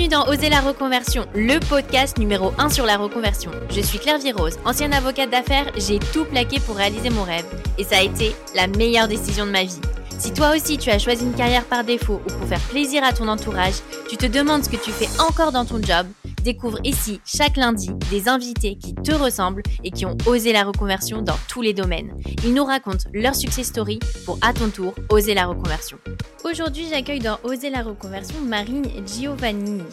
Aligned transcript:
Bienvenue 0.00 0.24
dans 0.24 0.32
Oser 0.32 0.48
la 0.48 0.62
reconversion, 0.62 1.26
le 1.34 1.58
podcast 1.60 2.16
numéro 2.16 2.54
1 2.56 2.70
sur 2.70 2.86
la 2.86 2.96
reconversion. 2.96 3.50
Je 3.68 3.82
suis 3.82 3.98
Claire 3.98 4.18
Virose, 4.18 4.58
ancienne 4.64 4.94
avocate 4.94 5.28
d'affaires, 5.28 5.70
j'ai 5.76 5.98
tout 5.98 6.24
plaqué 6.24 6.58
pour 6.58 6.76
réaliser 6.76 7.10
mon 7.10 7.22
rêve 7.22 7.44
et 7.76 7.84
ça 7.84 7.98
a 7.98 8.02
été 8.02 8.34
la 8.54 8.66
meilleure 8.66 9.08
décision 9.08 9.44
de 9.44 9.50
ma 9.50 9.64
vie. 9.64 9.78
Si 10.18 10.32
toi 10.32 10.56
aussi 10.56 10.78
tu 10.78 10.88
as 10.88 10.98
choisi 10.98 11.24
une 11.24 11.34
carrière 11.34 11.66
par 11.66 11.84
défaut 11.84 12.22
ou 12.24 12.32
pour 12.32 12.48
faire 12.48 12.60
plaisir 12.60 13.04
à 13.04 13.12
ton 13.12 13.28
entourage, 13.28 13.74
tu 14.08 14.16
te 14.16 14.24
demandes 14.24 14.64
ce 14.64 14.70
que 14.70 14.82
tu 14.82 14.90
fais 14.90 15.08
encore 15.20 15.52
dans 15.52 15.66
ton 15.66 15.82
job, 15.82 16.06
découvre 16.40 16.78
ici 16.84 17.20
chaque 17.24 17.56
lundi 17.56 17.90
des 18.10 18.28
invités 18.28 18.76
qui 18.76 18.94
te 18.94 19.12
ressemblent 19.12 19.62
et 19.84 19.90
qui 19.90 20.06
ont 20.06 20.16
osé 20.26 20.52
la 20.52 20.64
reconversion 20.64 21.22
dans 21.22 21.38
tous 21.48 21.62
les 21.62 21.74
domaines. 21.74 22.12
Ils 22.44 22.54
nous 22.54 22.64
racontent 22.64 23.08
leur 23.12 23.34
success 23.34 23.66
story 23.66 23.98
pour 24.24 24.38
à 24.42 24.52
ton 24.52 24.70
tour 24.70 24.94
oser 25.10 25.34
la 25.34 25.46
reconversion. 25.46 25.98
Aujourd'hui, 26.44 26.86
j'accueille 26.88 27.20
dans 27.20 27.38
Oser 27.44 27.70
la 27.70 27.82
reconversion 27.82 28.40
Marine 28.40 28.86
Giovannini. 29.06 29.84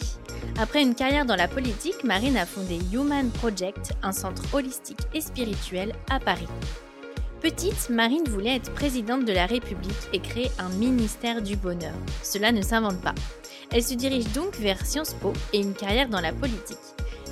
Après 0.58 0.82
une 0.82 0.94
carrière 0.94 1.26
dans 1.26 1.36
la 1.36 1.46
politique, 1.46 2.04
Marine 2.04 2.36
a 2.36 2.46
fondé 2.46 2.78
Human 2.92 3.30
Project, 3.30 3.92
un 4.02 4.12
centre 4.12 4.42
holistique 4.52 5.00
et 5.14 5.20
spirituel 5.20 5.92
à 6.10 6.18
Paris. 6.18 6.48
Petite, 7.40 7.90
Marine 7.90 8.24
voulait 8.28 8.56
être 8.56 8.72
présidente 8.74 9.24
de 9.24 9.32
la 9.32 9.46
République 9.46 10.08
et 10.12 10.18
créer 10.18 10.50
un 10.58 10.70
ministère 10.70 11.40
du 11.42 11.54
bonheur. 11.54 11.94
Cela 12.24 12.50
ne 12.50 12.62
s'invente 12.62 13.00
pas. 13.00 13.14
Elle 13.70 13.82
se 13.82 13.94
dirige 13.94 14.32
donc 14.32 14.56
vers 14.56 14.84
Sciences 14.84 15.14
Po 15.14 15.32
et 15.52 15.60
une 15.60 15.74
carrière 15.74 16.08
dans 16.08 16.20
la 16.20 16.32
politique. 16.32 16.78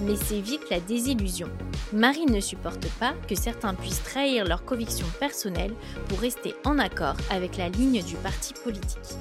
Mais 0.03 0.17
c'est 0.17 0.41
vite 0.41 0.69
la 0.71 0.81
désillusion. 0.81 1.49
Marine 1.93 2.31
ne 2.31 2.41
supporte 2.41 2.87
pas 2.99 3.15
que 3.27 3.35
certains 3.35 3.73
puissent 3.73 4.03
trahir 4.03 4.45
leurs 4.45 4.65
convictions 4.65 5.07
personnelles 5.19 5.75
pour 6.09 6.19
rester 6.19 6.55
en 6.65 6.79
accord 6.79 7.17
avec 7.31 7.57
la 7.57 7.71
ligne 7.71 8.03
du 8.03 8.17
parti 8.17 8.53
politique. 8.63 9.17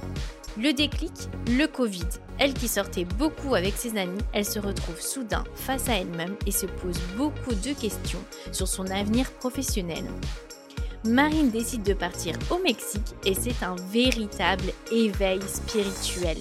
Le 0.58 0.74
déclic, 0.74 1.14
le 1.48 1.68
Covid. 1.68 2.08
Elle 2.38 2.54
qui 2.54 2.68
sortait 2.68 3.06
beaucoup 3.06 3.56
avec 3.56 3.76
ses 3.76 3.98
amis, 3.98 4.22
elle 4.34 4.46
se 4.46 4.60
retrouve 4.60 5.00
soudain 5.00 5.44
face 5.56 5.88
à 5.88 5.94
elle-même 5.94 6.36
et 6.46 6.52
se 6.52 6.66
pose 6.66 7.00
beaucoup 7.16 7.54
de 7.54 7.74
questions 7.74 8.24
sur 8.52 8.68
son 8.68 8.88
avenir 8.88 9.32
professionnel. 9.32 10.04
Marine 11.06 11.50
décide 11.50 11.84
de 11.84 11.94
partir 11.94 12.36
au 12.50 12.58
Mexique 12.60 13.16
et 13.26 13.36
c'est 13.36 13.64
un 13.64 13.76
véritable 13.92 14.74
éveil 14.92 15.40
spirituel. 15.42 16.38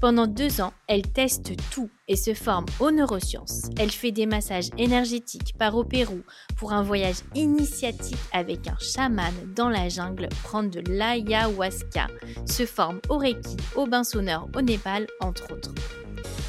Pendant 0.00 0.28
deux 0.28 0.60
ans, 0.60 0.72
elle 0.86 1.02
teste 1.02 1.54
tout 1.72 1.90
et 2.06 2.14
se 2.14 2.32
forme 2.32 2.66
aux 2.78 2.92
neurosciences. 2.92 3.68
Elle 3.80 3.90
fait 3.90 4.12
des 4.12 4.26
massages 4.26 4.70
énergétiques, 4.78 5.54
par 5.58 5.74
au 5.74 5.82
Pérou 5.82 6.20
pour 6.56 6.72
un 6.72 6.82
voyage 6.82 7.22
initiatique 7.34 8.18
avec 8.32 8.68
un 8.68 8.76
chaman 8.78 9.32
dans 9.56 9.68
la 9.68 9.88
jungle, 9.88 10.28
prendre 10.44 10.70
de 10.70 10.80
l'ayahuasca, 10.88 12.06
se 12.46 12.64
forme 12.64 13.00
au 13.08 13.18
Reiki, 13.18 13.56
au 13.74 13.86
bain 13.86 14.04
sonneur 14.04 14.46
au 14.54 14.60
Népal, 14.60 15.08
entre 15.20 15.52
autres. 15.52 15.74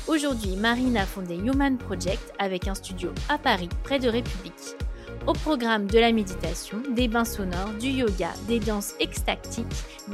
Aujourd'hui, 0.08 0.56
Marine 0.56 0.98
a 0.98 1.06
fondé 1.06 1.36
Human 1.36 1.78
Project 1.78 2.34
avec 2.38 2.68
un 2.68 2.76
studio 2.76 3.12
à 3.30 3.40
Paris, 3.40 3.70
près 3.84 3.98
de 3.98 4.10
République. 4.10 4.76
Au 5.28 5.34
programme 5.34 5.88
de 5.88 6.00
la 6.00 6.12
méditation, 6.12 6.82
des 6.96 7.08
bains 7.08 7.26
sonores, 7.26 7.74
du 7.80 7.90
yoga, 7.90 8.30
des 8.48 8.60
danses 8.60 8.94
extactiques, 9.00 9.66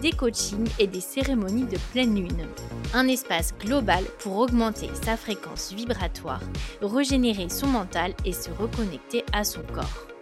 des 0.02 0.12
coachings 0.12 0.68
et 0.80 0.88
des 0.88 1.00
cérémonies 1.00 1.66
de 1.66 1.78
pleine 1.92 2.16
lune. 2.16 2.48
Un 2.94 3.08
espace 3.08 3.54
global 3.60 4.04
pour 4.20 4.38
augmenter 4.38 4.90
sa 4.94 5.16
fréquence 5.16 5.74
vibratoire, 5.74 6.42
régénérer 6.82 7.50
son 7.50 7.68
mental 7.68 8.14
et 8.26 8.34
se 8.34 8.50
reconnecter 8.52 9.24
à 9.32 9.44
son 9.44 9.62
corps. 9.74 10.15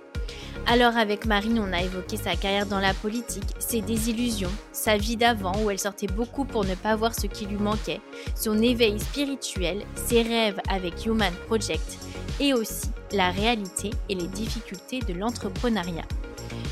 Alors 0.66 0.98
avec 0.98 1.26
Marine, 1.26 1.60
on 1.60 1.74
a 1.74 1.82
évoqué 1.82 2.18
sa 2.18 2.36
carrière 2.36 2.66
dans 2.66 2.80
la 2.80 2.94
politique, 2.94 3.44
ses 3.60 3.82
désillusions, 3.82 4.52
sa 4.72 4.98
vie 4.98 5.18
d'avant 5.18 5.54
où 5.64 5.70
elle 5.70 5.80
sortait 5.80 6.08
beaucoup 6.08 6.46
pour 6.46 6.64
ne 6.64 6.76
pas 6.76 6.96
voir 6.96 7.14
ce 7.14 7.28
qui 7.28 7.46
lui 7.46 7.58
manquait, 7.58 8.02
son 8.36 8.62
éveil 8.62 9.00
spirituel, 9.00 9.84
ses 9.96 10.22
rêves 10.22 10.62
avec 10.70 11.06
Human 11.06 11.34
Project 11.48 11.98
et 12.40 12.54
aussi 12.54 12.88
la 13.12 13.30
réalité 13.32 13.92
et 14.10 14.16
les 14.16 14.28
difficultés 14.28 15.00
de 15.00 15.14
l'entrepreneuriat. 15.14 16.06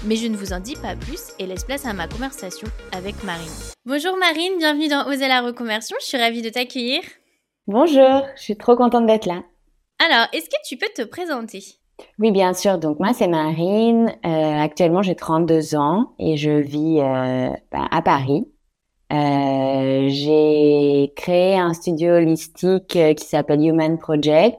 Mais 0.05 0.15
je 0.15 0.27
ne 0.27 0.37
vous 0.37 0.53
en 0.53 0.59
dis 0.59 0.75
pas 0.75 0.95
plus 0.95 1.33
et 1.37 1.45
laisse 1.45 1.63
place 1.63 1.85
à 1.85 1.93
ma 1.93 2.07
conversation 2.07 2.67
avec 2.91 3.23
Marine. 3.23 3.51
Bonjour 3.85 4.17
Marine, 4.17 4.57
bienvenue 4.57 4.87
dans 4.87 5.07
Oser 5.07 5.27
la 5.27 5.41
reconversion, 5.41 5.97
je 5.99 6.05
suis 6.05 6.17
ravie 6.17 6.41
de 6.41 6.49
t'accueillir. 6.49 7.01
Bonjour, 7.67 8.25
je 8.35 8.41
suis 8.41 8.57
trop 8.57 8.75
contente 8.75 9.05
d'être 9.05 9.27
là. 9.27 9.43
Alors, 10.03 10.27
est-ce 10.33 10.49
que 10.49 10.55
tu 10.65 10.77
peux 10.77 10.89
te 10.95 11.03
présenter? 11.03 11.80
Oui, 12.19 12.31
bien 12.31 12.53
sûr. 12.53 12.77
Donc 12.77 12.99
moi, 12.99 13.13
c'est 13.13 13.27
Marine. 13.27 14.15
Euh, 14.25 14.59
actuellement, 14.59 15.01
j'ai 15.01 15.15
32 15.15 15.75
ans 15.75 16.13
et 16.19 16.37
je 16.37 16.51
vis 16.51 16.99
euh, 16.99 17.49
ben, 17.71 17.87
à 17.91 18.01
Paris. 18.01 18.47
Euh, 19.11 20.07
j'ai 20.07 21.11
créé 21.15 21.57
un 21.57 21.73
studio 21.73 22.13
holistique 22.13 22.87
qui 22.87 23.25
s'appelle 23.25 23.61
Human 23.61 23.97
Project 23.97 24.57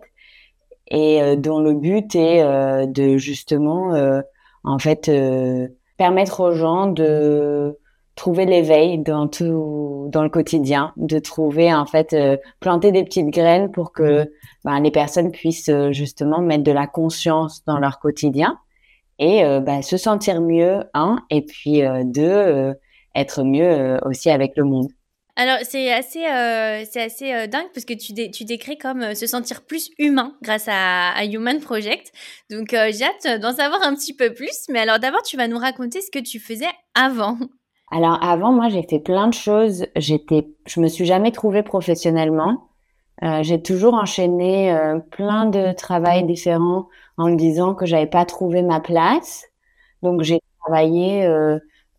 et 0.89 1.23
euh, 1.23 1.37
dont 1.37 1.61
le 1.61 1.73
but 1.75 2.15
est 2.15 2.43
euh, 2.43 2.87
de 2.87 3.17
justement, 3.17 3.95
euh, 3.95 4.21
en 4.63 4.79
fait, 4.79 5.11
permettre 5.97 6.41
aux 6.41 6.53
gens 6.53 6.87
de 6.87 7.79
trouver 8.15 8.45
l'éveil 8.45 8.99
dans 8.99 9.29
tout 9.29 10.09
dans 10.13 10.23
le 10.23 10.29
quotidien, 10.29 10.93
de 10.97 11.19
trouver 11.19 11.73
en 11.73 11.87
fait 11.87 12.17
planter 12.61 12.93
des 12.93 13.05
petites 13.05 13.31
graines 13.31 13.71
pour 13.71 13.93
que 13.93 14.31
ben, 14.65 14.81
les 14.81 14.91
personnes 14.91 15.31
puissent 15.31 15.71
justement 15.91 16.41
mettre 16.41 16.65
de 16.65 16.73
la 16.73 16.87
conscience 16.87 17.65
dans 17.65 17.79
leur 17.79 17.99
quotidien 17.99 18.59
et 19.19 19.43
ben, 19.43 19.83
se 19.83 19.97
sentir 19.97 20.41
mieux 20.41 20.85
un 20.95 21.19
et 21.31 21.43
puis 21.43 21.83
deux 22.05 22.75
être 23.15 23.45
mieux 23.45 23.99
aussi 24.05 24.31
avec 24.31 24.57
le 24.57 24.65
monde. 24.65 24.89
Alors, 25.35 25.59
c'est 25.63 25.91
assez, 25.91 26.27
euh, 26.27 26.85
c'est 26.91 27.01
assez 27.01 27.33
euh, 27.33 27.47
dingue 27.47 27.69
parce 27.73 27.87
que 27.87 27.95
tu, 27.95 28.13
tu 28.31 28.45
décris 28.45 28.77
comme 28.77 29.03
euh, 29.03 29.15
se 29.15 29.27
sentir 29.27 29.65
plus 29.65 29.91
humain 29.99 30.37
grâce 30.43 30.67
à, 30.69 31.25
Human 31.25 31.59
Project. 31.59 32.13
Donc, 32.51 32.69
j'ai 32.71 33.05
hâte 33.05 33.41
d'en 33.41 33.55
savoir 33.55 33.83
un 33.83 33.95
petit 33.95 34.15
peu 34.15 34.35
plus. 34.35 34.67
Mais 34.69 34.81
alors, 34.81 34.99
d'abord, 34.99 35.23
tu 35.23 35.39
vas 35.39 35.49
nous 35.49 35.59
raconter 35.59 36.03
ce 36.03 36.11
que 36.11 36.19
tu 36.19 36.39
faisais 36.39 36.69
avant. 36.95 37.39
Alors, 37.93 38.19
avant, 38.25 38.53
moi, 38.53 38.69
j'ai 38.69 38.83
fait 38.83 38.99
plein 38.99 39.29
de 39.29 39.35
choses. 39.35 39.87
J'étais, 39.97 40.49
je 40.67 40.81
me 40.81 40.89
suis 40.89 41.05
jamais 41.05 41.31
trouvée 41.31 41.63
professionnellement. 41.63 42.69
j'ai 43.43 43.63
toujours 43.63 43.95
enchaîné 43.95 44.75
plein 45.13 45.47
de 45.47 45.73
travails 45.73 46.25
différents 46.25 46.89
en 47.19 47.29
me 47.31 47.37
disant 47.37 47.75
que 47.75 47.87
j'avais 47.87 48.07
pas 48.07 48.25
trouvé 48.25 48.63
ma 48.63 48.81
place. 48.81 49.45
Donc, 50.03 50.23
j'ai 50.23 50.41
travaillé 50.61 51.29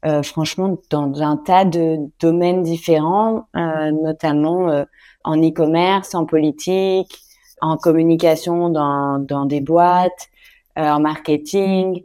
euh, 0.05 0.21
franchement 0.21 0.77
dans 0.89 1.21
un 1.21 1.37
tas 1.37 1.63
de 1.63 1.97
domaines 2.19 2.61
différents, 2.61 3.47
euh, 3.55 3.91
notamment 3.91 4.69
euh, 4.69 4.83
en 5.23 5.37
e-commerce, 5.41 6.13
en 6.13 6.25
politique, 6.25 7.21
en 7.61 7.77
communication 7.77 8.67
dans, 8.69 9.19
dans 9.19 9.45
des 9.45 9.61
boîtes, 9.61 10.29
en 10.75 10.99
marketing. 10.99 12.03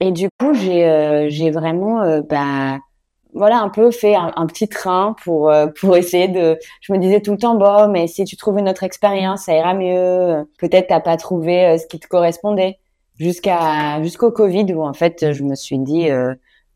Et 0.00 0.10
du 0.10 0.28
coup, 0.40 0.54
j'ai 0.54 1.26
j'ai 1.30 1.50
vraiment 1.50 2.20
bah, 2.22 2.78
voilà 3.38 3.60
un 3.60 3.70
peu 3.70 3.90
fait 3.90 4.14
un, 4.14 4.46
petit 4.46 4.68
train 4.68 5.16
pour 5.24 5.50
pour 5.80 5.96
essayer 5.96 6.28
de 6.28 6.58
je 6.82 6.92
me 6.92 6.98
disais 6.98 7.20
tout 7.20 7.32
le 7.32 7.38
temps 7.38 7.54
bon 7.54 7.88
mais 7.88 8.06
si 8.06 8.24
tu 8.24 8.36
trouves 8.36 8.58
une 8.58 8.68
autre 8.68 8.82
expérience 8.82 9.44
ça 9.44 9.54
ira 9.54 9.72
mieux 9.72 10.46
peut-être 10.58 10.88
t'as 10.88 11.00
pas 11.00 11.16
trouvé 11.16 11.78
ce 11.78 11.86
qui 11.86 11.98
te 11.98 12.06
correspondait 12.06 12.78
jusqu'à 13.18 14.02
jusqu'au 14.02 14.30
Covid 14.30 14.74
où 14.74 14.82
en 14.82 14.92
fait 14.92 15.32
je 15.32 15.42
me 15.42 15.54
suis 15.54 15.78
dit 15.78 16.10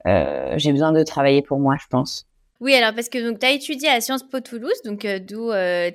euh, 0.06 0.54
j'ai 0.56 0.72
besoin 0.72 0.92
de 0.92 1.02
travailler 1.02 1.42
pour 1.42 1.58
moi, 1.58 1.76
je 1.80 1.86
pense. 1.88 2.26
Oui, 2.60 2.74
alors 2.74 2.94
parce 2.94 3.08
que 3.08 3.32
tu 3.32 3.46
as 3.46 3.50
étudié 3.50 3.88
à 3.88 4.00
Sciences 4.00 4.22
Po 4.22 4.40
Toulouse, 4.40 4.80
donc 4.84 5.04
euh, 5.04 5.18
d'où 5.18 5.50
euh, 5.50 5.90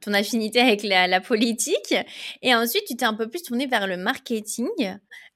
ton 0.00 0.14
affinité 0.14 0.60
avec 0.60 0.82
la, 0.82 1.20
politique. 1.20 1.94
Et 2.40 2.54
ensuite, 2.54 2.84
tu 2.86 2.96
t'es 2.96 3.04
un 3.04 3.14
peu 3.14 3.28
plus 3.28 3.42
tournée 3.42 3.66
vers 3.66 3.86
le 3.86 3.98
marketing. 3.98 4.68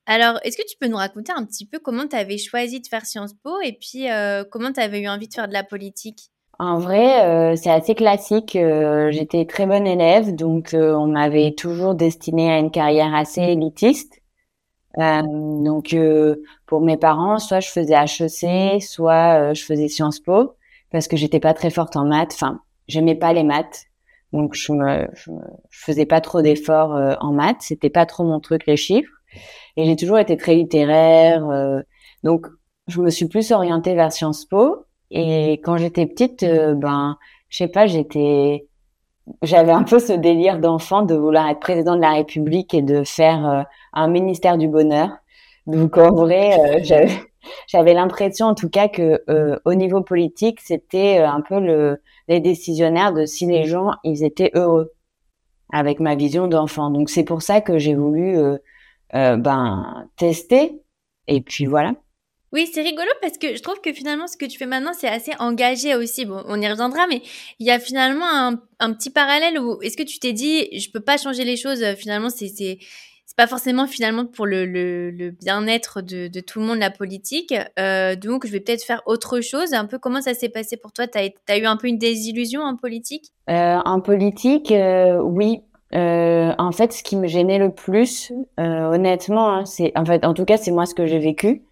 Alors, 0.07 0.39
est-ce 0.45 0.57
que 0.57 0.67
tu 0.69 0.77
peux 0.81 0.87
nous 0.87 0.97
raconter 0.97 1.33
un 1.33 1.45
petit 1.45 1.67
peu 1.67 1.79
comment 1.79 2.07
tu 2.07 2.17
avais 2.17 2.39
choisi 2.39 2.81
de 2.81 2.87
faire 2.87 3.05
Sciences 3.05 3.35
Po 3.43 3.61
et 3.61 3.73
puis 3.73 4.07
comment 4.51 4.73
tu 4.73 4.81
avais 4.81 5.01
eu 5.01 5.09
envie 5.09 5.29
de 5.29 5.35
faire 5.35 5.49
de 5.49 5.53
la 5.53 5.65
politique? 5.65 6.31
En 6.59 6.79
vrai, 6.79 7.57
c'est 7.57 7.71
assez 7.71 7.95
classique. 7.95 8.57
J'étais 9.11 9.45
très 9.47 9.67
bonne 9.67 9.87
élève, 9.87 10.35
donc 10.35 10.71
on 10.75 11.09
m'avait 11.09 11.53
toujours 11.53 11.97
destinée 11.97 12.53
à 12.53 12.59
une 12.59 12.71
carrière 12.71 13.15
assez 13.15 13.43
élitiste. 13.43 14.23
Euh, 14.99 15.23
donc 15.23 15.93
euh, 15.93 16.37
pour 16.67 16.81
mes 16.81 16.97
parents, 16.97 17.39
soit 17.39 17.61
je 17.61 17.69
faisais 17.69 17.95
HEC, 17.95 18.83
soit 18.83 19.51
euh, 19.51 19.55
je 19.55 19.63
faisais 19.65 19.89
Sciences 19.89 20.21
Po 20.21 20.57
parce 20.91 21.07
que 21.07 21.17
j'étais 21.17 21.41
pas 21.41 21.55
très 21.55 21.71
forte 21.71 21.97
en 21.97 22.07
maths. 22.07 22.33
Enfin, 22.33 22.61
j'aimais 22.89 23.15
pas 23.15 23.33
les 23.33 23.45
maths, 23.45 23.87
donc 24.33 24.55
je 24.55 24.73
me, 24.73 25.07
je, 25.15 25.31
faisais 25.71 26.07
pas 26.07 26.21
trop 26.21 26.41
d'efforts 26.41 27.19
en 27.21 27.33
maths. 27.33 27.61
C'était 27.61 27.91
pas 27.91 28.07
trop 28.07 28.25
mon 28.25 28.41
truc 28.41 28.67
les 28.67 28.77
chiffres. 28.77 29.11
Et 29.77 29.85
j'ai 29.85 29.97
toujours 29.97 30.19
été 30.19 30.37
très 30.37 30.55
littéraire, 30.55 31.47
donc 32.23 32.47
je 32.89 33.01
me 33.01 33.11
suis 33.11 33.29
plus 33.29 33.51
orientée 33.53 33.95
vers 33.95 34.13
Sciences 34.13 34.45
Po. 34.45 34.85
Et 35.11 35.55
quand 35.65 35.77
j'étais 35.77 36.07
petite, 36.07 36.45
ben 36.45 37.17
je 37.49 37.59
sais 37.59 37.69
pas, 37.69 37.87
j'étais 37.87 38.67
j'avais 39.43 39.73
un 39.73 39.83
peu 39.83 39.99
ce 39.99 40.13
délire 40.13 40.61
d'enfant 40.61 41.03
de 41.03 41.15
vouloir 41.15 41.49
être 41.49 41.61
président 41.61 41.97
de 41.97 42.01
la 42.01 42.13
République 42.13 42.75
et 42.75 42.83
de 42.83 43.03
faire 43.05 43.67
un 43.93 44.09
ministère 44.09 44.57
du 44.57 44.69
bonheur. 44.69 45.11
Donc 45.67 45.99
en 45.99 46.15
vrai, 46.15 46.81
j'avais 46.85 47.11
j'avais 47.69 47.95
l'impression 47.95 48.47
en 48.47 48.55
tout 48.55 48.69
cas 48.69 48.89
que 48.89 49.23
au 49.65 49.75
niveau 49.75 50.03
politique, 50.03 50.61
c'était 50.61 51.19
un 51.19 51.41
peu 51.41 51.61
le 51.61 52.01
les 52.29 52.41
décisionnaires 52.41 53.13
de 53.13 53.27
si 53.27 53.47
les 53.47 53.65
gens 53.65 53.93
ils 54.05 54.25
étaient 54.25 54.51
heureux 54.55 54.93
avec 55.73 56.01
ma 56.01 56.15
vision 56.15 56.47
d'enfant. 56.49 56.91
Donc 56.91 57.11
c'est 57.11 57.25
pour 57.25 57.43
ça 57.43 57.61
que 57.61 57.79
j'ai 57.79 57.95
voulu 57.95 58.39
ben 59.13 60.09
tester 60.17 60.81
et 61.29 61.41
puis 61.41 61.67
voilà. 61.67 61.95
Oui, 62.53 62.71
c'est 62.73 62.83
rigolo 62.83 63.11
parce 63.21 63.39
que 63.39 63.57
je 63.57 63.63
trouve 63.63 63.81
que 63.81 63.93
finalement, 63.93 64.27
ce 64.29 64.37
que 64.37 64.47
tu 64.47 64.57
fais 64.57 64.67
maintenant, 64.67 64.93
c'est 64.95 65.09
assez 65.09 65.33
engagé 65.41 65.95
aussi. 65.95 66.25
Bon, 66.25 66.43
on 66.47 66.61
y 66.61 66.69
reviendra, 66.69 67.07
mais 67.07 67.21
il 67.59 67.67
y 67.67 67.71
a 67.71 67.79
finalement 67.79 68.25
un, 68.27 68.63
un 68.79 68.93
petit 68.93 69.11
parallèle 69.11 69.59
où 69.59 69.83
est-ce 69.83 69.97
que 69.97 70.05
tu 70.05 70.19
t'es 70.21 70.33
dit, 70.33 70.69
je 70.79 70.91
peux 70.91 71.01
pas 71.01 71.19
changer 71.19 71.45
les 71.45 71.57
choses, 71.57 71.83
euh, 71.83 71.95
finalement, 71.95 72.31
c'est, 72.31 72.49
c'est, 72.49 72.79
c'est 73.27 73.37
pas 73.37 73.49
forcément 73.49 73.87
finalement 73.87 74.25
pour 74.25 74.47
le, 74.47 74.65
le, 74.65 75.11
le 75.11 75.33
bien-être 75.33 76.01
de, 76.01 76.29
de, 76.29 76.41
tout 76.41 76.61
le 76.61 76.67
monde, 76.67 76.79
la 76.79 76.91
politique. 76.91 77.53
Euh, 77.79 78.15
donc, 78.15 78.47
je 78.47 78.53
vais 78.53 78.61
peut-être 78.61 78.85
faire 78.85 79.03
autre 79.07 79.41
chose. 79.41 79.75
Un 79.75 79.85
peu 79.85 79.99
comment 79.99 80.23
ça 80.23 80.33
s'est 80.33 80.49
passé 80.49 80.77
pour 80.77 80.93
toi? 80.93 81.07
Tu 81.09 81.19
as, 81.19 81.59
eu 81.59 81.67
un 81.67 81.77
peu 81.77 81.89
une 81.89 81.99
désillusion 81.99 82.63
en 82.63 82.77
politique? 82.77 83.33
Euh, 83.51 83.77
En 83.85 84.01
politique, 84.01 84.71
euh, 84.71 85.21
oui. 85.21 85.61
Euh, 85.95 86.53
en 86.59 86.73
fait, 86.73 86.93
ce 86.93 87.03
qui 87.03 87.17
me 87.17 87.27
gênait 87.27 87.59
le 87.59 87.73
plus, 87.73 88.33
euh, 88.59 88.91
honnêtement, 88.93 89.49
hein, 89.51 89.65
c'est 89.65 89.93
en 89.97 90.05
fait, 90.05 90.25
en 90.25 90.35
tout 90.35 90.45
cas, 90.45 90.57
c'est 90.57 90.73
moi 90.73 90.87
ce 90.87 90.95
que 90.95 91.07
j'ai 91.07 91.19
vécu 91.19 91.63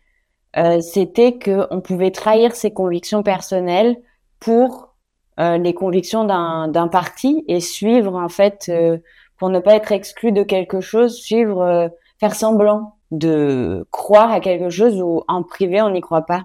euh, 0.57 0.81
c'était 0.81 1.37
que 1.37 1.67
on 1.71 1.81
pouvait 1.81 2.13
trahir 2.13 2.55
ses 2.55 2.73
convictions 2.73 3.23
personnelles 3.23 3.97
pour 4.39 4.95
euh, 5.41 5.59
les 5.59 5.75
convictions 5.75 6.25
d'un 6.25 6.89
parti 6.89 7.45
et 7.49 7.59
suivre 7.59 8.15
en 8.15 8.29
fait 8.29 8.67
euh, 8.69 8.99
pour 9.37 9.49
ne 9.51 9.59
pas 9.59 9.75
être 9.75 9.91
exclu 9.91 10.31
de 10.31 10.45
quelque 10.45 10.81
chose, 10.81 11.17
suivre, 11.17 11.91
faire 12.21 12.35
semblant 12.35 12.97
de 13.11 13.87
croire 13.91 14.31
à 14.31 14.39
quelque 14.39 14.71
chose 14.71 15.01
où 15.03 15.25
en 15.27 15.43
privé 15.43 15.83
on 15.83 15.91
n'y 15.91 16.01
croit 16.01 16.23
pas. 16.23 16.45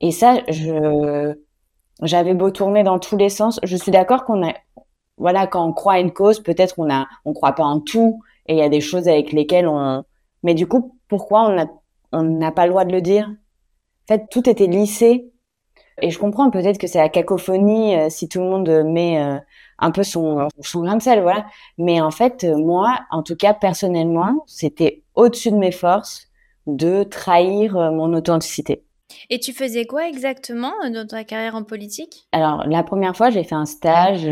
Et 0.00 0.10
ça, 0.10 0.40
je 0.48 1.34
j'avais 2.02 2.34
beau 2.34 2.50
tourner 2.50 2.82
dans 2.82 2.98
tous 2.98 3.16
les 3.16 3.30
sens. 3.30 3.58
Je 3.62 3.76
suis 3.76 3.90
d'accord 3.92 4.24
qu'on 4.24 4.46
a, 4.46 4.52
voilà, 5.16 5.46
quand 5.46 5.66
on 5.66 5.72
croit 5.72 5.94
à 5.94 6.00
une 6.00 6.12
cause, 6.12 6.40
peut-être 6.40 6.74
on 6.78 6.90
a, 6.90 7.06
on 7.24 7.32
croit 7.32 7.52
pas 7.52 7.64
en 7.64 7.80
tout, 7.80 8.20
et 8.46 8.54
il 8.54 8.58
y 8.58 8.62
a 8.62 8.68
des 8.68 8.80
choses 8.80 9.08
avec 9.08 9.32
lesquelles 9.32 9.68
on, 9.68 10.04
mais 10.42 10.54
du 10.54 10.66
coup, 10.66 10.98
pourquoi 11.08 11.42
on 11.42 11.58
a 11.58 11.66
on 12.14 12.22
n'a 12.22 12.52
pas 12.52 12.66
le 12.66 12.70
droit 12.70 12.84
de 12.84 12.92
le 12.92 13.02
dire? 13.02 13.28
En 13.28 14.14
fait, 14.14 14.26
tout 14.30 14.48
était 14.48 14.66
lissé. 14.66 15.30
Et 16.00 16.10
je 16.10 16.18
comprends 16.18 16.50
peut-être 16.50 16.78
que 16.78 16.86
c'est 16.86 16.98
la 16.98 17.08
cacophonie 17.08 17.96
euh, 17.96 18.08
si 18.10 18.28
tout 18.28 18.40
le 18.40 18.46
monde 18.46 18.68
met 18.84 19.20
euh, 19.22 19.38
un 19.78 19.90
peu 19.90 20.02
son, 20.02 20.48
son 20.60 20.82
grain 20.82 20.96
de 20.96 21.02
sel, 21.02 21.22
voilà. 21.22 21.46
Mais 21.78 22.00
en 22.00 22.10
fait, 22.10 22.44
euh, 22.44 22.56
moi, 22.56 23.00
en 23.10 23.22
tout 23.22 23.36
cas, 23.36 23.54
personnellement, 23.54 24.44
c'était 24.46 25.02
au-dessus 25.14 25.50
de 25.50 25.56
mes 25.56 25.72
forces 25.72 26.28
de 26.66 27.04
trahir 27.04 27.74
mon 27.92 28.12
authenticité. 28.14 28.84
Et 29.30 29.38
tu 29.38 29.52
faisais 29.52 29.84
quoi 29.84 30.08
exactement 30.08 30.72
dans 30.92 31.06
ta 31.06 31.24
carrière 31.24 31.54
en 31.54 31.62
politique? 31.62 32.26
Alors, 32.32 32.64
la 32.66 32.82
première 32.82 33.16
fois, 33.16 33.30
j'ai 33.30 33.44
fait 33.44 33.54
un 33.54 33.66
stage 33.66 34.26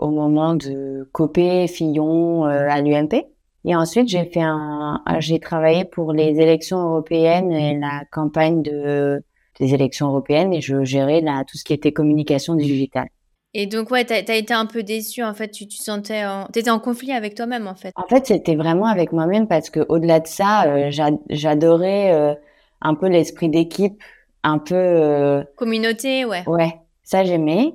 au 0.00 0.10
moment 0.10 0.54
de 0.54 1.08
Copé 1.12 1.66
Fillon 1.66 2.44
à 2.44 2.80
l'UMP. 2.80 3.26
Et 3.64 3.76
ensuite, 3.76 4.08
j'ai 4.08 4.24
fait 4.24 4.42
un, 4.42 5.02
j'ai 5.18 5.38
travaillé 5.38 5.84
pour 5.84 6.12
les 6.12 6.40
élections 6.40 6.78
européennes 6.78 7.52
et 7.52 7.78
la 7.78 8.02
campagne 8.10 8.62
de, 8.62 9.22
des 9.60 9.74
élections 9.74 10.08
européennes 10.08 10.52
et 10.52 10.60
je 10.60 10.84
gérais 10.84 11.20
là, 11.20 11.44
tout 11.46 11.56
ce 11.56 11.64
qui 11.64 11.72
était 11.72 11.92
communication 11.92 12.54
digitale. 12.54 13.08
Et 13.54 13.66
donc, 13.66 13.90
ouais, 13.90 14.04
t'as 14.04 14.22
as 14.26 14.36
été 14.36 14.54
un 14.54 14.64
peu 14.64 14.82
déçu, 14.82 15.22
en 15.22 15.34
fait, 15.34 15.50
tu, 15.50 15.68
tu 15.68 15.76
sentais, 15.76 16.24
en... 16.24 16.46
t'étais 16.46 16.70
en 16.70 16.78
conflit 16.78 17.12
avec 17.12 17.34
toi-même, 17.34 17.66
en 17.66 17.74
fait. 17.74 17.92
En 17.96 18.08
fait, 18.08 18.26
c'était 18.26 18.56
vraiment 18.56 18.86
avec 18.86 19.12
moi-même 19.12 19.46
parce 19.46 19.68
que 19.68 19.80
au-delà 19.90 20.20
de 20.20 20.26
ça, 20.26 20.64
euh, 20.64 20.90
j'adorais 21.28 22.12
euh, 22.14 22.34
un 22.82 22.94
peu 22.94 23.08
l'esprit 23.08 23.48
d'équipe, 23.48 24.02
un 24.42 24.58
peu... 24.58 24.74
Euh, 24.74 25.42
Communauté, 25.56 26.24
ouais. 26.24 26.44
Ouais, 26.46 26.74
ça 27.02 27.24
j'aimais, 27.24 27.74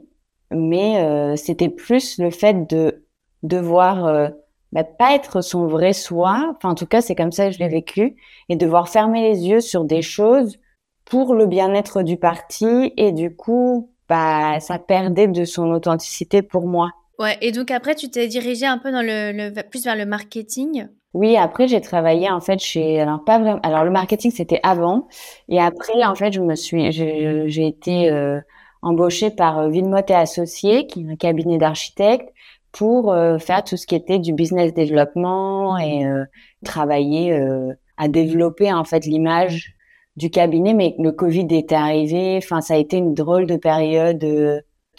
mais 0.52 1.36
c'était 1.38 1.70
plus 1.70 2.20
le 2.20 2.30
fait 2.30 2.68
de 2.68 3.04
devoir 3.44 4.32
bah, 4.72 4.84
pas 4.84 5.16
être 5.16 5.42
son 5.42 5.68
vrai 5.68 5.94
soi. 5.94 6.54
Enfin, 6.56 6.70
en 6.70 6.76
tout 6.76 6.86
cas, 6.86 7.02
c'est 7.02 7.16
comme 7.16 7.32
ça 7.32 7.48
que 7.48 7.54
je 7.54 7.60
l'ai 7.60 7.70
vécu. 7.70 8.16
Et 8.50 8.56
devoir 8.56 8.90
fermer 8.90 9.30
les 9.30 9.48
yeux 9.48 9.62
sur 9.62 9.86
des 9.86 10.02
choses 10.02 10.58
pour 11.06 11.34
le 11.34 11.46
bien-être 11.46 12.04
du 12.04 12.18
parti. 12.18 12.94
Et 12.98 13.12
du 13.12 13.36
coup, 13.36 13.92
bah, 14.10 14.60
ça 14.60 14.80
perdait 14.80 15.28
de 15.28 15.46
son 15.46 15.72
authenticité 15.72 16.42
pour 16.42 16.68
moi. 16.68 16.92
Ouais. 17.20 17.38
Et 17.42 17.52
donc 17.52 17.72
après, 17.72 17.96
tu 17.96 18.10
t'es 18.10 18.28
dirigé 18.28 18.66
un 18.66 18.78
peu 18.78 18.92
dans 18.92 19.02
le, 19.02 19.32
le, 19.32 19.62
plus 19.64 19.84
vers 19.84 19.96
le 19.96 20.06
marketing. 20.06 20.88
Oui, 21.18 21.36
après 21.36 21.68
j'ai 21.68 21.82
travaillé 21.82 22.30
en 22.30 22.40
fait 22.42 22.60
chez 22.60 23.00
alors 23.02 23.24
pas 23.24 23.40
vraiment 23.40 23.60
alors 23.64 23.84
le 23.84 23.90
marketing 23.90 24.30
c'était 24.30 24.60
avant. 24.62 25.08
Et 25.50 25.60
après 25.60 26.04
en 26.04 26.14
fait 26.14 26.32
je 26.32 26.42
me 26.42 26.54
suis 26.54 26.92
j'ai 26.92 27.68
été 27.68 28.12
euh, 28.12 28.40
embauchée 28.84 29.32
par 29.32 29.58
euh, 29.58 29.70
Villemotte 29.70 30.12
et 30.12 30.14
Associés 30.14 30.86
qui 30.86 31.02
est 31.02 31.12
un 31.12 31.16
cabinet 31.16 31.58
d'architectes 31.58 32.30
pour 32.72 33.12
euh, 33.12 33.40
faire 33.40 33.64
tout 33.64 33.78
ce 33.78 33.88
qui 33.88 33.96
était 33.96 34.20
du 34.20 34.32
business 34.32 34.76
développement 34.76 35.80
et 35.80 36.06
euh, 36.06 36.24
travailler 36.64 37.34
euh, 37.34 37.74
à 37.98 38.08
développer 38.10 38.72
en 38.72 38.84
fait 38.84 39.06
l'image 39.08 39.74
du 40.18 40.30
cabinet. 40.30 40.76
Mais 40.76 40.94
le 41.00 41.12
Covid 41.12 41.48
était 41.50 41.74
arrivé, 41.74 42.38
enfin 42.38 42.62
ça 42.62 42.76
a 42.76 42.78
été 42.78 42.98
une 42.98 43.16
drôle 43.16 43.48
de 43.48 43.56
période, 43.56 44.24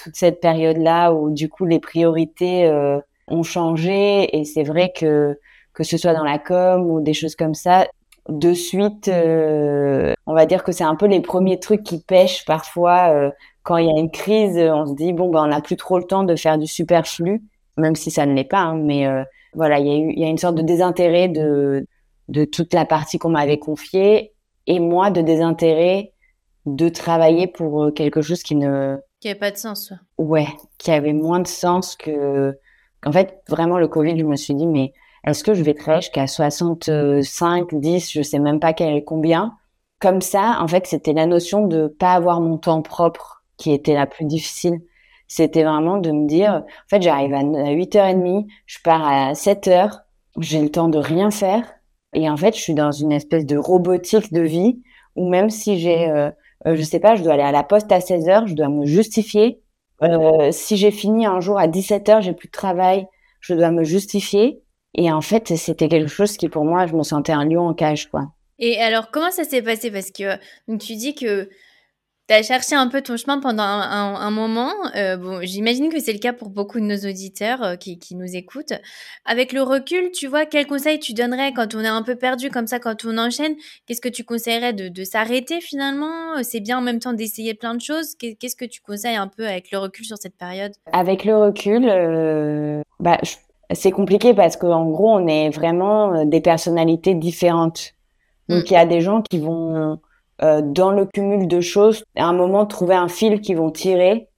toute 0.03 0.17
cette 0.17 0.41
période-là 0.41 1.12
où 1.12 1.31
du 1.31 1.49
coup 1.49 1.65
les 1.65 1.79
priorités 1.79 2.69
ont 3.29 3.43
changé. 3.44 4.37
Et 4.37 4.44
c'est 4.44 4.65
vrai 4.65 4.93
que 4.97 5.38
que 5.79 5.85
ce 5.85 5.97
soit 5.97 6.13
dans 6.13 6.25
la 6.25 6.39
com 6.39 6.91
ou 6.91 7.01
des 7.01 7.15
choses 7.15 7.37
comme 7.37 7.55
ça, 7.55 7.87
de 8.29 8.53
suite, 8.53 9.09
on 9.09 10.35
va 10.35 10.45
dire 10.45 10.63
que 10.63 10.73
c'est 10.73 10.85
un 10.85 10.97
peu 10.97 11.07
les 11.07 11.21
premiers 11.21 11.59
trucs 11.59 11.83
qui 11.83 12.03
pêchent 12.03 12.45
parfois 12.45 13.33
quand 13.63 13.79
il 13.79 13.87
y 13.87 13.91
a 13.91 13.99
une 13.99 14.11
crise. 14.11 14.59
On 14.59 14.85
se 14.85 14.95
dit 14.95 15.15
bon 15.15 15.31
ben 15.31 15.45
on 15.45 15.47
n'a 15.47 15.63
plus 15.63 15.77
trop 15.77 15.97
le 15.99 16.05
temps 16.05 16.25
de 16.25 16.37
faire 16.37 16.59
du 16.59 16.67
superflu 16.67 17.43
même 17.79 17.97
si 17.97 18.11
ça 18.11 18.27
ne 18.27 18.35
l'est 18.35 18.45
pas. 18.45 18.61
Hein, 18.61 18.77
mais 18.77 19.07
euh, 19.07 19.25
voilà, 19.55 19.79
il 19.79 19.87
y 19.87 19.91
a 19.91 19.97
eu, 19.97 20.13
il 20.13 20.19
y 20.19 20.25
a 20.25 20.29
une 20.29 20.39
sorte 20.39 20.57
de 20.57 20.63
désintérêt 20.63 21.29
de 21.29 21.87
de 22.29 22.45
toute 22.45 22.75
la 22.75 22.85
partie 22.85 23.19
qu'on 23.19 23.31
m'avait 23.31 23.59
confiée 23.59 24.35
et 24.67 24.81
moi 24.81 25.11
de 25.11 25.23
désintérêt 25.23 26.13
de 26.67 26.89
travailler 26.91 27.47
pour 27.47 27.85
euh, 27.85 27.91
quelque 27.91 28.21
chose 28.21 28.43
qui 28.43 28.55
ne 28.55 28.99
qui 29.21 29.29
avait 29.29 29.39
pas 29.39 29.51
de 29.51 29.57
sens. 29.57 29.93
Ouais, 30.19 30.47
qui 30.77 30.91
avait 30.91 31.15
moins 31.15 31.41
de 31.41 31.47
sens 31.47 31.97
que 31.97 32.59
qu'en 33.01 33.13
fait 33.13 33.43
vraiment 33.49 33.79
le 33.79 33.89
Covid, 33.89 34.19
je 34.19 34.25
me 34.25 34.37
suis 34.37 34.55
dit 34.55 34.67
mais 34.67 34.93
est-ce 35.25 35.44
que 35.44 35.55
je 35.55 35.62
vais 35.62 35.75
travailler 35.75 36.03
jusqu'à 36.03 36.26
65, 36.26 37.75
10, 37.75 38.12
je 38.12 38.23
sais 38.23 38.38
même 38.38 38.61
pas 38.61 38.73
quel, 38.73 39.05
combien. 39.05 39.56
Comme 40.00 40.20
ça, 40.20 40.59
en 40.61 40.69
fait, 40.69 40.87
c'était 40.87 41.13
la 41.13 41.27
notion 41.27 41.67
de 41.67 41.89
pas 41.89 42.13
avoir 42.13 42.41
mon 42.41 42.56
temps 42.56 42.82
propre 42.82 43.43
qui 43.56 43.72
était 43.72 43.94
la 43.94 44.06
plus 44.06 44.25
difficile. 44.25 44.81
C'était 45.27 45.65
vraiment 45.65 45.98
de 45.98 46.10
me 46.10 46.27
dire, 46.27 46.53
en 46.53 46.89
fait, 46.89 47.03
j'arrive 47.03 47.34
à 47.34 47.43
8h30, 47.43 48.46
je 48.67 48.79
pars 48.82 49.06
à 49.06 49.32
7h, 49.32 50.01
j'ai 50.39 50.63
le 50.63 50.70
temps 50.70 50.89
de 50.89 50.98
rien 50.98 51.31
faire. 51.31 51.65
Et 52.15 52.31
en 52.31 52.37
fait, 52.37 52.56
je 52.56 52.60
suis 52.60 52.75
dans 52.75 52.93
une 52.93 53.13
espèce 53.13 53.44
de 53.44 53.58
robotique 53.58 54.32
de 54.32 54.41
vie 54.41 54.81
où 55.17 55.29
même 55.29 55.51
si 55.51 55.79
j'ai, 55.79 56.08
euh, 56.08 56.31
euh 56.67 56.77
je 56.77 56.82
sais 56.82 57.01
pas, 57.01 57.17
je 57.17 57.22
dois 57.22 57.34
aller 57.34 57.43
à 57.43 57.53
la 57.53 57.65
poste 57.65 57.93
à 57.93 57.98
16h, 57.98 58.46
je 58.46 58.55
dois 58.55 58.69
me 58.69 58.87
justifier. 58.87 59.60
Euh, 60.03 60.51
si 60.53 60.77
j'ai 60.77 60.93
fini 60.93 61.27
un 61.27 61.41
jour 61.41 61.58
à 61.58 61.67
17h, 61.67 62.22
j'ai 62.22 62.32
plus 62.32 62.48
de 62.48 62.53
travail, 62.53 63.06
je 63.41 63.55
dois 63.55 63.70
me 63.70 63.84
justifier. 63.84 64.63
Et 65.00 65.12
en 65.12 65.20
fait, 65.20 65.55
c'était 65.56 65.88
quelque 65.88 66.10
chose 66.10 66.36
qui, 66.36 66.48
pour 66.48 66.64
moi, 66.64 66.88
je 66.88 66.94
me 66.94 67.05
sentais 67.05 67.31
un 67.31 67.44
lion 67.44 67.69
en 67.69 67.72
cage, 67.72 68.10
quoi. 68.10 68.32
Et 68.58 68.81
alors, 68.81 69.12
comment 69.12 69.31
ça 69.31 69.44
s'est 69.44 69.62
passé? 69.62 69.93
Parce 69.93 70.10
que 70.10 70.34
donc, 70.67 70.81
tu 70.81 70.96
dis 70.96 71.14
que 71.14 71.48
tu 72.28 72.34
as 72.34 72.43
cherché 72.43 72.74
un 72.74 72.88
peu 72.88 73.00
ton 73.00 73.17
chemin 73.17 73.38
pendant 73.38 73.62
un, 73.62 74.31
moment. 74.32 74.72
Euh, 74.96 75.17
bon, 75.17 75.38
j'imagine 75.44 75.88
que 75.88 76.00
c'est 76.00 76.12
le 76.12 76.19
cas 76.19 76.32
pour 76.32 76.50
beaucoup 76.50 76.81
de 76.81 76.84
nos 76.84 76.96
auditeurs 77.08 77.62
euh, 77.62 77.76
qui, 77.76 78.00
qui, 78.00 78.17
nous 78.17 78.34
écoutent. 78.34 78.72
Avec 79.24 79.52
le 79.52 79.62
recul, 79.62 80.10
tu 80.10 80.26
vois, 80.26 80.46
quel 80.46 80.67
conseil 80.67 80.98
tu 80.98 81.14
donnerais 81.14 81.52
quand 81.52 81.76
on 81.76 81.81
est 81.81 81.86
un 81.86 82.02
peu 82.02 82.17
perdu 82.17 82.50
comme 82.50 82.67
ça, 82.67 82.81
quand 82.81 83.05
on 83.05 83.19
enchaîne? 83.19 83.55
Qu'est-ce 83.86 84.00
que 84.00 84.08
tu 84.08 84.24
conseillerais 84.24 84.72
de, 84.72 84.88
de 84.88 85.05
s'arrêter 85.05 85.60
finalement? 85.60 86.43
C'est 86.43 86.60
bien 86.60 86.78
en 86.78 86.82
même 86.82 86.98
temps 86.98 87.12
d'essayer 87.12 87.55
plein 87.55 87.76
de 87.76 87.81
choses. 87.81 88.17
Qu'est-ce 88.17 88.56
que 88.56 88.64
tu 88.64 88.81
conseilles 88.81 89.14
un 89.14 89.28
peu 89.28 89.46
avec 89.46 89.70
le 89.70 89.78
recul 89.78 90.05
sur 90.05 90.19
cette 90.19 90.36
période? 90.36 90.72
Avec 90.93 91.24
le 91.24 91.36
recul, 91.36 91.88
euh, 91.88 92.82
bah, 92.98 93.20
c'est 93.72 93.91
compliqué 93.91 94.34
parce 94.34 94.56
qu'en 94.56 94.89
gros, 94.91 95.10
on 95.10 95.27
est 95.27 95.51
vraiment 95.51 96.15
euh, 96.15 96.25
des 96.25 96.41
personnalités 96.41 97.15
différentes. 97.15 97.94
Donc, 98.48 98.65
mm. 98.65 98.67
il 98.67 98.72
y 98.72 98.77
a 98.77 98.87
des 98.87 99.01
gens 99.01 99.22
qui 99.22 99.39
vont 99.39 99.98
euh, 100.43 100.63
dans 100.63 100.93
le 100.93 101.05
cumul 101.05 101.48
de 101.48 101.60
choses, 101.60 102.05
à 102.17 102.27
un 102.27 102.32
moment 102.32 102.65
trouver 102.65 102.94
un 102.94 103.08
fil 103.08 103.41
qui 103.41 103.55
vont 103.55 103.70
tirer. 103.70 104.29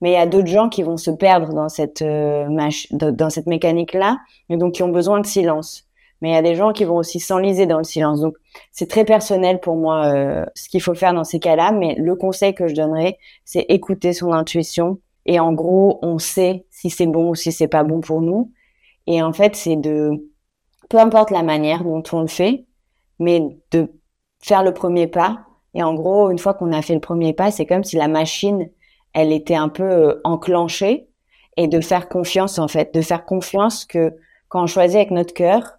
Mais 0.00 0.10
il 0.10 0.14
y 0.14 0.16
a 0.16 0.26
d'autres 0.26 0.46
gens 0.46 0.68
qui 0.68 0.82
vont 0.82 0.96
se 0.96 1.10
perdre 1.10 1.54
dans 1.54 1.68
cette 1.68 2.02
euh, 2.02 2.46
dans 2.90 3.30
cette 3.30 3.46
mécanique 3.46 3.94
là, 3.94 4.18
et 4.48 4.56
donc 4.56 4.74
qui 4.74 4.82
ont 4.82 4.90
besoin 4.90 5.20
de 5.20 5.26
silence. 5.26 5.86
Mais 6.20 6.30
il 6.30 6.32
y 6.34 6.36
a 6.36 6.42
des 6.42 6.54
gens 6.54 6.72
qui 6.72 6.84
vont 6.84 6.96
aussi 6.96 7.18
s'enliser 7.18 7.66
dans 7.66 7.78
le 7.78 7.84
silence. 7.84 8.20
Donc 8.20 8.36
c'est 8.72 8.88
très 8.88 9.04
personnel 9.04 9.58
pour 9.60 9.76
moi 9.76 10.06
euh, 10.06 10.44
ce 10.54 10.68
qu'il 10.68 10.82
faut 10.82 10.94
faire 10.94 11.14
dans 11.14 11.24
ces 11.24 11.40
cas-là. 11.40 11.72
Mais 11.72 11.94
le 11.96 12.14
conseil 12.14 12.54
que 12.54 12.68
je 12.68 12.74
donnerais, 12.74 13.18
c'est 13.44 13.66
écouter 13.68 14.12
son 14.12 14.32
intuition. 14.32 14.98
Et 15.26 15.40
en 15.40 15.52
gros, 15.52 15.98
on 16.02 16.18
sait 16.18 16.66
si 16.70 16.90
c'est 16.90 17.06
bon 17.06 17.30
ou 17.30 17.34
si 17.34 17.52
c'est 17.52 17.68
pas 17.68 17.84
bon 17.84 18.00
pour 18.00 18.20
nous. 18.20 18.52
Et 19.08 19.22
en 19.22 19.32
fait, 19.32 19.56
c'est 19.56 19.76
de 19.76 20.10
peu 20.90 20.98
importe 20.98 21.30
la 21.30 21.42
manière 21.42 21.82
dont 21.82 22.02
on 22.12 22.20
le 22.20 22.26
fait, 22.26 22.66
mais 23.18 23.40
de 23.70 23.90
faire 24.38 24.62
le 24.62 24.74
premier 24.74 25.06
pas. 25.06 25.46
Et 25.72 25.82
en 25.82 25.94
gros, 25.94 26.30
une 26.30 26.38
fois 26.38 26.52
qu'on 26.52 26.72
a 26.72 26.82
fait 26.82 26.94
le 26.94 27.00
premier 27.00 27.32
pas, 27.32 27.50
c'est 27.50 27.64
comme 27.64 27.84
si 27.84 27.96
la 27.96 28.06
machine, 28.06 28.68
elle 29.14 29.32
était 29.32 29.54
un 29.54 29.70
peu 29.70 29.82
euh, 29.82 30.20
enclenchée 30.24 31.08
et 31.56 31.68
de 31.68 31.80
faire 31.80 32.10
confiance 32.10 32.58
en 32.58 32.68
fait, 32.68 32.94
de 32.94 33.00
faire 33.00 33.24
confiance 33.24 33.86
que 33.86 34.14
quand 34.48 34.62
on 34.62 34.66
choisit 34.66 34.96
avec 34.96 35.10
notre 35.10 35.32
cœur, 35.32 35.78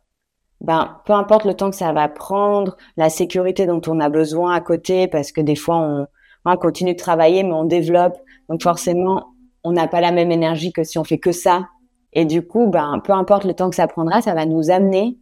ben 0.59 1.00
peu 1.05 1.13
importe 1.13 1.45
le 1.45 1.53
temps 1.53 1.69
que 1.69 1.75
ça 1.75 1.93
va 1.93 2.09
prendre, 2.09 2.77
la 2.98 3.12
sécurité 3.12 3.67
dont 3.67 3.81
on 3.88 4.00
a 4.00 4.09
besoin 4.09 4.55
à 4.55 4.59
côté, 4.59 5.07
parce 5.07 5.31
que 5.31 5.41
des 5.41 5.55
fois 5.55 5.77
on, 5.77 6.07
on 6.45 6.57
continue 6.57 6.93
de 6.93 7.00
travailler 7.00 7.43
mais 7.43 7.53
on 7.53 7.63
développe, 7.63 8.17
donc 8.50 8.63
forcément 8.63 9.27
on 9.63 9.71
n'a 9.71 9.88
pas 9.88 10.01
la 10.01 10.12
même 10.12 10.31
énergie 10.31 10.74
que 10.74 10.83
si 10.83 10.98
on 10.98 11.03
fait 11.03 11.19
que 11.19 11.31
ça. 11.31 11.67
Et 12.13 12.25
du 12.25 12.42
coup, 12.42 12.68
ben 12.68 13.01
peu 13.04 13.13
importe 13.13 13.46
le 13.46 13.54
temps 13.54 13.70
que 13.70 13.75
ça 13.75 13.88
prendra, 13.88 14.22
ça 14.22 14.34
va 14.34 14.46
nous 14.46 14.72
amener 14.72 15.18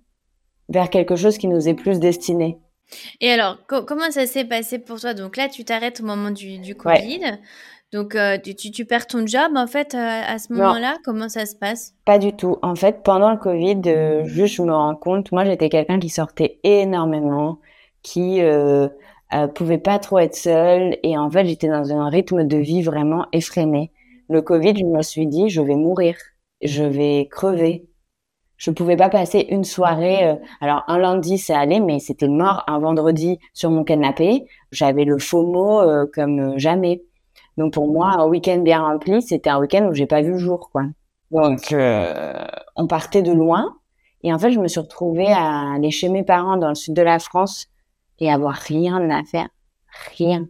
vers 0.70 0.90
quelque 0.90 1.16
chose 1.16 1.38
qui 1.38 1.48
nous 1.48 1.68
est 1.68 1.74
plus 1.74 2.00
destiné. 2.00 2.58
Et 3.20 3.30
alors, 3.32 3.58
comment 3.68 4.12
ça 4.12 4.26
s'est 4.26 4.46
passé 4.46 4.80
pour 4.80 5.00
toi? 5.00 5.14
Donc 5.14 5.36
là, 5.38 5.50
tu 5.50 5.66
t'arrêtes 5.66 6.00
au 6.00 6.06
moment 6.06 6.32
du, 6.32 6.60
du 6.60 6.76
Covid. 6.76 7.40
Donc, 7.94 8.16
euh, 8.16 8.38
tu, 8.38 8.54
tu, 8.54 8.86
perds 8.86 9.08
ton 9.08 9.26
job, 9.26 9.54
en 9.56 9.68
fait, 9.68 9.96
euh, 9.96 9.98
à 9.98 10.40
ce 10.40 10.52
moment-là? 10.52 10.98
Comment 11.06 11.30
ça 11.30 11.46
se 11.46 11.56
passe? 11.56 11.94
Pas 12.04 12.20
du 12.20 12.34
tout. 12.34 12.58
En 12.62 12.76
fait, 12.76 13.02
pendant 13.02 13.32
le 13.32 13.38
Covid, 13.38 13.82
euh, 13.88 14.26
juste, 14.26 14.56
je 14.56 14.62
me 14.62 14.74
rends 14.74 14.96
compte, 14.96 15.32
moi, 15.32 15.46
j'étais 15.46 15.70
quelqu'un 15.70 15.98
qui 15.98 16.10
sortait 16.10 16.60
énormément, 16.64 17.60
qui 18.04 18.42
pouvait 19.56 19.78
pas 19.78 20.00
trop 20.00 20.20
être 20.20 20.36
seul. 20.36 20.98
Et 21.04 21.18
en 21.18 21.30
fait, 21.30 21.46
j'étais 21.46 21.70
dans 21.70 21.94
un 21.94 22.10
rythme 22.10 22.46
de 22.46 22.58
vie 22.58 22.82
vraiment 22.82 23.26
effréné. 23.32 23.92
Le 24.30 24.42
Covid, 24.42 24.74
je 24.78 24.84
me 24.84 25.02
suis 25.02 25.28
dit, 25.28 25.50
je 25.50 25.62
vais 25.62 25.76
mourir. 25.76 26.16
Je 26.62 26.84
vais 26.84 27.28
crever 27.30 27.88
je 28.58 28.72
pouvais 28.72 28.98
pas 28.98 29.10
passer 29.10 29.46
une 29.50 29.64
soirée. 29.64 30.28
Euh, 30.28 30.36
alors 30.60 30.84
un 30.88 30.98
lundi 30.98 31.38
c'est 31.38 31.54
allé, 31.54 31.80
mais 31.80 32.00
c'était 32.00 32.28
mort. 32.28 32.64
Un 32.68 32.80
vendredi 32.80 33.40
sur 33.54 33.70
mon 33.70 33.84
canapé, 33.84 34.46
j'avais 34.72 35.06
le 35.06 35.20
FOMO 35.20 35.82
euh, 35.82 36.06
comme 36.14 36.40
euh, 36.40 36.58
jamais. 36.58 37.04
Donc 37.58 37.74
pour 37.74 37.92
moi, 37.92 38.12
un 38.18 38.28
week-end 38.28 38.60
bien 38.60 38.82
rempli, 38.82 39.22
c'était 39.22 39.50
un 39.50 39.60
week-end 39.60 39.88
où 39.90 39.94
j'ai 39.94 40.06
pas 40.06 40.22
vu 40.22 40.32
le 40.32 40.38
jour, 40.38 40.70
quoi. 40.72 40.84
Donc 41.32 41.76
on 42.76 42.88
partait 42.88 43.22
de 43.22 43.34
loin, 43.34 43.76
et 44.24 44.34
en 44.34 44.40
fait 44.40 44.52
je 44.52 44.60
me 44.60 44.68
suis 44.68 44.80
retrouvée 44.80 45.28
à 45.28 45.74
aller 45.74 45.92
chez 45.92 46.08
mes 46.08 46.24
parents 46.24 46.56
dans 46.56 46.70
le 46.70 46.76
sud 46.76 46.94
de 46.94 47.02
la 47.02 47.20
France 47.20 47.68
et 48.20 48.32
avoir 48.32 48.54
rien 48.54 49.10
à 49.10 49.24
faire, 49.24 49.50
rien. 50.16 50.48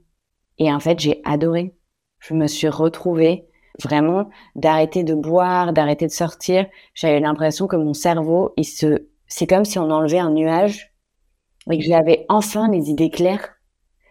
Et 0.60 0.72
en 0.72 0.80
fait 0.80 1.00
j'ai 1.00 1.22
adoré. 1.26 1.74
Je 2.20 2.36
me 2.36 2.46
suis 2.46 2.70
retrouvée 2.70 3.47
vraiment 3.84 4.30
d'arrêter 4.56 5.04
de 5.04 5.14
boire, 5.14 5.74
d'arrêter 5.74 6.08
de 6.08 6.12
sortir. 6.12 6.66
J'avais 6.94 7.20
l'impression 7.20 7.68
que 7.68 7.76
mon 7.76 7.94
cerveau, 7.94 8.54
il 8.58 8.66
se, 8.66 9.08
c'est 9.28 9.48
comme 9.48 9.66
si 9.66 9.80
on 9.80 9.90
enlevait 9.92 10.20
un 10.20 10.32
nuage 10.32 10.94
et 11.72 11.78
que 11.78 11.84
j'avais 11.84 12.26
enfin 12.30 12.70
les 12.70 12.90
idées 12.90 13.10
claires. 13.10 13.50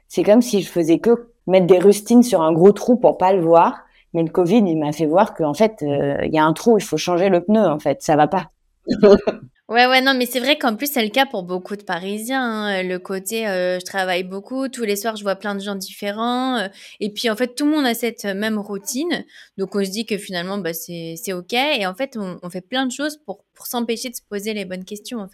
C'est 0.09 0.23
comme 0.23 0.43
si 0.43 0.63
je 0.63 0.71
faisais 0.71 0.99
que 0.99 1.33
mettre 1.47 1.67
des 1.67 1.79
rustines 1.79 2.23
sur 2.23 2.43
un 2.43 2.53
gros 2.53 2.73
trou 2.73 2.97
pour 2.97 3.19
pas 3.19 3.33
le 3.33 3.43
voir. 3.43 3.83
Mais 4.15 4.23
le 4.23 4.31
Covid, 4.31 4.59
il 4.59 4.79
m'a 4.79 4.93
fait 4.93 5.07
voir 5.07 5.35
qu'en 5.35 5.55
fait, 5.55 5.83
euh, 5.83 6.17
il 6.25 6.33
y 6.33 6.39
a 6.39 6.45
un 6.45 6.53
trou, 6.53 6.79
il 6.79 6.85
faut 6.85 6.97
changer 6.97 7.29
le 7.29 7.43
pneu, 7.43 7.61
en 7.61 7.79
fait, 7.79 8.03
ça 8.03 8.17
va 8.17 8.29
pas. 8.29 8.51
Ouais, 9.69 9.85
ouais, 9.87 10.01
non, 10.01 10.15
mais 10.17 10.27
c'est 10.27 10.39
vrai 10.39 10.57
qu'en 10.57 10.77
plus, 10.77 10.93
c'est 10.93 11.03
le 11.03 11.11
cas 11.11 11.27
pour 11.27 11.43
beaucoup 11.43 11.75
de 11.75 11.83
Parisiens. 11.83 12.41
Hein. 12.41 12.83
Le 12.85 13.01
côté, 13.01 13.49
euh, 13.49 13.81
je 13.81 13.85
travaille 13.85 14.23
beaucoup, 14.23 14.69
tous 14.69 14.85
les 14.85 14.95
soirs, 14.95 15.17
je 15.17 15.25
vois 15.25 15.35
plein 15.35 15.57
de 15.57 15.61
gens 15.61 15.75
différents. 15.75 16.57
Euh, 16.57 16.69
et 17.01 17.13
puis, 17.13 17.29
en 17.31 17.35
fait, 17.35 17.57
tout 17.57 17.65
le 17.65 17.73
monde 17.73 17.85
a 17.85 17.95
cette 17.95 18.27
même 18.27 18.59
routine. 18.59 19.25
Donc, 19.59 19.75
on 19.75 19.85
se 19.85 19.91
dit 19.91 20.07
que 20.07 20.19
finalement, 20.19 20.59
bah, 20.59 20.73
c'est 20.73 21.33
OK. 21.33 21.53
Et 21.53 21.85
en 21.85 21.95
fait, 21.95 22.17
on, 22.17 22.49
fait 22.49 22.61
plein 22.61 22.87
de 22.87 22.93
choses 22.93 23.19
pour, 23.27 23.45
pour 23.55 23.67
s'empêcher 23.67 24.09
de 24.09 24.15
se 24.15 24.23
poser 24.31 24.55
les 24.55 24.65
bonnes 24.65 24.85
questions, 24.85 25.19
en 25.19 25.27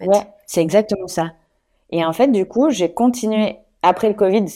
c'est 0.46 0.62
exactement 0.62 1.08
ça. 1.08 1.32
Et 1.90 2.02
en 2.02 2.14
fait, 2.14 2.28
du 2.28 2.46
coup, 2.46 2.70
j'ai 2.70 2.90
continué, 2.90 3.58
après 3.82 4.08
le 4.08 4.14
Covid, 4.14 4.46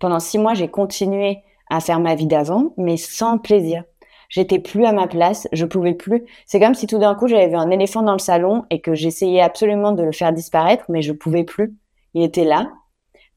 pendant 0.00 0.20
six 0.20 0.38
mois, 0.38 0.54
j'ai 0.54 0.68
continué 0.68 1.42
à 1.68 1.80
faire 1.80 2.00
ma 2.00 2.14
vie 2.14 2.26
d'avant, 2.26 2.72
mais 2.78 2.96
sans 2.96 3.36
plaisir. 3.36 3.84
J'étais 4.28 4.58
plus 4.58 4.84
à 4.84 4.92
ma 4.92 5.06
place, 5.06 5.48
je 5.52 5.64
pouvais 5.64 5.94
plus. 5.94 6.24
C'est 6.46 6.60
comme 6.60 6.74
si 6.74 6.86
tout 6.86 6.98
d'un 6.98 7.14
coup 7.14 7.28
j'avais 7.28 7.48
vu 7.48 7.56
un 7.56 7.70
éléphant 7.70 8.02
dans 8.02 8.12
le 8.12 8.18
salon 8.18 8.64
et 8.70 8.80
que 8.80 8.94
j'essayais 8.94 9.40
absolument 9.40 9.92
de 9.92 10.02
le 10.02 10.12
faire 10.12 10.32
disparaître, 10.32 10.84
mais 10.88 11.02
je 11.02 11.12
pouvais 11.12 11.44
plus. 11.44 11.74
Il 12.14 12.22
était 12.22 12.44
là. 12.44 12.70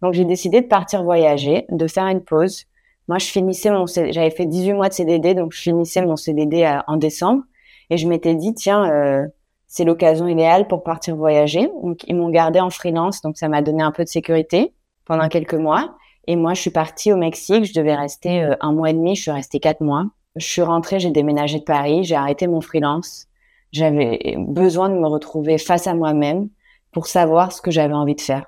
Donc 0.01 0.13
j'ai 0.13 0.25
décidé 0.25 0.61
de 0.61 0.67
partir 0.67 1.03
voyager, 1.03 1.65
de 1.69 1.87
faire 1.87 2.07
une 2.07 2.23
pause. 2.23 2.65
Moi, 3.07 3.17
je 3.19 3.25
finissais 3.25 3.71
mon, 3.71 3.85
j'avais 3.87 4.31
fait 4.31 4.45
18 4.45 4.73
mois 4.73 4.89
de 4.89 4.93
CDD, 4.93 5.33
donc 5.33 5.53
je 5.53 5.61
finissais 5.61 6.01
mon 6.01 6.15
CDD 6.15 6.79
en 6.87 6.97
décembre, 6.97 7.43
et 7.89 7.97
je 7.97 8.07
m'étais 8.07 8.35
dit 8.35 8.53
tiens, 8.53 8.89
euh, 8.91 9.27
c'est 9.67 9.85
l'occasion 9.85 10.27
idéale 10.27 10.67
pour 10.67 10.83
partir 10.83 11.15
voyager. 11.15 11.69
Donc 11.83 12.03
ils 12.07 12.15
m'ont 12.15 12.29
gardé 12.29 12.59
en 12.59 12.69
freelance, 12.69 13.21
donc 13.21 13.37
ça 13.37 13.47
m'a 13.47 13.61
donné 13.61 13.83
un 13.83 13.91
peu 13.91 14.03
de 14.03 14.09
sécurité 14.09 14.73
pendant 15.05 15.27
quelques 15.29 15.53
mois. 15.55 15.95
Et 16.27 16.35
moi, 16.35 16.53
je 16.53 16.61
suis 16.61 16.71
partie 16.71 17.11
au 17.11 17.17
Mexique. 17.17 17.65
Je 17.65 17.73
devais 17.73 17.95
rester 17.95 18.43
euh, 18.43 18.55
un 18.59 18.73
mois 18.73 18.91
et 18.91 18.93
demi. 18.93 19.15
Je 19.15 19.23
suis 19.23 19.31
restée 19.31 19.59
quatre 19.59 19.81
mois. 19.81 20.05
Je 20.35 20.45
suis 20.45 20.61
rentrée, 20.61 20.99
j'ai 20.99 21.11
déménagé 21.11 21.59
de 21.59 21.63
Paris, 21.63 22.03
j'ai 22.03 22.15
arrêté 22.15 22.47
mon 22.47 22.61
freelance. 22.61 23.27
J'avais 23.71 24.35
besoin 24.37 24.89
de 24.89 24.95
me 24.95 25.07
retrouver 25.07 25.57
face 25.57 25.87
à 25.87 25.93
moi-même 25.93 26.49
pour 26.91 27.07
savoir 27.07 27.51
ce 27.51 27.61
que 27.61 27.71
j'avais 27.71 27.93
envie 27.93 28.15
de 28.15 28.21
faire. 28.21 28.45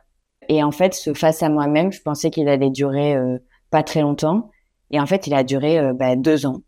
Et 0.49 0.63
en 0.63 0.71
fait, 0.71 0.93
ce 0.93 1.13
face 1.13 1.43
à 1.43 1.49
moi-même, 1.49 1.91
je 1.91 2.01
pensais 2.01 2.29
qu'il 2.29 2.49
allait 2.49 2.69
durer 2.69 3.15
euh, 3.15 3.37
pas 3.69 3.83
très 3.83 4.01
longtemps. 4.01 4.51
Et 4.91 4.99
en 4.99 5.05
fait, 5.05 5.27
il 5.27 5.33
a 5.33 5.43
duré 5.43 5.79
euh, 5.79 5.93
bah, 5.93 6.15
deux 6.15 6.45
ans. 6.45 6.61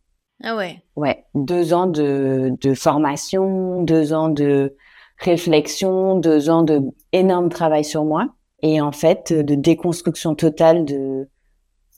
Ah 0.43 0.55
ouais. 0.55 0.81
Ouais, 0.95 1.25
deux 1.34 1.74
ans 1.74 1.88
de, 1.88 2.53
de 2.62 2.74
formation, 2.74 3.84
deux 3.84 4.13
ans 4.13 4.29
de 4.29 4.75
réflexion, 5.17 6.17
deux 6.17 6.50
ans 6.50 6.63
de 6.63 6.81
énorme 7.12 7.50
travail 7.50 7.84
sur 7.84 8.05
moi. 8.05 8.29
Et 8.62 8.81
en 8.81 8.91
fait, 8.91 9.34
de 9.34 9.55
déconstruction 9.55 10.36
totale 10.36 10.86
de 10.86 11.27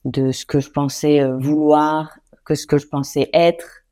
de 0.06 0.32
ce 0.32 0.46
que 0.46 0.60
je 0.60 0.70
pensais 0.70 1.22
euh, 1.22 1.38
vouloir 1.38 2.18
que 2.48 2.56
ce 2.56 2.66
que 2.66 2.78
je 2.78 2.88
pensais 2.88 3.30
être. 3.34 3.84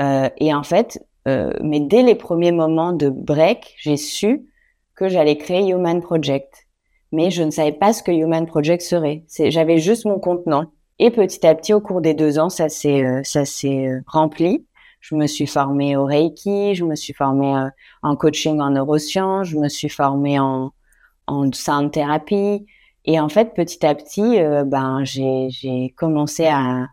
Euh, 0.00 0.30
et 0.38 0.54
en 0.54 0.62
fait, 0.62 0.98
euh, 1.28 1.52
mais 1.62 1.78
dès 1.78 2.02
les 2.02 2.14
premiers 2.14 2.50
moments 2.50 2.92
de 2.92 3.10
break, 3.10 3.74
j'ai 3.78 3.98
su 3.98 4.46
que 4.96 5.08
j'allais 5.08 5.36
créer 5.36 5.70
Human 5.70 6.00
Project. 6.00 6.66
Mais 7.12 7.30
je 7.30 7.42
ne 7.42 7.50
savais 7.50 7.72
pas 7.72 7.92
ce 7.92 8.02
que 8.02 8.10
Human 8.10 8.46
Project 8.46 8.82
serait. 8.82 9.24
J'avais 9.28 9.78
juste 9.78 10.06
mon 10.06 10.18
contenant. 10.18 10.72
Et 10.98 11.10
petit 11.10 11.46
à 11.46 11.54
petit, 11.54 11.74
au 11.74 11.80
cours 11.80 12.00
des 12.00 12.14
deux 12.14 12.38
ans, 12.38 12.48
ça 12.48 12.68
s'est 12.68 13.04
euh, 13.04 13.20
ça 13.24 13.44
s'est 13.44 13.88
euh, 13.88 14.00
rempli. 14.06 14.66
Je 15.00 15.14
me 15.14 15.26
suis 15.26 15.46
formée 15.46 15.96
au 15.96 16.04
Reiki, 16.04 16.74
je 16.74 16.84
me 16.84 16.94
suis 16.94 17.12
formée 17.12 17.54
euh, 17.54 17.68
en 18.02 18.16
coaching 18.16 18.60
en 18.60 18.70
neurosciences, 18.70 19.48
je 19.48 19.58
me 19.58 19.68
suis 19.68 19.88
formée 19.88 20.38
en 20.38 20.72
en 21.26 21.52
sound 21.52 21.90
thérapie. 21.92 22.66
Et 23.04 23.20
en 23.20 23.28
fait, 23.28 23.52
petit 23.54 23.84
à 23.84 23.94
petit, 23.96 24.38
ben 24.66 25.02
j'ai 25.04 25.92
commencé 25.96 26.46
à 26.46 26.86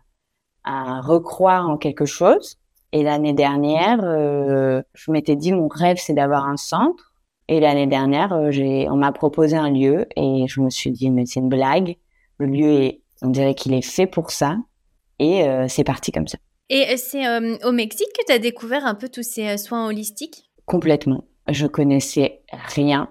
à 0.70 1.00
recroire 1.00 1.68
en 1.68 1.76
quelque 1.76 2.04
chose. 2.06 2.56
Et 2.92 3.02
l'année 3.02 3.32
dernière, 3.32 4.00
euh, 4.02 4.82
je 4.94 5.10
m'étais 5.10 5.36
dit 5.36 5.52
mon 5.52 5.68
rêve 5.68 5.96
c'est 5.98 6.14
d'avoir 6.14 6.46
un 6.46 6.56
centre. 6.56 7.12
Et 7.48 7.58
l'année 7.58 7.86
dernière, 7.86 8.32
euh, 8.32 8.50
j'ai, 8.50 8.88
on 8.88 8.96
m'a 8.96 9.12
proposé 9.12 9.56
un 9.56 9.70
lieu 9.70 10.06
et 10.16 10.46
je 10.46 10.60
me 10.60 10.70
suis 10.70 10.90
dit 10.90 11.10
mais 11.10 11.26
c'est 11.26 11.40
une 11.40 11.48
blague. 11.48 11.96
Le 12.38 12.46
lieu 12.46 12.70
est, 12.70 13.00
on 13.22 13.28
dirait 13.28 13.54
qu'il 13.54 13.74
est 13.74 13.82
fait 13.82 14.06
pour 14.06 14.30
ça. 14.30 14.56
Et 15.18 15.44
euh, 15.44 15.66
c'est 15.68 15.84
parti 15.84 16.12
comme 16.12 16.28
ça. 16.28 16.38
Et 16.68 16.96
c'est 16.96 17.26
au 17.64 17.72
Mexique 17.72 18.08
que 18.16 18.24
tu 18.24 18.32
as 18.32 18.38
découvert 18.38 18.86
un 18.86 18.94
peu 18.94 19.08
tous 19.08 19.24
ces 19.24 19.58
soins 19.58 19.88
holistiques? 19.88 20.50
Complètement. 20.66 21.24
Je 21.48 21.66
connaissais 21.66 22.42
rien. 22.52 23.08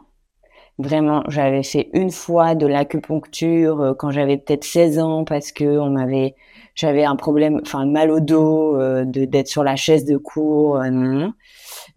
Vraiment, 0.80 1.24
j'avais 1.28 1.62
fait 1.62 1.90
une 1.94 2.10
fois 2.10 2.56
de 2.56 2.66
l'acupuncture 2.66 3.96
quand 4.00 4.12
j'avais 4.12 4.38
peut-être 4.38 4.64
16 4.64 5.00
ans 5.00 5.26
parce 5.26 5.52
que 5.52 5.78
on 5.78 5.90
m'avait 5.90 6.36
j'avais 6.80 7.04
un 7.04 7.18
problème, 7.18 7.60
enfin 7.62 7.86
mal 7.86 8.10
au 8.10 8.22
dos, 8.22 8.80
euh, 8.80 9.04
de 9.04 9.26
d'être 9.26 9.50
sur 9.50 9.64
la 9.64 9.76
chaise 9.76 10.06
de 10.06 10.16
cours, 10.16 10.78
euh, 10.78 11.28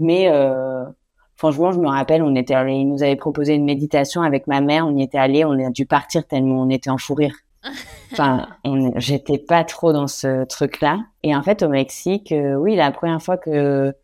mais 0.00 0.28
euh, 0.28 0.84
franchement, 1.36 1.70
je 1.70 1.78
me 1.78 1.86
rappelle, 1.86 2.20
on 2.22 2.34
était 2.34 2.54
allé, 2.54 2.74
il 2.74 2.88
nous 2.88 3.04
avait 3.04 3.14
proposé 3.14 3.54
une 3.54 3.64
méditation 3.64 4.22
avec 4.22 4.48
ma 4.48 4.60
mère, 4.60 4.84
on 4.86 4.96
y 4.96 5.04
était 5.04 5.18
allé, 5.18 5.44
on 5.44 5.52
a 5.52 5.70
dû 5.70 5.86
partir 5.86 6.26
tellement 6.26 6.62
on 6.62 6.68
était 6.68 6.90
en 6.90 6.98
fou 6.98 7.14
rire. 7.14 7.36
Enfin, 8.12 8.46
j'étais 8.96 9.38
pas 9.38 9.64
trop 9.64 9.94
dans 9.94 10.06
ce 10.06 10.44
truc-là. 10.44 10.98
Et 11.22 11.34
en 11.34 11.42
fait, 11.42 11.62
au 11.62 11.70
Mexique, 11.70 12.34
oui, 12.58 12.76
la 12.76 12.90
première 12.90 13.22
fois 13.22 13.38
que 13.38 13.94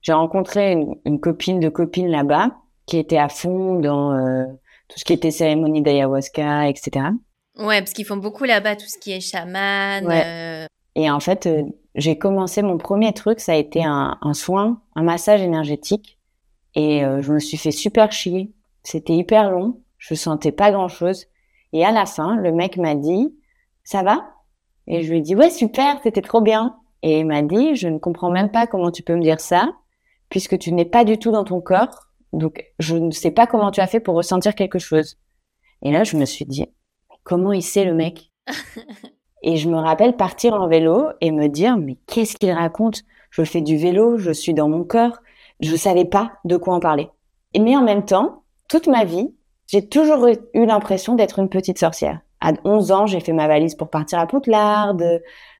j'ai 0.00 0.12
rencontré 0.12 0.70
une, 0.74 0.94
une, 1.04 1.18
copine 1.18 1.58
de 1.58 1.68
copine 1.68 2.06
là-bas, 2.06 2.52
qui 2.88 2.98
était 2.98 3.18
à 3.18 3.28
fond 3.28 3.78
dans 3.78 4.48
tout 4.88 4.98
ce 4.98 5.04
qui 5.04 5.12
était 5.12 5.30
cérémonie 5.30 5.82
d'ayahuasca, 5.82 6.68
etc. 6.68 7.10
Ouais, 7.58 7.80
parce 7.80 7.92
qu'ils 7.92 8.04
font 8.04 8.16
beaucoup 8.16 8.44
là-bas 8.44 8.76
tout 8.76 8.86
ce 8.86 8.98
qui 8.98 9.12
est 9.12 9.20
chaman. 9.20 10.06
Euh. 10.08 10.66
Et 10.94 11.10
en 11.10 11.20
fait, 11.20 11.46
euh, 11.46 11.64
j'ai 11.94 12.16
commencé 12.16 12.62
mon 12.62 12.78
premier 12.78 13.12
truc, 13.12 13.40
ça 13.40 13.52
a 13.52 13.56
été 13.56 13.84
un, 13.84 14.16
un 14.20 14.34
soin, 14.34 14.80
un 14.94 15.02
massage 15.02 15.42
énergétique. 15.42 16.18
Et 16.74 17.04
euh, 17.04 17.20
je 17.20 17.32
me 17.32 17.38
suis 17.38 17.56
fait 17.56 17.72
super 17.72 18.12
chier. 18.12 18.52
C'était 18.84 19.14
hyper 19.14 19.50
long. 19.50 19.80
Je 19.98 20.14
sentais 20.14 20.52
pas 20.52 20.70
grand-chose. 20.70 21.26
Et 21.72 21.84
à 21.84 21.90
la 21.90 22.06
fin, 22.06 22.36
le 22.36 22.52
mec 22.52 22.76
m'a 22.76 22.94
dit, 22.94 23.34
ça 23.82 24.02
va? 24.02 24.30
Et 24.86 25.02
je 25.02 25.10
lui 25.10 25.18
ai 25.18 25.20
dit, 25.20 25.34
ouais, 25.34 25.50
super, 25.50 25.98
c'était 26.02 26.22
trop 26.22 26.40
bien. 26.40 26.76
Et 27.02 27.20
il 27.20 27.26
m'a 27.26 27.42
dit, 27.42 27.74
je 27.74 27.88
ne 27.88 27.98
comprends 27.98 28.30
même 28.30 28.50
pas 28.50 28.66
comment 28.66 28.92
tu 28.92 29.02
peux 29.02 29.14
me 29.14 29.22
dire 29.22 29.40
ça, 29.40 29.72
puisque 30.30 30.58
tu 30.58 30.72
n'es 30.72 30.84
pas 30.84 31.04
du 31.04 31.18
tout 31.18 31.32
dans 31.32 31.44
ton 31.44 31.60
corps. 31.60 32.07
Donc, 32.32 32.64
je 32.78 32.96
ne 32.96 33.10
sais 33.10 33.30
pas 33.30 33.46
comment 33.46 33.70
tu 33.70 33.80
as 33.80 33.86
fait 33.86 34.00
pour 34.00 34.14
ressentir 34.14 34.54
quelque 34.54 34.78
chose. 34.78 35.16
Et 35.82 35.92
là, 35.92 36.04
je 36.04 36.16
me 36.16 36.24
suis 36.24 36.44
dit, 36.44 36.66
comment 37.24 37.52
il 37.52 37.62
sait 37.62 37.84
le 37.84 37.94
mec? 37.94 38.32
Et 39.42 39.56
je 39.56 39.68
me 39.68 39.76
rappelle 39.76 40.16
partir 40.16 40.54
en 40.54 40.66
vélo 40.66 41.06
et 41.20 41.30
me 41.30 41.48
dire, 41.48 41.76
mais 41.76 41.96
qu'est-ce 42.06 42.36
qu'il 42.36 42.50
raconte? 42.50 43.02
Je 43.30 43.44
fais 43.44 43.60
du 43.60 43.76
vélo, 43.76 44.18
je 44.18 44.32
suis 44.32 44.52
dans 44.52 44.68
mon 44.68 44.84
cœur. 44.84 45.22
Je 45.60 45.76
savais 45.76 46.04
pas 46.04 46.32
de 46.44 46.56
quoi 46.56 46.74
en 46.74 46.80
parler. 46.80 47.08
Et 47.54 47.60
mais 47.60 47.76
en 47.76 47.82
même 47.82 48.04
temps, 48.04 48.42
toute 48.68 48.88
ma 48.88 49.04
vie, 49.04 49.32
j'ai 49.66 49.86
toujours 49.86 50.26
eu 50.26 50.66
l'impression 50.66 51.14
d'être 51.14 51.38
une 51.38 51.48
petite 51.48 51.78
sorcière. 51.78 52.20
À 52.40 52.52
11 52.64 52.92
ans, 52.92 53.06
j'ai 53.06 53.20
fait 53.20 53.32
ma 53.32 53.48
valise 53.48 53.74
pour 53.74 53.90
partir 53.90 54.18
à 54.18 54.26
Poudlard. 54.26 54.96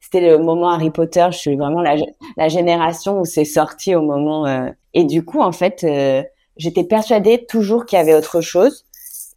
C'était 0.01 0.21
le 0.21 0.39
moment 0.39 0.71
Harry 0.71 0.91
Potter. 0.91 1.27
Je 1.31 1.39
suis 1.39 1.57
vraiment 1.57 1.83
la, 1.83 1.97
la 2.37 2.49
génération 2.49 3.21
où 3.21 3.25
c'est 3.25 3.45
sorti 3.45 3.95
au 3.95 4.03
moment. 4.03 4.47
Euh, 4.47 4.71
Et 4.95 5.05
du 5.05 5.25
coup, 5.25 5.41
en 5.41 5.53
fait, 5.53 5.85
euh, 5.85 6.23
j'étais 6.59 6.85
persuadée 6.85 7.47
toujours 7.47 7.87
qu'il 7.87 7.99
y 7.99 8.03
avait 8.03 8.15
autre 8.15 8.41
chose. 8.41 8.85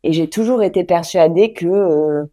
Et 0.03 0.13
j'ai 0.13 0.29
toujours 0.29 0.63
été 0.63 0.83
persuadée 0.83 1.53
que 1.53 1.67
euh, 1.67 2.25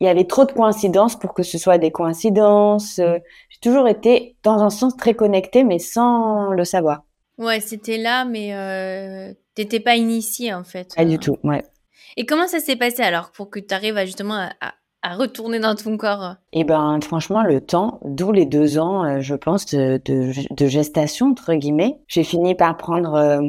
il 0.00 0.06
y 0.06 0.10
avait 0.10 0.24
trop 0.24 0.44
de 0.44 0.52
coïncidences 0.52 1.16
pour 1.16 1.32
que 1.32 1.42
ce 1.42 1.56
soit 1.56 1.78
des 1.78 1.92
coïncidences. 1.92 2.96
j'ai 2.96 3.60
toujours 3.62 3.88
été, 3.88 4.36
dans 4.42 4.58
un 4.58 4.70
sens, 4.70 4.96
très 4.96 5.14
connectée, 5.14 5.64
mais 5.64 5.78
sans 5.78 6.50
le 6.50 6.64
savoir. 6.64 7.04
Ouais, 7.38 7.60
c'était 7.60 7.98
là, 7.98 8.24
mais 8.24 8.54
euh, 8.54 9.34
t'étais 9.54 9.80
pas 9.80 9.96
initiée 9.96 10.54
en 10.54 10.64
fait. 10.64 10.94
Pas 10.94 11.04
du 11.04 11.18
tout, 11.18 11.36
ouais. 11.42 11.64
Et 12.16 12.26
comment 12.26 12.46
ça 12.46 12.60
s'est 12.60 12.76
passé 12.76 13.02
alors 13.02 13.30
pour 13.32 13.50
que 13.50 13.58
tu 13.58 13.74
arrives 13.74 13.96
à 13.96 14.04
justement 14.04 14.34
à, 14.60 14.74
à, 15.02 15.16
retourner 15.16 15.58
dans 15.58 15.74
ton 15.74 15.96
corps? 15.96 16.36
Eh 16.52 16.62
ben, 16.62 17.00
franchement, 17.00 17.42
le 17.42 17.60
temps, 17.60 17.98
d'où 18.04 18.30
les 18.30 18.46
deux 18.46 18.78
ans, 18.78 19.04
euh, 19.04 19.20
je 19.20 19.34
pense, 19.34 19.66
de, 19.66 20.00
de, 20.04 20.32
de, 20.54 20.66
gestation 20.66 21.30
entre 21.30 21.54
guillemets. 21.54 21.98
J'ai 22.06 22.22
fini 22.22 22.54
par 22.54 22.76
prendre 22.76 23.14
euh, 23.14 23.40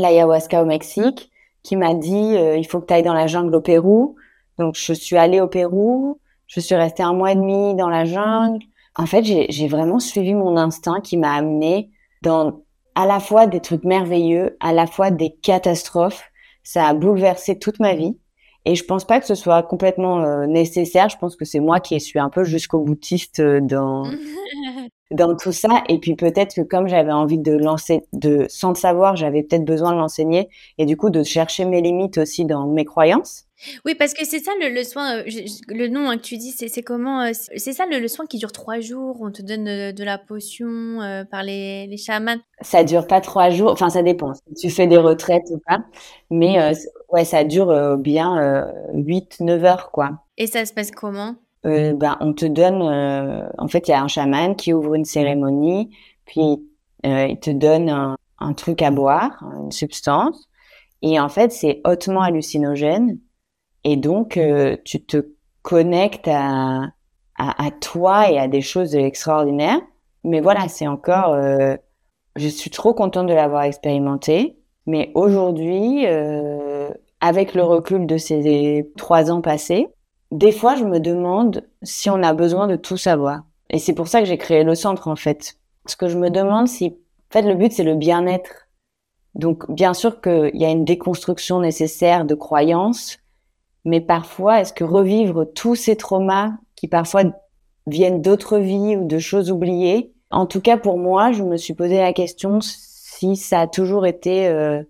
l'ayahuasca 0.00 0.62
au 0.62 0.66
Mexique, 0.66 1.30
qui 1.62 1.76
m'a 1.76 1.94
dit 1.94 2.36
euh, 2.36 2.56
il 2.56 2.66
faut 2.66 2.80
que 2.80 2.86
tu 2.86 2.94
ailles 2.94 3.02
dans 3.02 3.14
la 3.14 3.26
jungle 3.26 3.54
au 3.54 3.60
Pérou. 3.60 4.16
Donc, 4.58 4.76
je 4.76 4.92
suis 4.92 5.16
allée 5.16 5.40
au 5.40 5.48
Pérou. 5.48 6.20
Je 6.46 6.60
suis 6.60 6.74
restée 6.74 7.02
un 7.02 7.12
mois 7.12 7.32
et 7.32 7.34
demi 7.34 7.74
dans 7.74 7.88
la 7.88 8.04
jungle. 8.04 8.64
En 8.94 9.06
fait, 9.06 9.24
j'ai 9.24 9.68
vraiment 9.68 9.98
suivi 9.98 10.34
mon 10.34 10.56
instinct 10.56 11.00
qui 11.00 11.16
m'a 11.16 11.34
amené 11.34 11.90
dans 12.22 12.62
à 12.94 13.06
la 13.06 13.20
fois 13.20 13.46
des 13.46 13.60
trucs 13.60 13.84
merveilleux, 13.84 14.56
à 14.60 14.72
la 14.72 14.86
fois 14.86 15.10
des 15.10 15.34
catastrophes. 15.42 16.30
Ça 16.62 16.86
a 16.86 16.94
bouleversé 16.94 17.58
toute 17.58 17.78
ma 17.78 17.94
vie. 17.94 18.16
Et 18.64 18.74
je 18.74 18.84
pense 18.84 19.04
pas 19.04 19.20
que 19.20 19.26
ce 19.26 19.34
soit 19.34 19.62
complètement 19.62 20.22
euh, 20.22 20.46
nécessaire. 20.46 21.08
Je 21.08 21.18
pense 21.18 21.36
que 21.36 21.44
c'est 21.44 21.60
moi 21.60 21.78
qui 21.78 22.00
suis 22.00 22.18
un 22.18 22.30
peu 22.30 22.42
jusqu'au 22.42 22.80
boutiste 22.80 23.40
euh, 23.40 23.60
dans 23.60 24.04
dans 25.10 25.36
tout 25.36 25.52
ça. 25.52 25.84
Et 25.88 25.98
puis 25.98 26.16
peut-être 26.16 26.54
que 26.54 26.62
comme 26.62 26.88
j'avais 26.88 27.12
envie 27.12 27.38
de 27.38 27.52
lancer, 27.52 28.02
de 28.12 28.46
sans 28.48 28.70
le 28.70 28.74
savoir, 28.74 29.16
j'avais 29.16 29.42
peut-être 29.42 29.64
besoin 29.64 29.92
de 29.92 29.98
l'enseigner 29.98 30.48
et 30.78 30.86
du 30.86 30.96
coup 30.96 31.10
de 31.10 31.22
chercher 31.22 31.64
mes 31.64 31.80
limites 31.80 32.18
aussi 32.18 32.44
dans 32.44 32.66
mes 32.66 32.84
croyances. 32.84 33.46
Oui, 33.86 33.94
parce 33.94 34.12
que 34.12 34.26
c'est 34.26 34.40
ça 34.40 34.50
le, 34.60 34.84
soin, 34.84 35.18
euh, 35.18 35.24
le 35.68 35.88
nom 35.88 36.10
hein, 36.10 36.18
que 36.18 36.22
tu 36.22 36.36
dis, 36.36 36.50
c'est 36.50 36.82
comment 36.82 37.22
euh, 37.22 37.30
C'est 37.32 37.72
ça 37.72 37.86
le, 37.86 38.06
soin 38.06 38.26
qui 38.26 38.36
dure 38.36 38.52
trois 38.52 38.80
jours, 38.80 39.16
on 39.22 39.30
te 39.30 39.40
donne 39.40 39.64
de, 39.64 40.04
la 40.04 40.18
potion 40.18 41.00
euh, 41.00 41.24
par 41.24 41.42
les, 41.42 41.86
les 41.86 41.96
chamans 41.96 42.36
Ça 42.60 42.84
dure 42.84 43.06
pas 43.06 43.22
trois 43.22 43.48
jours, 43.48 43.70
enfin 43.72 43.88
ça 43.88 44.02
dépend, 44.02 44.34
si 44.34 44.54
tu 44.54 44.70
fais 44.70 44.86
des 44.86 44.98
retraites 44.98 45.46
ou 45.50 45.58
pas, 45.66 45.78
mais 46.30 46.58
ouais, 47.08 47.24
ça 47.24 47.44
dure 47.44 47.96
bien 47.96 48.68
8-9 48.92 49.64
heures 49.64 49.90
quoi. 49.90 50.10
Et 50.36 50.46
ça 50.46 50.66
se 50.66 50.74
passe 50.74 50.90
comment? 50.90 51.36
Ben, 51.66 52.16
On 52.20 52.32
te 52.32 52.46
donne, 52.46 52.82
en 52.82 53.68
fait 53.68 53.88
il 53.88 53.90
y 53.90 53.94
a 53.94 54.02
un 54.02 54.08
chaman 54.08 54.54
qui 54.56 54.72
ouvre 54.72 54.94
une 54.94 55.04
cérémonie, 55.04 55.90
puis 56.24 56.62
il 57.04 57.38
te 57.40 57.50
donne 57.50 57.90
un, 57.90 58.16
un 58.38 58.52
truc 58.52 58.82
à 58.82 58.90
boire, 58.90 59.42
une 59.62 59.72
substance, 59.72 60.48
et 61.02 61.18
en 61.20 61.28
fait 61.28 61.52
c'est 61.52 61.80
hautement 61.84 62.22
hallucinogène 62.22 63.18
et 63.88 63.96
donc, 63.96 64.36
euh, 64.36 64.76
tu 64.84 65.00
te 65.00 65.28
connectes 65.62 66.26
à, 66.26 66.88
à, 67.38 67.70
toi 67.80 68.28
et 68.28 68.36
à 68.36 68.48
des 68.48 68.60
choses 68.60 68.96
extraordinaires. 68.96 69.80
Mais 70.24 70.40
voilà, 70.40 70.66
c'est 70.66 70.88
encore... 70.88 71.34
Euh, 71.34 71.76
je 72.34 72.48
suis 72.48 72.70
trop 72.70 72.94
contente 72.94 73.28
de 73.28 73.32
l'avoir 73.32 73.62
expérimenté. 73.62 74.58
Mais 74.86 75.12
aujourd'hui, 75.14 76.04
euh, 76.04 76.90
avec 77.20 77.54
le 77.54 77.62
recul 77.62 78.08
de 78.08 78.16
ces 78.16 78.90
trois 78.96 79.30
ans 79.30 79.40
passés, 79.40 79.86
des 80.30 80.52
fois, 80.52 80.74
je 80.76 80.84
me 80.84 81.00
demande 81.00 81.64
si 81.82 82.10
on 82.10 82.22
a 82.22 82.34
besoin 82.34 82.66
de 82.66 82.76
tout 82.76 82.96
savoir. 82.96 83.44
Et 83.70 83.78
c'est 83.78 83.94
pour 83.94 84.08
ça 84.08 84.20
que 84.20 84.26
j'ai 84.26 84.38
créé 84.38 84.64
le 84.64 84.74
centre, 84.74 85.08
en 85.08 85.16
fait. 85.16 85.58
Ce 85.86 85.96
que 85.96 86.08
je 86.08 86.18
me 86.18 86.30
demande, 86.30 86.68
si, 86.68 86.86
en 86.86 87.32
fait, 87.32 87.42
le 87.42 87.54
but, 87.54 87.72
c'est 87.72 87.84
le 87.84 87.94
bien-être. 87.94 88.68
Donc, 89.34 89.70
bien 89.70 89.94
sûr 89.94 90.20
qu'il 90.20 90.50
y 90.54 90.64
a 90.64 90.70
une 90.70 90.84
déconstruction 90.84 91.60
nécessaire 91.60 92.24
de 92.24 92.34
croyances, 92.34 93.18
mais 93.84 94.00
parfois, 94.00 94.60
est-ce 94.60 94.72
que 94.72 94.84
revivre 94.84 95.44
tous 95.54 95.74
ces 95.74 95.96
traumas 95.96 96.52
qui 96.74 96.88
parfois 96.88 97.22
viennent 97.86 98.20
d'autres 98.20 98.58
vies 98.58 98.96
ou 98.96 99.04
de 99.06 99.18
choses 99.18 99.50
oubliées, 99.50 100.12
en 100.30 100.46
tout 100.46 100.60
cas 100.60 100.76
pour 100.76 100.98
moi, 100.98 101.32
je 101.32 101.42
me 101.42 101.56
suis 101.56 101.74
posé 101.74 101.98
la 101.98 102.12
question 102.12 102.58
si 102.60 103.36
ça 103.36 103.60
a 103.60 103.66
toujours 103.66 104.06
été 104.06 104.48
euh, 104.48 104.82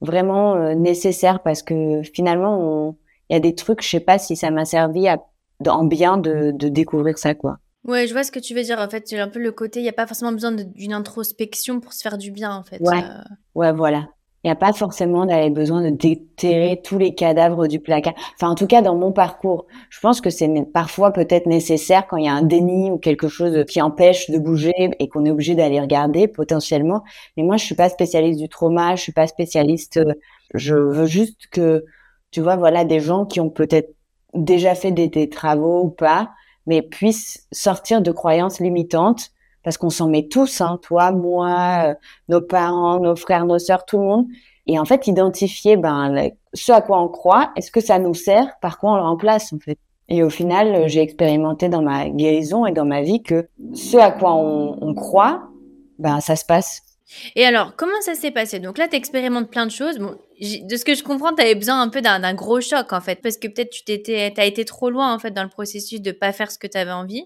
vraiment 0.00 0.54
euh, 0.54 0.74
nécessaire 0.74 1.42
parce 1.42 1.62
que 1.62 2.02
finalement, 2.02 2.96
il 3.30 3.34
y 3.34 3.36
a 3.36 3.40
des 3.40 3.54
trucs, 3.54 3.82
je 3.82 3.88
sais 3.88 4.00
pas 4.00 4.18
si 4.18 4.36
ça 4.36 4.50
m'a 4.50 4.64
servi 4.64 5.08
à, 5.08 5.18
en 5.66 5.84
bien 5.84 6.18
de, 6.18 6.50
de 6.52 6.68
découvrir 6.68 7.16
ça, 7.16 7.34
quoi. 7.34 7.58
Ouais, 7.84 8.06
je 8.06 8.12
vois 8.12 8.24
ce 8.24 8.30
que 8.30 8.40
tu 8.40 8.54
veux 8.54 8.62
dire. 8.62 8.78
En 8.78 8.90
fait, 8.90 9.04
c'est 9.06 9.18
un 9.18 9.28
peu 9.28 9.38
le 9.38 9.52
côté, 9.52 9.80
il 9.80 9.84
n'y 9.84 9.88
a 9.88 9.94
pas 9.94 10.06
forcément 10.06 10.32
besoin 10.32 10.52
d'une 10.52 10.92
introspection 10.92 11.80
pour 11.80 11.92
se 11.92 12.02
faire 12.02 12.18
du 12.18 12.30
bien, 12.30 12.54
en 12.54 12.62
fait. 12.62 12.80
Ouais, 12.80 13.02
euh. 13.02 13.22
ouais 13.54 13.72
voilà. 13.72 14.08
Il 14.42 14.46
n'y 14.46 14.52
a 14.52 14.56
pas 14.56 14.72
forcément 14.72 15.26
d'aller 15.26 15.50
besoin 15.50 15.82
de 15.82 15.90
déterrer 15.90 16.80
tous 16.82 16.96
les 16.96 17.14
cadavres 17.14 17.66
du 17.66 17.78
placard. 17.78 18.14
Enfin, 18.34 18.48
en 18.48 18.54
tout 18.54 18.66
cas, 18.66 18.80
dans 18.80 18.94
mon 18.94 19.12
parcours, 19.12 19.66
je 19.90 20.00
pense 20.00 20.22
que 20.22 20.30
c'est 20.30 20.48
parfois 20.72 21.12
peut-être 21.12 21.44
nécessaire 21.44 22.06
quand 22.06 22.16
il 22.16 22.24
y 22.24 22.28
a 22.28 22.32
un 22.32 22.42
déni 22.42 22.90
ou 22.90 22.96
quelque 22.96 23.28
chose 23.28 23.64
qui 23.66 23.82
empêche 23.82 24.30
de 24.30 24.38
bouger 24.38 24.72
et 24.98 25.08
qu'on 25.08 25.26
est 25.26 25.30
obligé 25.30 25.54
d'aller 25.54 25.78
regarder 25.78 26.26
potentiellement. 26.26 27.04
Mais 27.36 27.42
moi, 27.42 27.58
je 27.58 27.66
suis 27.66 27.74
pas 27.74 27.90
spécialiste 27.90 28.40
du 28.40 28.48
trauma, 28.48 28.96
je 28.96 29.02
suis 29.02 29.12
pas 29.12 29.26
spécialiste. 29.26 29.98
Euh, 29.98 30.14
je 30.54 30.74
veux 30.74 31.06
juste 31.06 31.48
que, 31.50 31.84
tu 32.30 32.40
vois, 32.40 32.56
voilà, 32.56 32.84
des 32.84 33.00
gens 33.00 33.24
qui 33.24 33.40
ont 33.40 33.50
peut-être 33.50 33.94
déjà 34.34 34.74
fait 34.74 34.92
des, 34.92 35.08
des 35.08 35.28
travaux 35.28 35.84
ou 35.84 35.88
pas, 35.88 36.30
mais 36.66 36.82
puissent 36.82 37.46
sortir 37.52 38.02
de 38.02 38.12
croyances 38.12 38.60
limitantes 38.60 39.30
parce 39.62 39.76
qu'on 39.76 39.90
s'en 39.90 40.08
met 40.08 40.26
tous, 40.28 40.60
hein, 40.60 40.78
toi, 40.82 41.12
moi, 41.12 41.90
euh, 41.90 41.94
nos 42.28 42.40
parents, 42.40 42.98
nos 42.98 43.16
frères, 43.16 43.44
nos 43.44 43.58
sœurs, 43.58 43.84
tout 43.84 43.98
le 43.98 44.04
monde. 44.04 44.26
Et 44.66 44.78
en 44.78 44.84
fait, 44.84 45.06
identifier 45.06 45.76
ben, 45.76 46.30
ce 46.54 46.72
à 46.72 46.80
quoi 46.80 47.02
on 47.02 47.08
croit, 47.08 47.50
est-ce 47.56 47.70
que 47.70 47.80
ça 47.80 47.98
nous 47.98 48.14
sert, 48.14 48.58
par 48.60 48.78
quoi 48.78 48.92
on 48.92 48.96
le 48.96 49.02
remplace 49.02 49.52
en 49.52 49.58
fait? 49.58 49.78
Et 50.08 50.22
au 50.22 50.30
final, 50.30 50.88
j'ai 50.88 51.00
expérimenté 51.00 51.68
dans 51.68 51.82
ma 51.82 52.08
guérison 52.08 52.66
et 52.66 52.72
dans 52.72 52.84
ma 52.84 53.02
vie 53.02 53.22
que 53.22 53.48
ce 53.74 53.96
à 53.96 54.10
quoi 54.10 54.34
on, 54.34 54.76
on 54.80 54.94
croit, 54.94 55.42
ben 55.98 56.20
ça 56.20 56.36
se 56.36 56.44
passe. 56.44 56.82
Et 57.34 57.44
alors, 57.44 57.74
comment 57.76 58.00
ça 58.02 58.14
s'est 58.14 58.30
passé? 58.30 58.58
Donc 58.58 58.78
là, 58.78 58.88
tu 58.88 58.96
expérimentes 58.96 59.50
plein 59.50 59.66
de 59.66 59.70
choses. 59.70 59.98
Bon, 59.98 60.16
de 60.40 60.76
ce 60.76 60.84
que 60.84 60.94
je 60.94 61.02
comprends, 61.02 61.34
tu 61.34 61.42
avais 61.42 61.54
besoin 61.54 61.80
un 61.80 61.88
peu 61.88 62.00
d'un 62.00 62.34
gros 62.34 62.60
choc, 62.60 62.92
en 62.92 63.00
fait, 63.00 63.20
parce 63.22 63.36
que 63.36 63.48
peut-être 63.48 63.70
tu 63.70 63.84
t'étais, 63.84 64.32
as 64.36 64.44
été 64.44 64.64
trop 64.64 64.90
loin, 64.90 65.14
en 65.14 65.18
fait, 65.18 65.30
dans 65.32 65.42
le 65.42 65.48
processus 65.48 66.00
de 66.00 66.12
pas 66.12 66.32
faire 66.32 66.50
ce 66.50 66.58
que 66.58 66.66
tu 66.66 66.78
avais 66.78 66.92
envie. 66.92 67.24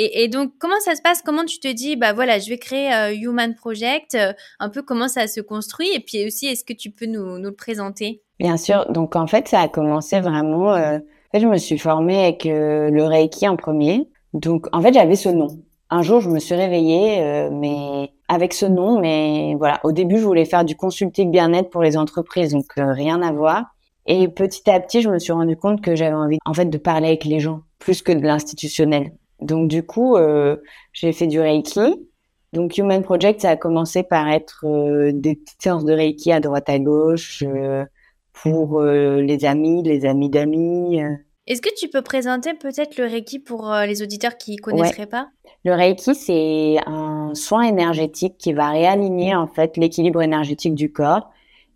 Et, 0.00 0.28
donc, 0.28 0.52
comment 0.60 0.78
ça 0.78 0.94
se 0.94 1.02
passe? 1.02 1.22
Comment 1.22 1.44
tu 1.44 1.58
te 1.58 1.66
dis, 1.66 1.96
bah 1.96 2.12
voilà, 2.12 2.38
je 2.38 2.48
vais 2.48 2.58
créer 2.58 2.94
euh, 2.94 3.12
Human 3.12 3.52
Project 3.56 4.14
euh, 4.14 4.32
Un 4.60 4.68
peu 4.68 4.80
comment 4.80 5.08
ça 5.08 5.26
se 5.26 5.40
construit? 5.40 5.92
Et 5.92 5.98
puis 5.98 6.24
aussi, 6.24 6.46
est-ce 6.46 6.62
que 6.62 6.72
tu 6.72 6.92
peux 6.92 7.06
nous, 7.06 7.38
nous, 7.38 7.48
le 7.48 7.54
présenter? 7.54 8.22
Bien 8.38 8.56
sûr. 8.56 8.86
Donc, 8.92 9.16
en 9.16 9.26
fait, 9.26 9.48
ça 9.48 9.60
a 9.60 9.68
commencé 9.68 10.20
vraiment... 10.20 10.72
Euh, 10.74 10.98
en 10.98 11.30
fait, 11.32 11.40
je 11.40 11.48
me 11.48 11.56
suis 11.56 11.78
formée 11.78 12.22
avec 12.22 12.44
le 12.44 13.02
Reiki 13.02 13.48
en 13.48 13.56
premier. 13.56 14.08
Donc, 14.34 14.68
en 14.72 14.80
fait, 14.80 14.94
j'avais 14.94 15.16
ce 15.16 15.28
nom. 15.28 15.48
Un 15.90 16.02
jour, 16.02 16.20
je 16.20 16.30
me 16.30 16.38
suis 16.38 16.54
réveillée, 16.54 17.50
mais 17.50 18.12
avec 18.28 18.54
ce 18.54 18.66
nom. 18.66 19.00
Mais 19.00 19.54
voilà, 19.58 19.80
au 19.84 19.92
début, 19.92 20.18
je 20.18 20.24
voulais 20.24 20.44
faire 20.44 20.64
du 20.64 20.76
consulting 20.76 21.30
bien-être 21.30 21.70
pour 21.70 21.82
les 21.82 21.96
entreprises, 21.96 22.52
donc 22.52 22.66
rien 22.76 23.22
à 23.22 23.32
voir. 23.32 23.64
Et 24.06 24.28
petit 24.28 24.70
à 24.70 24.80
petit, 24.80 25.02
je 25.02 25.10
me 25.10 25.18
suis 25.18 25.32
rendu 25.32 25.56
compte 25.56 25.82
que 25.82 25.94
j'avais 25.94 26.14
envie, 26.14 26.38
en 26.46 26.54
fait, 26.54 26.66
de 26.66 26.78
parler 26.78 27.08
avec 27.08 27.24
les 27.24 27.40
gens 27.40 27.60
plus 27.78 28.00
que 28.02 28.12
de 28.12 28.22
l'institutionnel. 28.22 29.12
Donc 29.40 29.68
du 29.68 29.82
coup, 29.82 30.16
euh, 30.16 30.56
j'ai 30.92 31.12
fait 31.12 31.26
du 31.26 31.40
Reiki. 31.40 32.08
Donc 32.52 32.78
Human 32.78 33.02
Project, 33.02 33.42
ça 33.42 33.50
a 33.50 33.56
commencé 33.56 34.02
par 34.02 34.28
être 34.28 34.64
euh, 34.64 35.12
des 35.12 35.36
petites 35.36 35.62
séances 35.62 35.84
de 35.84 35.92
Reiki 35.92 36.32
à 36.32 36.40
droite 36.40 36.68
à 36.68 36.78
gauche 36.78 37.44
euh, 37.46 37.84
pour 38.32 38.80
les 38.82 39.44
amis, 39.44 39.82
les 39.82 40.06
amis 40.06 40.30
d'amis. 40.30 41.00
Est-ce 41.48 41.60
que 41.60 41.74
tu 41.76 41.88
peux 41.88 42.02
présenter 42.02 42.54
peut-être 42.54 42.96
le 42.98 43.06
Reiki 43.06 43.40
pour 43.40 43.74
les 43.86 44.02
auditeurs 44.02 44.36
qui 44.36 44.56
connaisseraient 44.56 45.06
pas? 45.06 45.28
Le 45.64 45.72
Reiki, 45.72 46.14
c'est 46.14 46.76
un 46.86 47.32
soin 47.34 47.62
énergétique 47.62 48.36
qui 48.38 48.52
va 48.52 48.68
réaligner 48.68 49.34
en 49.34 49.48
fait 49.48 49.76
l'équilibre 49.76 50.22
énergétique 50.22 50.74
du 50.74 50.92
corps 50.92 51.30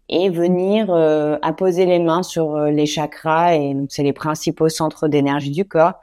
et 0.08 0.28
venir 0.28 0.92
apposer 1.42 1.86
les 1.86 1.98
mains 1.98 2.22
sur 2.22 2.56
les 2.58 2.86
chakras 2.86 3.54
et 3.54 3.74
donc 3.74 3.86
c'est 3.90 4.02
les 4.02 4.12
principaux 4.12 4.68
centres 4.68 5.08
d'énergie 5.08 5.50
du 5.50 5.64
corps 5.64 5.94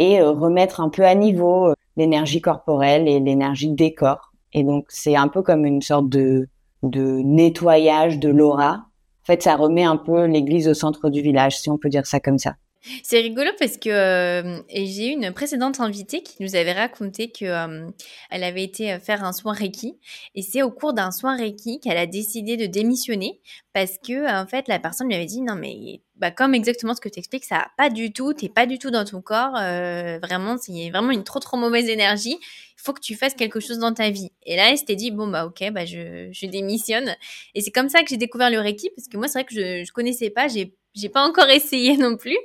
et 0.00 0.18
euh, 0.20 0.30
remettre 0.30 0.80
un 0.80 0.88
peu 0.88 1.04
à 1.04 1.14
niveau 1.14 1.68
euh, 1.68 1.74
l'énergie 1.96 2.40
corporelle 2.40 3.06
et 3.06 3.20
l'énergie 3.20 3.68
des 3.68 3.92
corps. 3.92 4.32
Et 4.54 4.64
donc 4.64 4.86
c'est 4.88 5.14
un 5.14 5.28
peu 5.28 5.42
comme 5.42 5.66
une 5.66 5.82
sorte 5.82 6.08
de, 6.08 6.48
de 6.82 7.20
nettoyage 7.22 8.18
de 8.18 8.30
l'aura. 8.30 8.86
fait, 9.24 9.42
ça 9.42 9.56
remet 9.56 9.84
un 9.84 9.98
peu 9.98 10.24
l'église 10.24 10.68
au 10.68 10.74
centre 10.74 11.10
du 11.10 11.20
village, 11.20 11.58
si 11.58 11.68
on 11.70 11.76
peut 11.76 11.90
dire 11.90 12.06
ça 12.06 12.18
comme 12.18 12.38
ça. 12.38 12.54
C'est 13.02 13.20
rigolo 13.20 13.50
parce 13.58 13.76
que 13.76 13.90
euh, 13.90 14.62
j'ai 14.72 15.08
une 15.08 15.32
précédente 15.32 15.80
invitée 15.80 16.22
qui 16.22 16.42
nous 16.42 16.56
avait 16.56 16.72
raconté 16.72 17.30
que 17.30 17.44
euh, 17.44 17.90
elle 18.30 18.42
avait 18.42 18.62
été 18.64 18.98
faire 18.98 19.22
un 19.22 19.32
soin 19.32 19.52
Reiki. 19.52 19.98
Et 20.34 20.42
c'est 20.42 20.62
au 20.62 20.70
cours 20.70 20.94
d'un 20.94 21.10
soin 21.10 21.36
Reiki 21.36 21.80
qu'elle 21.80 21.98
a 21.98 22.06
décidé 22.06 22.56
de 22.56 22.66
démissionner 22.66 23.40
parce 23.72 23.98
que 23.98 24.42
en 24.42 24.46
fait 24.46 24.66
la 24.68 24.78
personne 24.78 25.08
lui 25.08 25.14
avait 25.14 25.26
dit 25.26 25.42
non 25.42 25.54
mais 25.54 26.00
bah, 26.16 26.30
comme 26.30 26.54
exactement 26.54 26.94
ce 26.94 27.00
que 27.00 27.08
tu 27.08 27.18
expliques 27.20 27.44
ça 27.44 27.68
pas 27.76 27.88
du 27.88 28.12
tout 28.12 28.34
t'es 28.34 28.48
pas 28.48 28.66
du 28.66 28.78
tout 28.78 28.90
dans 28.90 29.04
ton 29.04 29.22
corps 29.22 29.56
euh, 29.56 30.18
vraiment 30.20 30.56
c'est 30.58 30.90
vraiment 30.90 31.12
une 31.12 31.22
trop 31.22 31.38
trop 31.38 31.56
mauvaise 31.56 31.88
énergie 31.88 32.36
il 32.80 32.82
faut 32.82 32.92
que 32.92 33.00
tu 33.00 33.14
fasses 33.14 33.34
quelque 33.34 33.60
chose 33.60 33.78
dans 33.78 33.92
ta 33.92 34.10
vie. 34.10 34.30
Et 34.46 34.56
là 34.56 34.70
elle 34.70 34.78
s'était 34.78 34.96
dit 34.96 35.10
bon 35.10 35.28
bah 35.28 35.44
ok 35.44 35.70
bah 35.70 35.84
je, 35.84 36.30
je 36.32 36.46
démissionne. 36.46 37.14
Et 37.54 37.60
c'est 37.60 37.70
comme 37.70 37.90
ça 37.90 38.02
que 38.02 38.08
j'ai 38.08 38.16
découvert 38.16 38.50
le 38.50 38.58
Reiki 38.58 38.90
parce 38.96 39.06
que 39.06 39.16
moi 39.18 39.28
c'est 39.28 39.40
vrai 39.40 39.44
que 39.44 39.54
je, 39.54 39.84
je 39.84 39.92
connaissais 39.92 40.30
pas 40.30 40.48
j'ai 40.48 40.74
j'ai 40.94 41.08
pas 41.08 41.26
encore 41.26 41.48
essayé 41.50 41.96
non 41.96 42.16
plus. 42.16 42.38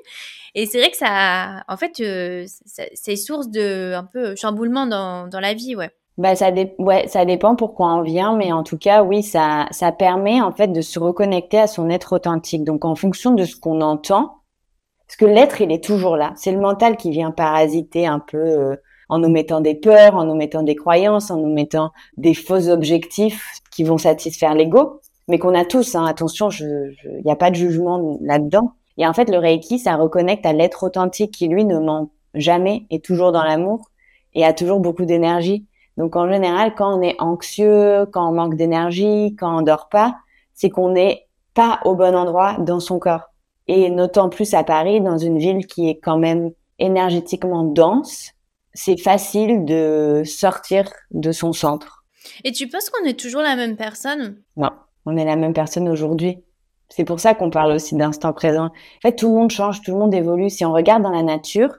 Et 0.56 0.66
c'est 0.66 0.80
vrai 0.80 0.90
que 0.90 0.98
ça, 0.98 1.64
en 1.68 1.76
fait, 1.76 2.00
euh, 2.00 2.46
c'est 2.94 3.16
source 3.18 3.50
de 3.50 3.94
un 3.94 4.06
peu 4.06 4.36
chamboulement 4.36 4.86
dans, 4.86 5.28
dans 5.28 5.42
la 5.42 5.54
vie, 5.54 5.76
ouais. 5.76 5.92
Bah 6.18 6.34
ça, 6.34 6.50
ouais, 6.78 7.08
ça 7.10 7.26
dépend 7.26 7.58
pourquoi 7.58 7.94
on 7.94 8.02
vient, 8.02 8.38
mais 8.38 8.54
en 8.54 8.64
tout 8.64 8.78
cas, 8.78 9.04
oui, 9.04 9.22
ça, 9.22 9.68
ça 9.72 9.92
permet 9.92 10.42
en 10.42 10.54
fait 10.54 10.70
de 10.70 10.80
se 10.80 10.98
reconnecter 10.98 11.60
à 11.60 11.68
son 11.68 11.90
être 11.90 12.14
authentique. 12.14 12.64
Donc 12.64 12.86
en 12.86 12.96
fonction 12.96 13.32
de 13.32 13.44
ce 13.44 13.58
qu'on 13.58 13.82
entend, 13.82 14.38
parce 15.08 15.18
que 15.18 15.26
l'être, 15.26 15.60
il 15.60 15.74
est 15.74 15.84
toujours 15.84 16.16
là. 16.16 16.32
C'est 16.38 16.54
le 16.54 16.60
mental 16.60 16.96
qui 16.96 17.12
vient 17.12 17.32
parasiter 17.32 18.08
un 18.08 18.20
peu 18.20 18.38
euh, 18.38 18.76
en 19.10 19.20
nous 19.20 19.30
mettant 19.30 19.60
des 19.60 19.76
peurs, 19.76 20.16
en 20.16 20.24
nous 20.24 20.36
mettant 20.36 20.64
des 20.64 20.76
croyances, 20.76 21.32
en 21.32 21.38
nous 21.38 21.54
mettant 21.54 21.92
des 22.16 22.34
faux 22.34 22.70
objectifs 22.70 23.60
qui 23.70 23.84
vont 23.84 23.98
satisfaire 23.98 24.56
l'ego 24.56 25.02
mais 25.28 25.40
qu'on 25.40 25.56
a 25.56 25.66
tous. 25.66 25.96
Hein, 25.96 26.06
attention, 26.06 26.50
il 26.50 27.22
n'y 27.24 27.32
a 27.32 27.36
pas 27.36 27.52
de 27.52 27.56
jugement 27.56 28.18
là-dedans. 28.22 28.74
Et 28.98 29.06
en 29.06 29.14
fait, 29.14 29.30
le 29.30 29.38
Reiki, 29.38 29.80
ça 29.80 29.96
reconnecte 29.96 30.46
à 30.46 30.54
l'être 30.54 30.84
authentique 30.84 31.32
qui, 31.32 31.48
lui, 31.48 31.66
ne 31.66 31.80
ment 31.80 32.12
jamais, 32.34 32.86
est 32.90 33.04
toujours 33.04 33.32
dans 33.32 33.44
l'amour 33.44 33.90
et 34.34 34.46
a 34.46 34.54
toujours 34.54 34.80
beaucoup 34.80 35.06
d'énergie. 35.06 35.66
Donc, 35.98 36.16
en 36.16 36.30
général, 36.30 36.76
quand 36.76 36.98
on 36.98 37.02
est 37.02 37.16
anxieux, 37.20 38.06
quand 38.12 38.30
on 38.30 38.34
manque 38.34 38.56
d'énergie, 38.56 39.36
quand 39.40 39.60
on 39.60 39.62
dort 39.62 39.90
pas, 39.90 40.16
c'est 40.54 40.70
qu'on 40.70 40.90
n'est 40.90 41.28
pas 41.54 41.80
au 41.86 41.96
bon 41.96 42.16
endroit 42.16 42.58
dans 42.60 42.80
son 42.80 43.00
corps. 43.00 43.32
Et 43.68 43.90
notant 43.90 44.30
plus 44.30 44.54
à 44.54 44.64
Paris, 44.64 45.02
dans 45.02 45.18
une 45.18 45.40
ville 45.40 45.66
qui 45.66 45.90
est 45.90 45.98
quand 45.98 46.18
même 46.18 46.52
énergétiquement 46.80 47.64
dense, 47.64 48.32
c'est 48.74 49.00
facile 49.00 49.64
de 49.66 50.24
sortir 50.26 50.92
de 51.12 51.32
son 51.32 51.54
centre. 51.54 52.04
Et 52.44 52.52
tu 52.52 52.68
penses 52.68 52.90
qu'on 52.90 53.06
est 53.06 53.20
toujours 53.20 53.42
la 53.42 53.56
même 53.56 53.78
personne? 53.78 54.42
Non 54.58 54.72
on 55.06 55.18
est 55.18 55.26
la 55.26 55.36
même 55.36 55.54
personne 55.54 55.90
aujourd'hui. 55.90 56.40
C'est 56.90 57.06
pour 57.06 57.20
ça 57.20 57.34
qu'on 57.34 57.50
parle 57.50 57.72
aussi 57.72 57.96
d'instant 57.96 58.34
présent. 58.34 58.66
En 58.66 59.02
fait, 59.02 59.16
tout 59.16 59.30
le 59.30 59.36
monde 59.36 59.52
change, 59.52 59.82
tout 59.82 59.92
le 59.92 59.98
monde 59.98 60.14
évolue. 60.14 60.50
Si 60.50 60.66
on 60.66 60.74
regarde 60.74 61.04
dans 61.04 61.10
la 61.10 61.24
nature, 61.24 61.78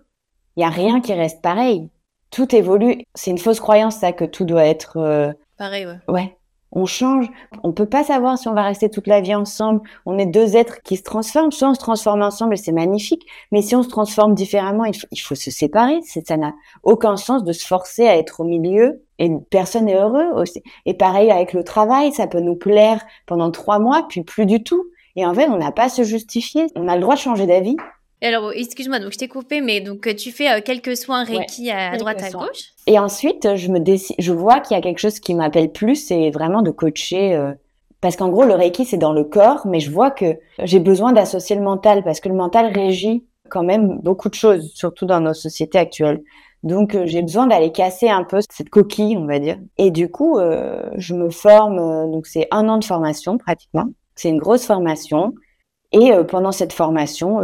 il 0.57 0.63
y 0.63 0.65
a 0.65 0.71
rien 0.71 1.01
qui 1.01 1.13
reste 1.13 1.43
pareil. 1.43 1.89
Tout 2.31 2.55
évolue. 2.55 3.03
C'est 3.15 3.31
une 3.31 3.39
fausse 3.39 3.61
croyance 3.61 3.97
ça 3.97 4.13
que 4.13 4.25
tout 4.25 4.45
doit 4.45 4.65
être 4.65 4.97
euh, 4.97 5.33
pareil. 5.59 5.87
Ouais. 5.87 5.99
Ouais. 6.09 6.37
On 6.73 6.85
change. 6.85 7.31
On 7.63 7.73
peut 7.73 7.89
pas 7.89 8.05
savoir 8.05 8.37
si 8.37 8.49
on 8.49 8.55
va 8.55 8.63
rester 8.63 8.91
toute 8.91 9.07
la 9.07 9.21
vie 9.21 9.35
ensemble. 9.35 9.81
On 10.05 10.19
est 10.19 10.27
deux 10.27 10.57
êtres 10.57 10.83
qui 10.83 10.97
se 10.97 11.03
transforment. 11.03 11.53
Soit 11.53 11.71
on 11.71 11.75
se 11.75 11.81
transforme 11.81 12.23
ensemble 12.23 12.55
et 12.55 12.59
c'est 12.59 12.73
magnifique. 12.73 13.25
Mais 13.53 13.63
si 13.63 13.77
on 13.77 13.83
se 13.83 13.89
transforme 13.89 14.35
différemment, 14.35 14.85
il 14.85 14.95
faut, 14.95 15.07
il 15.13 15.21
faut 15.21 15.37
se 15.37 15.51
séparer. 15.51 16.01
Ça 16.03 16.37
n'a 16.37 16.53
aucun 16.83 17.17
sens 17.17 17.45
de 17.45 17.53
se 17.53 17.67
forcer 17.67 18.07
à 18.09 18.17
être 18.17 18.41
au 18.41 18.45
milieu 18.45 19.06
et 19.19 19.31
personne 19.51 19.87
n'est 19.87 19.97
heureux 19.97 20.29
aussi. 20.35 20.63
Et 20.85 20.95
pareil 20.95 21.31
avec 21.31 21.53
le 21.53 21.65
travail, 21.65 22.13
ça 22.13 22.27
peut 22.27 22.41
nous 22.41 22.57
plaire 22.57 23.05
pendant 23.27 23.51
trois 23.51 23.79
mois, 23.79 24.07
puis 24.09 24.23
plus 24.23 24.47
du 24.47 24.63
tout. 24.63 24.87
Et 25.17 25.25
en 25.25 25.35
fait, 25.35 25.49
on 25.49 25.57
n'a 25.57 25.73
pas 25.73 25.85
à 25.85 25.89
se 25.89 26.05
justifier. 26.05 26.67
On 26.77 26.89
a 26.89 26.95
le 26.95 27.01
droit 27.01 27.15
de 27.15 27.21
changer 27.21 27.47
d'avis. 27.47 27.77
Et 28.23 28.27
alors, 28.27 28.53
excuse-moi, 28.53 28.99
donc 28.99 29.13
je 29.13 29.19
t'ai 29.19 29.29
coupé, 29.29 29.61
mais 29.61 29.81
donc 29.81 30.15
tu 30.17 30.33
fais 30.33 30.51
euh, 30.51 30.61
quelques 30.65 30.97
soins 30.97 31.25
Reiki 31.25 31.71
à, 31.71 31.97
droite, 31.97 32.23
à 32.23 32.31
gauche? 32.31 32.73
Et 32.87 32.99
ensuite, 32.99 33.57
je 33.57 33.69
me 33.69 33.79
décide, 33.79 34.17
je 34.19 34.33
vois 34.33 34.61
qu'il 34.61 34.75
y 34.75 34.79
a 34.79 34.83
quelque 34.83 34.99
chose 34.99 35.21
qui 35.21 35.35
m'appelle 35.35 35.71
plus, 35.71 35.97
c'est 35.97 36.31
vraiment 36.31 36.63
de 36.63 36.71
coacher. 36.71 37.35
Euh, 37.35 37.53
parce 38.01 38.17
qu'en 38.17 38.29
gros, 38.29 38.45
le 38.45 38.55
Reiki, 38.55 38.85
c'est 38.85 38.97
dans 38.97 39.13
le 39.13 39.25
corps, 39.25 39.67
mais 39.67 39.81
je 39.81 39.91
vois 39.91 40.11
que 40.11 40.39
j'ai 40.63 40.81
besoin 40.81 41.13
d'associer 41.13 41.57
le 41.57 41.63
mental, 41.63 42.05
parce 42.05 42.21
que 42.21 42.29
le 42.29 42.35
mental 42.35 42.73
régit 42.73 43.25
quand 43.49 43.63
même 43.63 43.99
beaucoup 44.03 44.29
de 44.29 44.35
choses, 44.35 44.73
surtout 44.75 45.07
dans 45.07 45.21
nos 45.21 45.35
sociétés 45.35 45.79
actuelles. 45.79 46.23
Donc 46.63 46.95
euh, 46.95 47.07
j'ai 47.07 47.23
besoin 47.23 47.47
d'aller 47.47 47.73
casser 47.73 48.09
un 48.09 48.25
peu 48.25 48.41
cette 48.51 48.71
coquille, 48.71 49.17
on 49.17 49.27
va 49.27 49.39
dire. 49.39 49.59
Et 49.79 49.91
du 49.91 50.11
coup, 50.11 50.39
euh, 50.39 50.91
je 50.97 51.15
me 51.15 51.31
forme. 51.31 51.79
Euh, 51.79 52.07
donc 52.11 52.27
c'est 52.27 52.49
un 52.51 52.69
an 52.69 52.79
de 52.79 52.85
formation 52.85 53.39
pratiquement. 53.39 53.87
C'est 54.15 54.31
une 54.31 54.39
grosse 54.39 54.67
formation. 54.67 55.35
Et 55.93 56.11
pendant 56.29 56.51
cette 56.53 56.73
formation, 56.73 57.41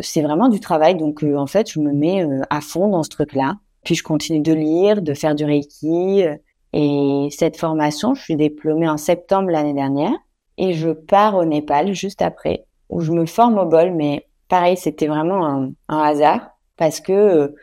c'est 0.00 0.22
vraiment 0.22 0.48
du 0.48 0.60
travail. 0.60 0.96
Donc 0.96 1.22
en 1.22 1.46
fait, 1.46 1.70
je 1.70 1.78
me 1.78 1.92
mets 1.92 2.26
à 2.48 2.60
fond 2.60 2.88
dans 2.88 3.02
ce 3.02 3.10
truc-là. 3.10 3.56
Puis 3.84 3.94
je 3.94 4.02
continue 4.02 4.40
de 4.40 4.52
lire, 4.52 5.02
de 5.02 5.14
faire 5.14 5.34
du 5.34 5.44
reiki. 5.44 6.24
et 6.72 7.28
cette 7.30 7.56
formation, 7.58 8.14
je 8.14 8.22
suis 8.22 8.36
diplômée 8.36 8.88
en 8.88 8.96
septembre 8.96 9.50
l'année 9.50 9.74
dernière. 9.74 10.14
Et 10.56 10.72
je 10.72 10.88
pars 10.88 11.36
au 11.36 11.44
Népal 11.44 11.92
juste 11.92 12.22
après, 12.22 12.64
où 12.88 13.00
je 13.02 13.12
me 13.12 13.26
forme 13.26 13.58
au 13.58 13.66
bol. 13.66 13.92
Mais 13.92 14.26
pareil, 14.48 14.78
c'était 14.78 15.06
vraiment 15.06 15.46
un, 15.46 15.72
un 15.88 15.98
hasard 15.98 16.56
parce 16.78 17.00
que 17.00 17.54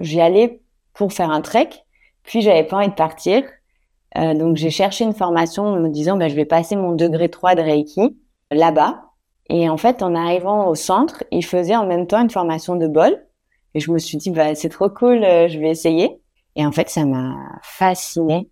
J'y 0.00 0.20
allais 0.20 0.60
pour 0.94 1.12
faire 1.12 1.30
un 1.30 1.40
trek, 1.40 1.70
puis 2.22 2.42
j'avais 2.42 2.64
pas 2.64 2.78
envie 2.78 2.88
de 2.88 2.94
partir. 2.94 3.42
Euh, 4.16 4.34
donc 4.34 4.56
j'ai 4.56 4.70
cherché 4.70 5.04
une 5.04 5.14
formation 5.14 5.64
en 5.64 5.76
me 5.76 5.88
disant 5.88 6.16
bah, 6.16 6.28
je 6.28 6.34
vais 6.34 6.44
passer 6.44 6.76
mon 6.76 6.92
degré 6.92 7.28
3 7.28 7.54
de 7.54 7.62
Reiki 7.62 8.16
là-bas. 8.50 9.04
Et 9.50 9.68
en 9.68 9.76
fait, 9.76 10.02
en 10.02 10.14
arrivant 10.14 10.68
au 10.68 10.74
centre, 10.74 11.24
ils 11.30 11.44
faisaient 11.44 11.76
en 11.76 11.86
même 11.86 12.06
temps 12.06 12.20
une 12.20 12.30
formation 12.30 12.76
de 12.76 12.86
bol. 12.86 13.24
Et 13.74 13.80
je 13.80 13.90
me 13.90 13.98
suis 13.98 14.18
dit 14.18 14.30
bah 14.30 14.54
c'est 14.54 14.68
trop 14.68 14.88
cool, 14.88 15.24
euh, 15.24 15.48
je 15.48 15.58
vais 15.58 15.70
essayer. 15.70 16.20
Et 16.56 16.66
en 16.66 16.72
fait, 16.72 16.88
ça 16.90 17.04
m'a 17.04 17.34
fascinée. 17.62 18.50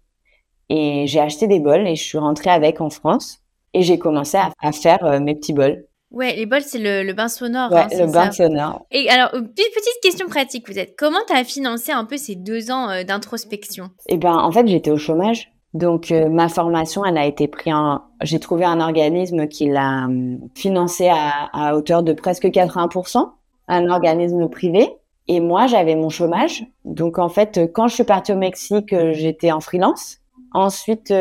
Et 0.69 1.07
j'ai 1.07 1.21
acheté 1.21 1.47
des 1.47 1.61
bols 1.61 1.87
et 1.87 1.97
je 1.97 2.03
suis 2.03 2.19
rentrée 2.19 2.51
avec 2.51 2.81
en 2.81 2.91
France. 2.91 3.41
Et 3.75 3.83
j'ai 3.83 3.99
commencé 3.99 4.39
à, 4.39 4.73
faire 4.73 5.05
euh, 5.05 5.21
mes 5.21 5.35
petits 5.35 5.53
bols. 5.53 5.85
Ouais, 6.11 6.37
les 6.37 6.47
bols, 6.47 6.63
c'est 6.63 6.79
le, 6.79 7.13
bain 7.13 7.29
sonore. 7.29 7.73
Ouais, 7.73 7.81
hein, 7.81 7.89
le 7.99 8.07
bain 8.07 8.31
sonore. 8.31 8.87
Et 8.91 9.09
alors, 9.11 9.31
petite, 9.31 9.75
petite 9.75 10.01
question 10.03 10.29
pratique, 10.29 10.69
vous 10.69 10.79
êtes. 10.79 10.95
Comment 10.97 11.19
tu 11.27 11.35
as 11.35 11.45
financé 11.45 11.93
un 11.93 12.05
peu 12.05 12.17
ces 12.17 12.37
deux 12.37 12.71
ans 12.71 12.89
euh, 12.91 13.03
d'introspection? 13.03 13.91
Eh 14.09 14.17
ben, 14.17 14.35
en 14.35 14.53
fait, 14.53 14.67
j'étais 14.67 14.91
au 14.91 14.99
chômage. 14.99 15.53
Donc, 15.75 16.11
euh, 16.11 16.29
ma 16.29 16.49
formation, 16.49 17.05
elle 17.05 17.19
a 17.19 17.27
été 17.27 17.49
prise 17.49 17.75
en... 17.75 18.03
J'ai 18.23 18.39
trouvé 18.39 18.65
un 18.65 18.81
organisme 18.81 19.47
qui 19.49 19.69
l'a 19.69 20.05
hum, 20.05 20.39
financé 20.55 21.09
à, 21.09 21.51
à 21.53 21.75
hauteur 21.75 22.03
de 22.03 22.13
presque 22.13 22.45
80%, 22.45 23.29
un 23.69 23.91
organisme 23.91 24.49
privé. 24.49 24.89
Et 25.29 25.41
moi, 25.41 25.67
j'avais 25.67 25.97
mon 25.97 26.09
chômage. 26.09 26.65
Donc, 26.85 27.19
en 27.19 27.29
fait, 27.29 27.61
quand 27.75 27.89
je 27.89 27.95
suis 27.95 28.05
partie 28.05 28.33
au 28.33 28.37
Mexique, 28.37 28.93
euh, 28.93 29.13
j'étais 29.13 29.51
en 29.51 29.61
freelance. 29.61 30.19
Ensuite, 30.53 31.13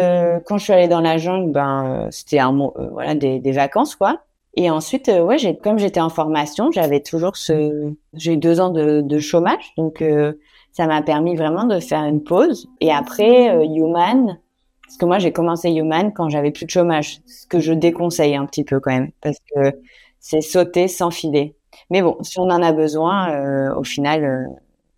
quand 0.46 0.58
je 0.58 0.64
suis 0.64 0.72
allée 0.72 0.88
dans 0.88 1.02
la 1.02 1.18
jungle, 1.18 1.52
ben, 1.52 2.08
c'était 2.12 2.40
un, 2.40 2.54
voilà, 2.92 3.16
des, 3.16 3.40
des 3.40 3.52
vacances, 3.52 3.96
quoi. 3.96 4.22
Et 4.56 4.70
ensuite, 4.70 5.10
euh, 5.10 5.22
ouais, 5.22 5.38
j'ai, 5.38 5.58
comme 5.58 5.78
j'étais 5.80 6.00
en 6.00 6.10
formation, 6.10 6.72
j'avais 6.72 7.02
toujours 7.02 7.36
ce, 7.36 7.94
j'ai 8.14 8.34
eu 8.34 8.38
deux 8.38 8.60
ans 8.62 8.70
de, 8.70 9.02
de 9.02 9.20
chômage, 9.20 9.74
donc 9.78 10.02
euh, 10.02 10.34
ça 10.72 10.88
m'a 10.88 11.02
permis 11.02 11.36
vraiment 11.36 11.66
de 11.66 11.80
faire 11.80 12.04
une 12.06 12.24
pause. 12.24 12.68
Et 12.80 12.92
après, 12.92 13.50
euh, 13.56 13.66
Human, 13.66 14.40
parce 14.86 14.98
que 14.98 15.06
moi 15.06 15.20
j'ai 15.20 15.34
commencé 15.34 15.72
Human 15.72 16.14
quand 16.14 16.30
j'avais 16.30 16.52
plus 16.52 16.66
de 16.66 16.72
chômage, 16.72 17.20
ce 17.26 17.48
que 17.48 17.60
je 17.60 17.74
déconseille 17.74 18.36
un 18.36 18.46
petit 18.46 18.64
peu 18.64 18.80
quand 18.80 18.92
même, 18.92 19.12
parce 19.22 19.38
que 19.54 19.74
c'est 20.20 20.42
sauter 20.42 20.88
sans 20.88 21.12
filer. 21.12 21.56
Mais 21.90 22.02
bon, 22.02 22.18
si 22.22 22.40
on 22.40 22.44
en 22.44 22.64
a 22.64 22.72
besoin, 22.72 23.74
au 23.76 23.84
final, 23.84 24.48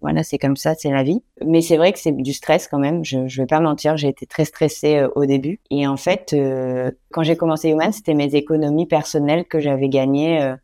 voilà, 0.02 0.24
c'est 0.24 0.38
comme 0.38 0.56
ça, 0.56 0.76
c'est 0.76 0.92
la 0.92 1.04
vie. 1.04 1.24
Mais 1.44 1.62
c'est 1.62 1.78
vrai 1.78 1.92
que 1.92 2.00
c'est 2.00 2.12
du 2.12 2.34
stress 2.34 2.68
quand 2.68 2.78
même. 2.78 3.04
Je, 3.04 3.28
je 3.28 3.42
vais 3.42 3.48
pas 3.48 3.60
mentir, 3.60 3.98
j'ai 3.98 4.10
été 4.10 4.26
très 4.26 4.46
stressée 4.46 4.98
euh, 4.98 5.10
au 5.16 5.26
début. 5.26 5.60
Et 5.72 5.88
en 5.88 5.98
fait, 5.98 6.34
euh, 6.34 6.92
quand 7.12 7.24
j'ai 7.24 7.36
commencé 7.36 7.70
Human, 7.70 7.92
c'était 7.92 8.14
mes 8.14 8.36
économies 8.36 8.86
personnelles 8.86 9.46
que 9.46 9.60
j'avais 9.60 9.90
gagnées 9.90 10.42
euh, 10.42 10.56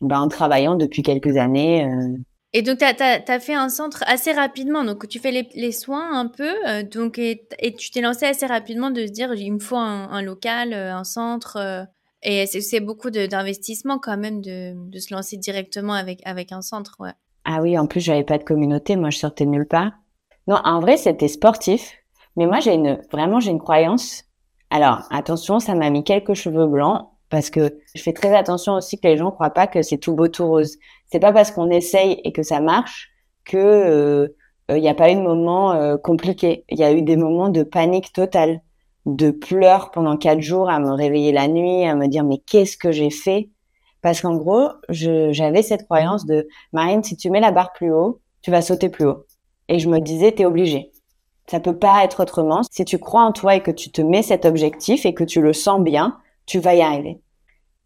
ben, 0.00 0.20
en 0.20 0.28
travaillant 0.28 0.74
depuis 0.74 1.02
quelques 1.02 1.36
années. 1.36 1.86
Et 2.54 2.62
donc, 2.62 2.78
tu 2.78 2.84
as, 2.84 3.40
fait 3.40 3.54
un 3.54 3.68
centre 3.68 4.02
assez 4.06 4.32
rapidement. 4.32 4.84
Donc, 4.84 5.06
tu 5.06 5.18
fais 5.18 5.46
les, 5.54 5.72
soins 5.72 6.18
un 6.18 6.26
peu. 6.26 6.54
donc, 6.90 7.18
et, 7.18 7.46
tu 7.76 7.90
t'es 7.90 8.00
lancé 8.00 8.24
assez 8.24 8.46
rapidement 8.46 8.90
de 8.90 9.06
se 9.06 9.12
dire, 9.12 9.34
il 9.34 9.52
me 9.52 9.58
faut 9.58 9.76
un, 9.76 10.22
local, 10.22 10.72
un 10.72 11.04
centre. 11.04 11.86
et 12.22 12.46
c'est 12.46 12.80
beaucoup 12.80 13.10
d'investissement 13.10 13.98
quand 13.98 14.16
même 14.16 14.40
de, 14.40 14.98
se 14.98 15.12
lancer 15.12 15.36
directement 15.36 15.92
avec, 15.92 16.20
avec 16.24 16.52
un 16.52 16.62
centre. 16.62 16.96
Ouais. 17.00 17.12
Ah 17.50 17.62
oui, 17.62 17.78
en 17.78 17.86
plus, 17.86 18.00
j'avais 18.00 18.24
pas 18.24 18.36
de 18.38 18.44
communauté. 18.44 18.94
Moi, 18.96 19.08
je 19.10 19.18
sortais 19.18 19.46
nulle 19.46 19.66
part. 19.66 19.92
Non, 20.48 20.58
en 20.64 20.80
vrai, 20.80 20.98
c'était 20.98 21.28
sportif. 21.28 21.94
Mais 22.36 22.46
moi, 22.46 22.60
j'ai 22.60 22.74
une, 22.74 23.00
vraiment, 23.10 23.40
j'ai 23.40 23.50
une 23.50 23.58
croyance. 23.58 24.24
Alors, 24.70 25.06
attention, 25.10 25.58
ça 25.58 25.74
m'a 25.74 25.88
mis 25.90 26.04
quelques 26.04 26.34
cheveux 26.34 26.66
blancs 26.66 27.08
parce 27.30 27.50
que 27.50 27.80
je 27.94 28.02
fais 28.02 28.12
très 28.12 28.36
attention 28.36 28.74
aussi 28.74 28.98
que 29.00 29.08
les 29.08 29.16
gens 29.16 29.30
croient 29.30 29.50
pas 29.50 29.66
que 29.66 29.82
c'est 29.82 29.98
tout 29.98 30.14
beau, 30.14 30.28
tout 30.28 30.46
rose. 30.46 30.76
C'est 31.06 31.20
pas 31.20 31.32
parce 31.32 31.50
qu'on 31.50 31.70
essaye 31.70 32.20
et 32.24 32.32
que 32.32 32.42
ça 32.42 32.60
marche 32.60 33.10
que 33.44 34.34
il 34.68 34.74
euh, 34.76 34.80
n'y 34.80 34.88
a 34.90 34.94
pas 34.94 35.10
eu 35.10 35.14
de 35.16 35.22
moments 35.22 35.72
euh, 35.72 35.96
compliqués. 35.96 36.64
Il 36.68 36.78
y 36.78 36.84
a 36.84 36.92
eu 36.92 37.02
des 37.02 37.16
moments 37.16 37.48
de 37.48 37.62
panique 37.62 38.12
totale. 38.12 38.60
de 39.06 39.30
pleurs 39.32 39.90
pendant 39.92 40.18
quatre 40.18 40.42
jours, 40.42 40.70
à 40.70 40.80
me 40.80 40.90
réveiller 40.92 41.32
la 41.32 41.48
nuit, 41.48 41.84
à 41.86 41.96
me 41.96 42.08
dire 42.08 42.24
mais 42.24 42.38
qu'est-ce 42.38 42.76
que 42.78 42.92
j'ai 42.92 43.10
fait? 43.10 43.50
Parce 44.02 44.20
qu'en 44.20 44.36
gros, 44.36 44.68
j'avais 44.88 45.62
cette 45.62 45.84
croyance 45.84 46.24
de 46.26 46.48
Marine, 46.72 47.02
si 47.02 47.16
tu 47.16 47.30
mets 47.30 47.40
la 47.40 47.50
barre 47.50 47.72
plus 47.72 47.92
haut, 47.92 48.20
tu 48.42 48.50
vas 48.50 48.62
sauter 48.62 48.88
plus 48.88 49.06
haut. 49.06 49.24
Et 49.68 49.78
je 49.78 49.88
me 49.88 49.98
disais, 50.00 50.32
t'es 50.32 50.44
obligé. 50.44 50.92
Ça 51.50 51.60
peut 51.60 51.76
pas 51.76 52.04
être 52.04 52.22
autrement. 52.22 52.62
Si 52.70 52.84
tu 52.84 52.98
crois 52.98 53.22
en 53.22 53.32
toi 53.32 53.56
et 53.56 53.62
que 53.62 53.70
tu 53.70 53.90
te 53.90 54.02
mets 54.02 54.22
cet 54.22 54.44
objectif 54.44 55.06
et 55.06 55.14
que 55.14 55.24
tu 55.24 55.40
le 55.40 55.52
sens 55.52 55.80
bien, 55.80 56.18
tu 56.46 56.58
vas 56.58 56.74
y 56.74 56.82
arriver. 56.82 57.20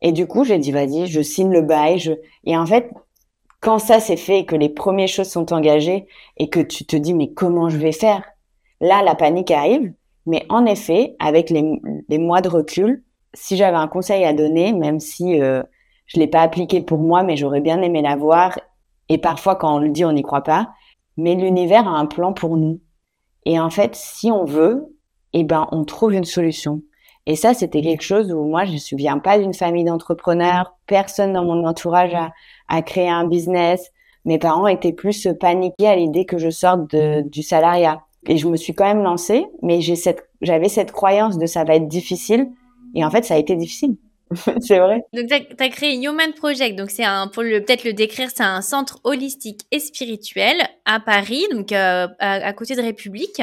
Et 0.00 0.12
du 0.12 0.26
coup, 0.26 0.44
j'ai 0.44 0.58
dit, 0.58 0.72
vas-y, 0.72 1.06
je 1.06 1.22
signe 1.22 1.52
le 1.52 1.62
bail. 1.62 1.98
Je... 1.98 2.12
Et 2.44 2.56
en 2.56 2.66
fait, 2.66 2.90
quand 3.60 3.78
ça 3.78 4.00
s'est 4.00 4.16
fait 4.16 4.40
et 4.40 4.46
que 4.46 4.56
les 4.56 4.68
premières 4.68 5.08
choses 5.08 5.30
sont 5.30 5.52
engagées 5.52 6.06
et 6.36 6.48
que 6.48 6.60
tu 6.60 6.84
te 6.84 6.96
dis, 6.96 7.14
mais 7.14 7.32
comment 7.32 7.68
je 7.68 7.78
vais 7.78 7.92
faire? 7.92 8.24
Là, 8.80 9.02
la 9.02 9.14
panique 9.14 9.52
arrive. 9.52 9.92
Mais 10.26 10.44
en 10.48 10.66
effet, 10.66 11.16
avec 11.20 11.50
les, 11.50 11.80
les 12.08 12.18
mois 12.18 12.40
de 12.40 12.48
recul, 12.48 13.04
si 13.34 13.56
j'avais 13.56 13.76
un 13.76 13.88
conseil 13.88 14.24
à 14.24 14.32
donner, 14.32 14.72
même 14.72 15.00
si 15.00 15.40
euh, 15.40 15.62
je 16.12 16.20
l'ai 16.20 16.26
pas 16.26 16.42
appliqué 16.42 16.82
pour 16.82 16.98
moi, 16.98 17.22
mais 17.22 17.36
j'aurais 17.36 17.60
bien 17.60 17.80
aimé 17.80 18.02
l'avoir, 18.02 18.58
et 19.08 19.18
parfois 19.18 19.56
quand 19.56 19.76
on 19.76 19.78
le 19.78 19.88
dit, 19.88 20.04
on 20.04 20.12
n'y 20.12 20.22
croit 20.22 20.42
pas, 20.42 20.70
mais 21.16 21.34
l'univers 21.34 21.88
a 21.88 21.92
un 21.92 22.06
plan 22.06 22.32
pour 22.32 22.56
nous. 22.56 22.80
Et 23.44 23.58
en 23.58 23.70
fait, 23.70 23.94
si 23.94 24.30
on 24.30 24.44
veut, 24.44 24.96
eh 25.32 25.44
ben, 25.44 25.68
on 25.72 25.84
trouve 25.84 26.14
une 26.14 26.24
solution. 26.24 26.82
Et 27.26 27.36
ça, 27.36 27.54
c'était 27.54 27.82
quelque 27.82 28.02
chose 28.02 28.32
où 28.32 28.44
moi, 28.44 28.64
je 28.64 28.70
ne 28.70 28.74
me 28.74 28.78
souviens 28.80 29.18
pas 29.18 29.38
d'une 29.38 29.54
famille 29.54 29.84
d'entrepreneurs. 29.84 30.76
Personne 30.86 31.32
dans 31.32 31.44
mon 31.44 31.64
entourage 31.66 32.14
a, 32.68 32.82
créé 32.82 33.08
un 33.08 33.26
business. 33.26 33.92
Mes 34.24 34.38
parents 34.38 34.66
étaient 34.66 34.92
plus 34.92 35.28
paniqués 35.40 35.86
à 35.86 35.96
l'idée 35.96 36.24
que 36.24 36.38
je 36.38 36.50
sorte 36.50 36.94
du 36.94 37.42
salariat. 37.42 38.02
Et 38.26 38.36
je 38.36 38.48
me 38.48 38.56
suis 38.56 38.74
quand 38.74 38.84
même 38.84 39.02
lancée, 39.02 39.46
mais 39.62 39.80
j'ai 39.80 39.96
cette, 39.96 40.28
j'avais 40.42 40.68
cette 40.68 40.92
croyance 40.92 41.38
de 41.38 41.46
ça 41.46 41.64
va 41.64 41.76
être 41.76 41.88
difficile. 41.88 42.48
Et 42.94 43.04
en 43.04 43.10
fait, 43.10 43.24
ça 43.24 43.34
a 43.34 43.38
été 43.38 43.56
difficile. 43.56 43.96
c'est 44.60 44.78
vrai. 44.78 45.02
Donc, 45.12 45.26
tu 45.28 45.62
as, 45.62 45.68
créé 45.68 45.96
Human 45.96 46.32
Project. 46.34 46.76
Donc, 46.76 46.90
c'est 46.90 47.04
un, 47.04 47.28
pour 47.28 47.42
peut-être 47.42 47.84
le 47.84 47.92
décrire, 47.92 48.30
c'est 48.34 48.42
un 48.42 48.60
centre 48.62 49.00
holistique 49.04 49.60
et 49.70 49.78
spirituel 49.78 50.56
à 50.84 51.00
Paris, 51.00 51.44
donc 51.50 51.72
euh, 51.72 52.08
à, 52.18 52.52
côté 52.52 52.74
de 52.74 52.82
République. 52.82 53.42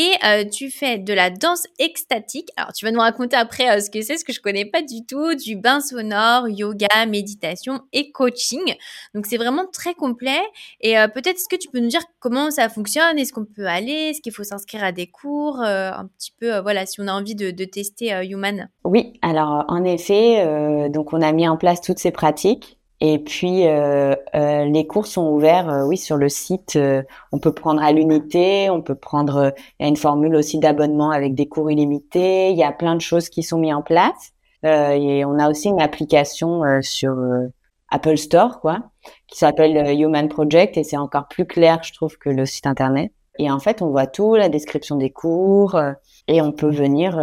Et 0.00 0.12
euh, 0.24 0.44
tu 0.44 0.70
fais 0.70 0.96
de 0.96 1.12
la 1.12 1.28
danse 1.28 1.64
extatique. 1.80 2.50
Alors, 2.56 2.72
tu 2.72 2.84
vas 2.84 2.92
nous 2.92 3.00
raconter 3.00 3.34
après 3.34 3.68
euh, 3.68 3.80
ce 3.80 3.90
que 3.90 4.00
c'est, 4.00 4.16
ce 4.16 4.24
que 4.24 4.32
je 4.32 4.40
connais 4.40 4.64
pas 4.64 4.80
du 4.80 5.04
tout, 5.04 5.34
du 5.34 5.56
bain 5.56 5.80
sonore, 5.80 6.48
yoga, 6.48 7.04
méditation 7.08 7.80
et 7.92 8.12
coaching. 8.12 8.76
Donc, 9.16 9.26
c'est 9.26 9.38
vraiment 9.38 9.66
très 9.72 9.94
complet. 9.94 10.38
Et 10.82 10.94
peut-être, 11.12 11.34
est-ce 11.34 11.48
que 11.48 11.60
tu 11.60 11.68
peux 11.68 11.80
nous 11.80 11.88
dire 11.88 12.02
comment 12.20 12.52
ça 12.52 12.68
fonctionne? 12.68 13.18
Est-ce 13.18 13.32
qu'on 13.32 13.44
peut 13.44 13.66
aller? 13.66 14.10
Est-ce 14.10 14.20
qu'il 14.20 14.32
faut 14.32 14.44
s'inscrire 14.44 14.84
à 14.84 14.92
des 14.92 15.08
cours? 15.08 15.60
Un 15.62 16.08
petit 16.16 16.32
peu, 16.38 16.60
voilà, 16.60 16.86
si 16.86 17.00
on 17.00 17.08
a 17.08 17.12
envie 17.12 17.34
de, 17.34 17.50
de 17.50 17.64
tester 17.64 18.12
Human. 18.24 18.68
Oui, 18.84 19.14
alors 19.20 19.64
en 19.66 19.82
effet, 19.82 20.88
donc 20.90 21.12
on 21.12 21.22
a 21.22 21.32
mis 21.32 21.48
en 21.48 21.56
place 21.56 21.80
toutes 21.80 21.98
ces 21.98 22.12
pratiques. 22.12 22.77
Et 23.00 23.20
puis 23.20 23.66
euh, 23.68 24.16
euh, 24.34 24.64
les 24.64 24.86
cours 24.86 25.06
sont 25.06 25.28
ouverts, 25.30 25.68
euh, 25.70 25.84
oui, 25.84 25.96
sur 25.96 26.16
le 26.16 26.28
site. 26.28 26.74
Euh, 26.76 27.02
on 27.30 27.38
peut 27.38 27.52
prendre 27.52 27.80
à 27.82 27.92
l'unité, 27.92 28.70
on 28.70 28.82
peut 28.82 28.96
prendre. 28.96 29.52
Il 29.78 29.84
y 29.84 29.86
a 29.86 29.88
une 29.88 29.96
formule 29.96 30.34
aussi 30.34 30.58
d'abonnement 30.58 31.10
avec 31.10 31.34
des 31.34 31.46
cours 31.46 31.70
illimités. 31.70 32.50
Il 32.50 32.56
y 32.56 32.64
a 32.64 32.72
plein 32.72 32.96
de 32.96 33.00
choses 33.00 33.28
qui 33.28 33.42
sont 33.44 33.58
mises 33.58 33.74
en 33.74 33.82
place. 33.82 34.32
et 34.64 35.24
on 35.24 35.38
a 35.38 35.48
aussi 35.48 35.68
une 35.68 35.80
application 35.80 36.62
sur 36.82 37.16
Apple 37.90 38.16
Store, 38.18 38.60
quoi, 38.60 38.90
qui 39.28 39.38
s'appelle 39.38 39.76
Human 39.98 40.28
Project 40.28 40.76
et 40.76 40.84
c'est 40.84 40.96
encore 40.96 41.28
plus 41.28 41.46
clair, 41.46 41.80
je 41.84 41.92
trouve, 41.92 42.18
que 42.18 42.30
le 42.30 42.46
site 42.46 42.66
internet. 42.66 43.12
Et 43.38 43.50
en 43.50 43.60
fait, 43.60 43.82
on 43.82 43.90
voit 43.90 44.08
tout, 44.08 44.34
la 44.34 44.48
description 44.48 44.96
des 44.96 45.10
cours, 45.10 45.80
et 46.26 46.42
on 46.42 46.50
peut 46.50 46.70
venir 46.70 47.16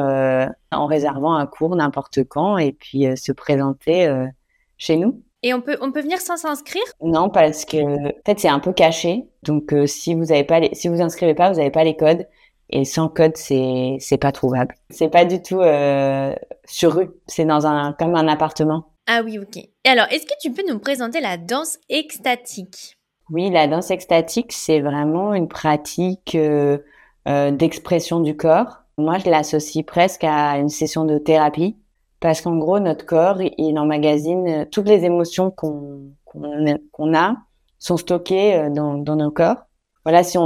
en 0.72 0.86
réservant 0.86 1.36
un 1.36 1.46
cours 1.46 1.76
n'importe 1.76 2.24
quand 2.24 2.58
et 2.58 2.72
puis 2.72 3.06
se 3.18 3.34
présenter 3.34 4.08
chez 4.78 4.96
nous. 4.96 5.22
Et 5.46 5.54
on 5.54 5.62
peut, 5.62 5.78
on 5.80 5.92
peut 5.92 6.02
venir 6.02 6.20
sans 6.20 6.38
s'inscrire? 6.38 6.82
Non, 7.04 7.30
parce 7.30 7.66
que 7.66 8.12
peut-être 8.24 8.40
c'est 8.40 8.50
un 8.50 8.60
peu 8.60 8.74
caché. 8.74 9.28
Donc 9.44 9.74
euh, 9.74 9.86
si 9.86 10.16
vous 10.16 10.32
avez 10.32 10.44
pas 10.44 10.60
les, 10.60 10.74
si 10.74 10.88
vous 10.88 11.02
inscrivez 11.02 11.36
pas, 11.36 11.52
vous 11.52 11.58
n'avez 11.58 11.70
pas 11.70 11.84
les 11.84 11.96
codes. 11.96 12.26
Et 12.72 12.84
sans 12.84 13.10
code, 13.10 13.38
c'est 13.38 13.98
c'est 14.00 14.18
pas 14.18 14.32
trouvable. 14.32 14.74
C'est 14.90 15.08
pas 15.10 15.24
du 15.24 15.44
tout 15.44 15.62
euh, 15.62 16.34
sur 16.66 16.96
rue. 16.96 17.12
C'est 17.28 17.46
dans 17.46 17.68
un 17.68 17.94
comme 17.94 18.16
un 18.16 18.28
appartement. 18.28 18.88
Ah 19.06 19.22
oui, 19.24 19.38
ok. 19.38 19.58
Et 19.58 19.88
alors, 19.88 20.08
est-ce 20.10 20.26
que 20.26 20.34
tu 20.42 20.52
peux 20.52 20.64
nous 20.68 20.80
présenter 20.80 21.22
la 21.22 21.38
danse 21.38 21.78
extatique? 21.90 22.98
Oui, 23.30 23.52
la 23.52 23.68
danse 23.68 23.92
extatique, 23.92 24.52
c'est 24.52 24.82
vraiment 24.82 25.36
une 25.36 25.48
pratique 25.48 26.34
euh, 26.34 26.80
euh 27.28 27.52
d'expression 27.52 28.20
du 28.20 28.36
corps. 28.36 28.82
Moi, 28.98 29.20
je 29.20 29.30
l'associe 29.30 29.86
presque 29.86 30.24
à 30.24 30.58
une 30.58 30.70
session 30.70 31.06
de 31.06 31.20
thérapie 31.20 31.78
parce 32.19 32.41
qu'en 32.41 32.58
gros, 32.58 32.80
notre 32.80 33.06
corps, 33.06 33.41
il 33.41 33.78
emmagasine 33.78 34.47
euh, 34.47 34.65
toutes 34.69 34.88
les 34.88 35.04
émotions 35.06 35.51
qu'on 35.51 36.13
a 37.13 37.36
sont 37.80 37.97
stockées 37.97 38.56
euh, 38.56 38.69
dans, 38.69 38.95
dans 38.95 39.15
nos 39.15 39.32
corps. 39.32 39.58
Voilà, 40.04 40.23
si, 40.23 40.38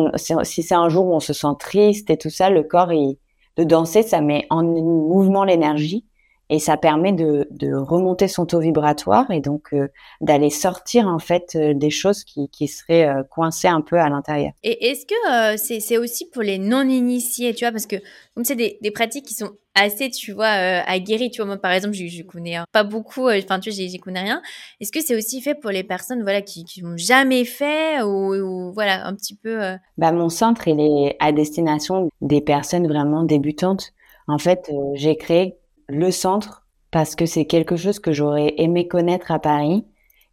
si, 0.44 0.64
c'est 0.64 0.76
un 0.76 0.90
jour 0.90 1.06
où 1.06 1.14
on 1.14 1.20
se 1.20 1.34
sent 1.34 1.56
triste 1.60 2.10
et 2.10 2.18
tout 2.18 2.30
ça, 2.30 2.50
le 2.50 2.64
corps, 2.64 2.94
il, 2.94 3.18
de 3.58 3.64
danser, 3.64 4.04
ça 4.04 4.22
met 4.22 4.48
en 4.50 4.64
mouvement 4.64 5.44
l'énergie 5.44 6.06
et 6.50 6.60
ça 6.60 6.78
permet 6.78 7.14
de, 7.14 7.48
de, 7.52 7.74
remonter 7.74 8.28
son 8.28 8.46
taux 8.46 8.60
vibratoire 8.60 9.30
et 9.30 9.40
donc 9.40 9.74
euh, 9.74 9.88
d'aller 10.20 10.50
sortir 10.50 11.08
en 11.08 11.20
fait 11.20 11.56
euh, 11.56 11.74
des 11.76 11.92
choses 11.92 12.24
qui, 12.24 12.50
qui 12.50 12.68
seraient 12.68 13.08
euh, 13.08 13.24
coincées 13.24 13.68
un 13.68 13.82
peu 13.82 14.00
à 14.00 14.10
l'intérieur. 14.10 14.52
Et 14.64 14.90
est-ce 14.90 15.06
que 15.06 15.80
c'est 15.80 15.98
aussi 15.98 16.28
pour 16.30 16.42
les 16.42 16.58
non-initiés, 16.58 17.54
tu 17.54 17.66
vois, 17.66 17.72
parce 17.72 17.86
que 17.86 17.98
comme 18.34 18.44
c'est 18.44 18.56
des, 18.56 18.80
des, 18.82 18.90
pratiques 18.92 19.26
qui 19.26 19.36
sont 19.36 19.52
assez, 19.76 20.10
tu 20.10 20.32
vois, 20.32 20.48
aguerries, 20.48 21.30
tu 21.30 21.38
vois, 21.38 21.46
moi 21.46 21.58
par 21.58 21.72
exemple, 21.72 21.94
je, 21.94 22.08
je 22.08 22.24
connais 22.24 22.58
pas 22.72 22.84
beaucoup, 22.84 23.30
enfin 23.30 23.60
tu 23.60 23.70
vois, 23.70 23.76
j'y 23.76 24.00
connais 24.00 24.22
rien. 24.22 24.42
Est-ce 24.82 24.92
que 24.92 25.02
c'est 25.02 25.16
aussi 25.16 25.42
fait 25.42 25.56
pour 25.56 25.70
les 25.70 25.84
personnes, 25.84 26.24
voilà, 26.24 26.42
qui 26.42 26.66
qui 26.66 26.84
n'ont 26.84 26.98
jamais 26.98 27.46
fait 27.46 28.02
ou, 28.02 28.34
ou, 28.34 28.74
voilà, 28.74 29.06
un 29.06 29.14
petit 29.14 29.36
peu. 29.36 29.60
Bah 29.98 30.12
mon 30.12 30.30
centre, 30.30 30.68
il 30.68 30.80
est 30.80 31.16
à 31.20 31.32
destination 31.32 32.10
des 32.22 32.42
personnes 32.42 32.88
vraiment 32.88 33.24
débutantes. 33.24 33.94
En 34.28 34.38
fait, 34.38 34.72
j'ai 34.96 35.16
créé 35.16 35.59
le 35.90 36.12
centre 36.12 36.68
parce 36.92 37.16
que 37.16 37.26
c'est 37.26 37.46
quelque 37.46 37.76
chose 37.76 38.00
que 38.00 38.12
j'aurais 38.12 38.54
aimé 38.58 38.88
connaître 38.88 39.32
à 39.32 39.40
Paris 39.40 39.86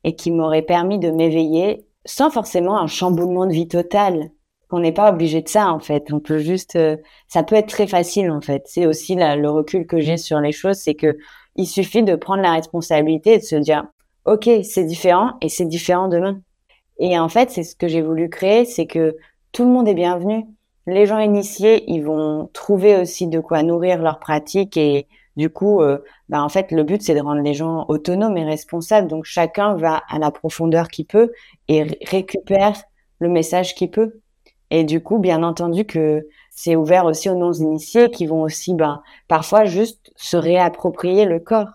et 0.04 0.14
qui 0.14 0.30
m'aurait 0.30 0.62
permis 0.62 0.98
de 0.98 1.10
m'éveiller 1.10 1.86
sans 2.04 2.30
forcément 2.30 2.78
un 2.78 2.86
chamboulement 2.86 3.46
de 3.46 3.52
vie 3.52 3.68
total. 3.68 4.30
On 4.70 4.78
n'est 4.78 4.92
pas 4.92 5.10
obligé 5.10 5.42
de 5.42 5.48
ça 5.48 5.72
en 5.72 5.80
fait. 5.80 6.12
On 6.12 6.20
peut 6.20 6.38
juste, 6.38 6.76
euh, 6.76 6.96
ça 7.28 7.42
peut 7.42 7.56
être 7.56 7.68
très 7.68 7.86
facile 7.86 8.30
en 8.30 8.40
fait. 8.40 8.62
C'est 8.66 8.86
aussi 8.86 9.16
le 9.16 9.48
recul 9.48 9.86
que 9.86 10.00
j'ai 10.00 10.16
sur 10.16 10.40
les 10.40 10.52
choses, 10.52 10.76
c'est 10.76 10.94
que 10.94 11.18
il 11.56 11.66
suffit 11.66 12.02
de 12.02 12.16
prendre 12.16 12.42
la 12.42 12.52
responsabilité 12.52 13.34
et 13.34 13.38
de 13.38 13.42
se 13.42 13.56
dire, 13.56 13.86
ok, 14.26 14.48
c'est 14.62 14.84
différent 14.84 15.32
et 15.40 15.48
c'est 15.48 15.64
différent 15.64 16.08
demain. 16.08 16.40
Et 16.98 17.18
en 17.18 17.28
fait, 17.28 17.50
c'est 17.50 17.62
ce 17.62 17.76
que 17.76 17.88
j'ai 17.88 18.02
voulu 18.02 18.28
créer, 18.28 18.64
c'est 18.64 18.86
que 18.86 19.16
tout 19.52 19.64
le 19.64 19.70
monde 19.70 19.88
est 19.88 19.94
bienvenu. 19.94 20.44
Les 20.86 21.06
gens 21.06 21.18
initiés, 21.18 21.84
ils 21.90 22.02
vont 22.02 22.48
trouver 22.52 22.96
aussi 22.96 23.26
de 23.26 23.40
quoi 23.40 23.62
nourrir 23.62 24.02
leur 24.02 24.18
pratique 24.18 24.76
et 24.76 25.08
du 25.36 25.50
coup, 25.50 25.82
euh, 25.82 25.98
bah, 26.28 26.42
en 26.42 26.48
fait, 26.48 26.72
le 26.72 26.82
but, 26.82 27.02
c'est 27.02 27.14
de 27.14 27.20
rendre 27.20 27.42
les 27.42 27.54
gens 27.54 27.84
autonomes 27.88 28.36
et 28.36 28.44
responsables. 28.44 29.08
Donc, 29.08 29.24
chacun 29.24 29.74
va 29.74 30.02
à 30.08 30.18
la 30.18 30.30
profondeur 30.30 30.88
qu'il 30.88 31.06
peut 31.06 31.32
et 31.68 31.84
récupère 32.06 32.82
le 33.18 33.28
message 33.28 33.74
qu'il 33.74 33.90
peut. 33.90 34.20
Et 34.70 34.84
du 34.84 35.02
coup, 35.02 35.18
bien 35.18 35.42
entendu 35.42 35.84
que 35.84 36.26
c'est 36.50 36.74
ouvert 36.74 37.04
aussi 37.04 37.28
aux 37.28 37.36
non-initiés 37.36 38.10
qui 38.10 38.26
vont 38.26 38.42
aussi, 38.42 38.74
ben, 38.74 39.02
parfois 39.28 39.64
juste 39.64 40.10
se 40.16 40.36
réapproprier 40.36 41.24
le 41.24 41.38
corps 41.38 41.68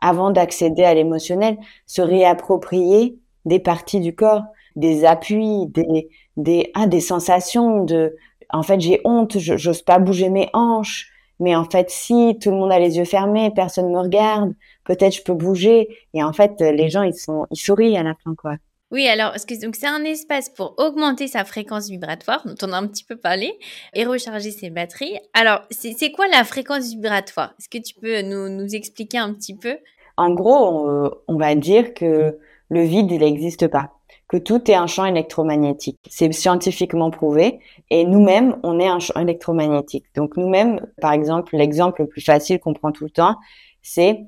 avant 0.00 0.30
d'accéder 0.30 0.84
à 0.84 0.94
l'émotionnel, 0.94 1.56
se 1.86 2.02
réapproprier 2.02 3.18
des 3.46 3.58
parties 3.58 4.00
du 4.00 4.14
corps, 4.14 4.44
des 4.76 5.04
appuis, 5.04 5.66
des, 5.66 6.08
des, 6.36 6.70
ah, 6.74 6.86
des 6.86 7.00
sensations 7.00 7.84
de, 7.84 8.14
en 8.50 8.62
fait, 8.62 8.80
j'ai 8.80 9.00
honte, 9.04 9.38
j'ose 9.38 9.82
pas 9.82 9.98
bouger 9.98 10.30
mes 10.30 10.50
hanches, 10.52 11.10
mais 11.40 11.54
en 11.54 11.64
fait, 11.64 11.90
si 11.90 12.36
tout 12.40 12.50
le 12.50 12.56
monde 12.56 12.72
a 12.72 12.78
les 12.78 12.96
yeux 12.96 13.04
fermés, 13.04 13.50
personne 13.54 13.90
me 13.90 13.98
regarde, 13.98 14.54
peut-être 14.84 15.14
je 15.14 15.22
peux 15.22 15.34
bouger. 15.34 15.88
Et 16.14 16.22
en 16.22 16.32
fait, 16.32 16.60
les 16.60 16.88
gens, 16.88 17.02
ils 17.02 17.14
sont, 17.14 17.46
ils 17.50 17.56
sourient 17.56 17.96
à 17.96 18.02
la 18.02 18.14
fin, 18.24 18.34
quoi. 18.34 18.56
Oui, 18.90 19.06
alors, 19.06 19.34
que, 19.34 19.60
donc 19.62 19.76
c'est 19.76 19.86
un 19.86 20.02
espace 20.04 20.48
pour 20.48 20.74
augmenter 20.78 21.28
sa 21.28 21.44
fréquence 21.44 21.90
vibratoire, 21.90 22.42
dont 22.46 22.54
on 22.62 22.72
a 22.72 22.78
un 22.78 22.86
petit 22.86 23.04
peu 23.04 23.16
parlé, 23.16 23.52
et 23.92 24.06
recharger 24.06 24.50
ses 24.50 24.70
batteries. 24.70 25.18
Alors, 25.34 25.60
c'est 25.70 26.10
quoi 26.10 26.26
la 26.28 26.42
fréquence 26.42 26.88
vibratoire? 26.88 27.54
Est-ce 27.58 27.68
que 27.68 27.82
tu 27.82 27.94
peux 27.94 28.22
nous, 28.22 28.48
nous 28.48 28.74
expliquer 28.74 29.18
un 29.18 29.34
petit 29.34 29.54
peu? 29.54 29.76
En 30.16 30.30
gros, 30.30 30.56
on, 30.56 31.10
on 31.28 31.36
va 31.36 31.54
dire 31.54 31.92
que 31.92 32.38
le 32.70 32.82
vide, 32.82 33.10
il 33.10 33.20
n'existe 33.20 33.68
pas 33.68 33.97
que 34.28 34.36
tout 34.36 34.70
est 34.70 34.74
un 34.74 34.86
champ 34.86 35.06
électromagnétique. 35.06 35.98
C'est 36.08 36.30
scientifiquement 36.32 37.10
prouvé. 37.10 37.60
Et 37.90 38.04
nous-mêmes, 38.04 38.56
on 38.62 38.78
est 38.78 38.86
un 38.86 38.98
champ 38.98 39.18
électromagnétique. 39.18 40.04
Donc 40.14 40.36
nous-mêmes, 40.36 40.86
par 41.00 41.12
exemple, 41.12 41.56
l'exemple 41.56 42.02
le 42.02 42.08
plus 42.08 42.20
facile 42.20 42.60
qu'on 42.60 42.74
prend 42.74 42.92
tout 42.92 43.04
le 43.04 43.10
temps, 43.10 43.36
c'est 43.82 44.26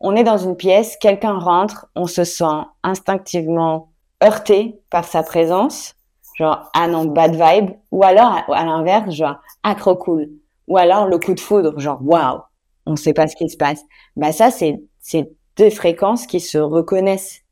on 0.00 0.14
est 0.14 0.24
dans 0.24 0.38
une 0.38 0.56
pièce, 0.56 0.96
quelqu'un 1.00 1.38
rentre, 1.38 1.86
on 1.96 2.06
se 2.06 2.24
sent 2.24 2.44
instinctivement 2.82 3.92
heurté 4.22 4.80
par 4.90 5.04
sa 5.04 5.22
présence, 5.22 5.94
genre 6.36 6.70
ah 6.74 6.86
non 6.86 7.06
bad 7.06 7.32
vibe, 7.32 7.70
ou 7.90 8.04
alors 8.04 8.38
à, 8.48 8.64
l'inverse 8.64 9.10
genre 9.10 9.36
ah 9.64 9.74
trop 9.74 9.96
cool, 9.96 10.28
Ou 10.68 10.76
alors 10.76 11.06
le 11.06 11.18
coup 11.18 11.34
de 11.34 11.40
foudre, 11.40 11.78
genre 11.80 11.98
waouh, 12.02 12.40
on 12.86 12.92
ne 12.92 12.96
sait 12.96 13.12
pas 13.12 13.26
ce 13.26 13.34
qui 13.34 13.48
se 13.48 13.56
passe. 13.56 13.82
Bah 14.14 14.32
ça, 14.32 14.50
c'est 14.50 14.80
c'est 15.00 15.32
deux 15.56 15.70
fréquences 15.70 16.26
qui 16.26 16.40
se 16.40 16.58
reconnaissent. 16.58 17.42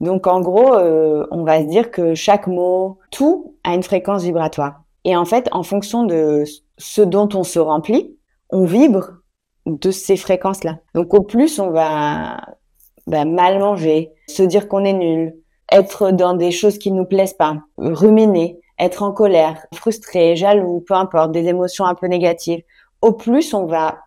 Donc 0.00 0.26
en 0.26 0.40
gros, 0.40 0.74
euh, 0.74 1.26
on 1.30 1.44
va 1.44 1.60
se 1.60 1.66
dire 1.66 1.90
que 1.90 2.14
chaque 2.14 2.46
mot, 2.46 2.98
tout 3.10 3.54
a 3.64 3.74
une 3.74 3.82
fréquence 3.82 4.22
vibratoire. 4.22 4.82
Et 5.04 5.16
en 5.16 5.24
fait, 5.24 5.48
en 5.52 5.62
fonction 5.62 6.04
de 6.04 6.44
ce 6.76 7.02
dont 7.02 7.28
on 7.34 7.44
se 7.44 7.58
remplit, 7.58 8.16
on 8.50 8.64
vibre 8.64 9.10
de 9.66 9.90
ces 9.90 10.16
fréquences-là. 10.16 10.78
Donc 10.94 11.14
au 11.14 11.22
plus, 11.22 11.58
on 11.58 11.70
va 11.70 12.40
bah, 13.06 13.24
mal 13.24 13.58
manger, 13.58 14.12
se 14.28 14.42
dire 14.42 14.68
qu'on 14.68 14.84
est 14.84 14.92
nul, 14.92 15.34
être 15.70 16.10
dans 16.10 16.34
des 16.34 16.50
choses 16.50 16.78
qui 16.78 16.92
nous 16.92 17.04
plaisent 17.04 17.34
pas, 17.34 17.58
ruminer, 17.76 18.60
être 18.78 19.02
en 19.02 19.12
colère, 19.12 19.66
frustré, 19.74 20.36
jaloux, 20.36 20.84
peu 20.86 20.94
importe, 20.94 21.32
des 21.32 21.46
émotions 21.46 21.84
un 21.84 21.94
peu 21.94 22.06
négatives. 22.06 22.62
Au 23.02 23.12
plus, 23.12 23.52
on 23.54 23.66
va 23.66 23.98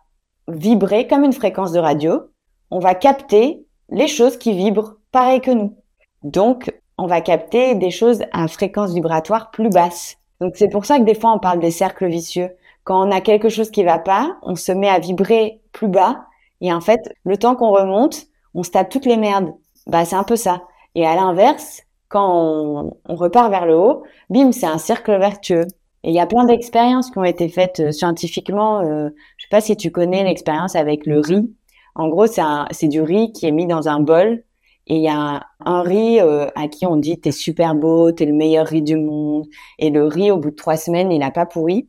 vibrer 0.48 1.06
comme 1.06 1.24
une 1.24 1.32
fréquence 1.32 1.72
de 1.72 1.78
radio. 1.78 2.22
On 2.70 2.78
va 2.78 2.94
capter 2.94 3.66
les 3.90 4.08
choses 4.08 4.38
qui 4.38 4.52
vibrent 4.52 4.96
pareil 5.12 5.40
que 5.40 5.50
nous. 5.50 5.76
Donc, 6.24 6.72
on 6.98 7.06
va 7.06 7.20
capter 7.20 7.74
des 7.74 7.90
choses 7.90 8.22
à 8.32 8.48
fréquence 8.48 8.94
vibratoire 8.94 9.50
plus 9.50 9.70
basse. 9.70 10.18
Donc, 10.40 10.56
c'est 10.56 10.68
pour 10.68 10.84
ça 10.84 10.98
que 10.98 11.04
des 11.04 11.14
fois, 11.14 11.32
on 11.32 11.38
parle 11.38 11.60
des 11.60 11.70
cercles 11.70 12.06
vicieux. 12.06 12.50
Quand 12.84 13.06
on 13.06 13.10
a 13.10 13.20
quelque 13.20 13.48
chose 13.48 13.70
qui 13.70 13.84
va 13.84 13.98
pas, 13.98 14.36
on 14.42 14.56
se 14.56 14.72
met 14.72 14.88
à 14.88 14.98
vibrer 14.98 15.60
plus 15.72 15.88
bas. 15.88 16.26
Et 16.60 16.72
en 16.72 16.80
fait, 16.80 17.12
le 17.24 17.36
temps 17.36 17.54
qu'on 17.54 17.70
remonte, 17.70 18.26
on 18.54 18.62
se 18.62 18.70
tape 18.70 18.88
toutes 18.88 19.06
les 19.06 19.16
merdes. 19.16 19.52
Bah, 19.86 20.04
c'est 20.04 20.16
un 20.16 20.24
peu 20.24 20.36
ça. 20.36 20.62
Et 20.94 21.06
à 21.06 21.14
l'inverse, 21.14 21.82
quand 22.08 22.92
on, 23.08 23.14
repart 23.14 23.50
vers 23.50 23.66
le 23.66 23.76
haut, 23.76 24.02
bim, 24.30 24.52
c'est 24.52 24.66
un 24.66 24.78
cercle 24.78 25.16
vertueux. 25.18 25.66
Et 26.04 26.10
il 26.10 26.14
y 26.14 26.20
a 26.20 26.26
plein 26.26 26.44
d'expériences 26.44 27.10
qui 27.10 27.18
ont 27.18 27.24
été 27.24 27.48
faites 27.48 27.80
euh, 27.80 27.92
scientifiquement. 27.92 28.80
Euh, 28.80 29.08
je 29.38 29.44
sais 29.44 29.48
pas 29.50 29.60
si 29.60 29.76
tu 29.76 29.90
connais 29.90 30.24
l'expérience 30.24 30.74
avec 30.74 31.06
le 31.06 31.20
riz. 31.20 31.50
En 31.94 32.08
gros, 32.08 32.26
c'est 32.26 32.88
du 32.88 33.02
riz 33.02 33.32
qui 33.32 33.46
est 33.46 33.52
mis 33.52 33.66
dans 33.66 33.88
un 33.88 34.00
bol 34.00 34.42
et 34.86 34.96
il 34.96 35.02
y 35.02 35.08
a 35.08 35.46
un, 35.60 35.82
riz 35.82 36.20
euh, 36.20 36.48
à 36.56 36.68
qui 36.68 36.86
on 36.86 36.96
dit 36.96 37.20
t'es 37.20 37.30
super 37.30 37.74
beau, 37.74 38.10
t'es 38.12 38.26
le 38.26 38.32
meilleur 38.32 38.66
riz 38.66 38.82
du 38.82 38.96
monde. 38.96 39.46
Et 39.78 39.90
le 39.90 40.04
riz, 40.04 40.30
au 40.30 40.38
bout 40.38 40.50
de 40.50 40.56
trois 40.56 40.76
semaines, 40.76 41.12
il 41.12 41.20
n'a 41.20 41.30
pas 41.30 41.46
pourri. 41.46 41.88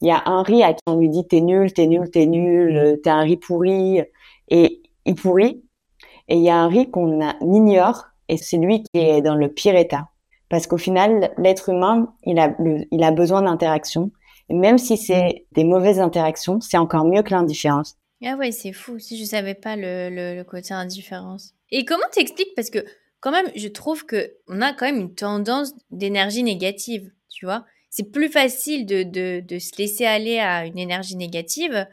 Il 0.00 0.08
y 0.08 0.12
a 0.12 0.22
un 0.26 0.42
riz 0.42 0.62
à 0.62 0.72
qui 0.72 0.82
on 0.86 0.96
lui 0.96 1.08
dit 1.08 1.26
t'es 1.26 1.40
nul, 1.40 1.72
t'es 1.72 1.86
nul, 1.86 2.08
t'es 2.10 2.26
nul, 2.26 3.00
t'es 3.02 3.10
un 3.10 3.20
riz 3.22 3.36
pourri. 3.36 4.02
Et 4.48 4.82
il 5.04 5.14
pourrit. 5.16 5.64
Et 6.28 6.36
il 6.36 6.42
y 6.42 6.50
a 6.50 6.56
un 6.56 6.68
riz 6.68 6.90
qu'on 6.90 7.20
ignore 7.40 8.04
et 8.28 8.36
c'est 8.36 8.58
lui 8.58 8.82
qui 8.82 9.00
est 9.00 9.22
dans 9.22 9.34
le 9.34 9.48
pire 9.48 9.76
état. 9.76 10.08
Parce 10.48 10.66
qu'au 10.66 10.78
final, 10.78 11.32
l'être 11.38 11.70
humain, 11.70 12.14
il 12.24 12.38
a, 12.38 12.54
il 12.90 13.02
a 13.02 13.10
besoin 13.10 13.42
d'interaction. 13.42 14.10
Et 14.48 14.54
même 14.54 14.78
si 14.78 14.96
c'est 14.96 15.46
des 15.52 15.64
mauvaises 15.64 16.00
interactions, 16.00 16.60
c'est 16.60 16.78
encore 16.78 17.04
mieux 17.04 17.22
que 17.22 17.30
l'indifférence. 17.30 17.97
Ah 18.24 18.36
ouais, 18.36 18.50
c'est 18.52 18.72
fou. 18.72 18.98
Si 18.98 19.18
je 19.18 19.24
savais 19.24 19.54
pas 19.54 19.76
le, 19.76 20.10
le, 20.10 20.42
côté 20.44 20.74
indifférence. 20.74 21.54
Et 21.70 21.84
comment 21.84 22.06
t'expliques 22.12 22.54
Parce 22.56 22.70
que 22.70 22.84
quand 23.20 23.30
même, 23.30 23.50
je 23.54 23.68
trouve 23.68 24.06
que 24.06 24.34
on 24.48 24.60
a 24.60 24.72
quand 24.72 24.86
même 24.86 25.00
une 25.00 25.14
tendance 25.14 25.72
d'énergie 25.90 26.42
négative. 26.42 27.10
Tu 27.28 27.44
vois, 27.44 27.64
c'est 27.90 28.10
plus 28.10 28.28
facile 28.28 28.86
de, 28.86 29.02
de, 29.02 29.40
de 29.40 29.58
se 29.58 29.76
laisser 29.78 30.04
aller 30.04 30.38
à 30.38 30.66
une 30.66 30.78
énergie 30.78 31.16
négative 31.16 31.86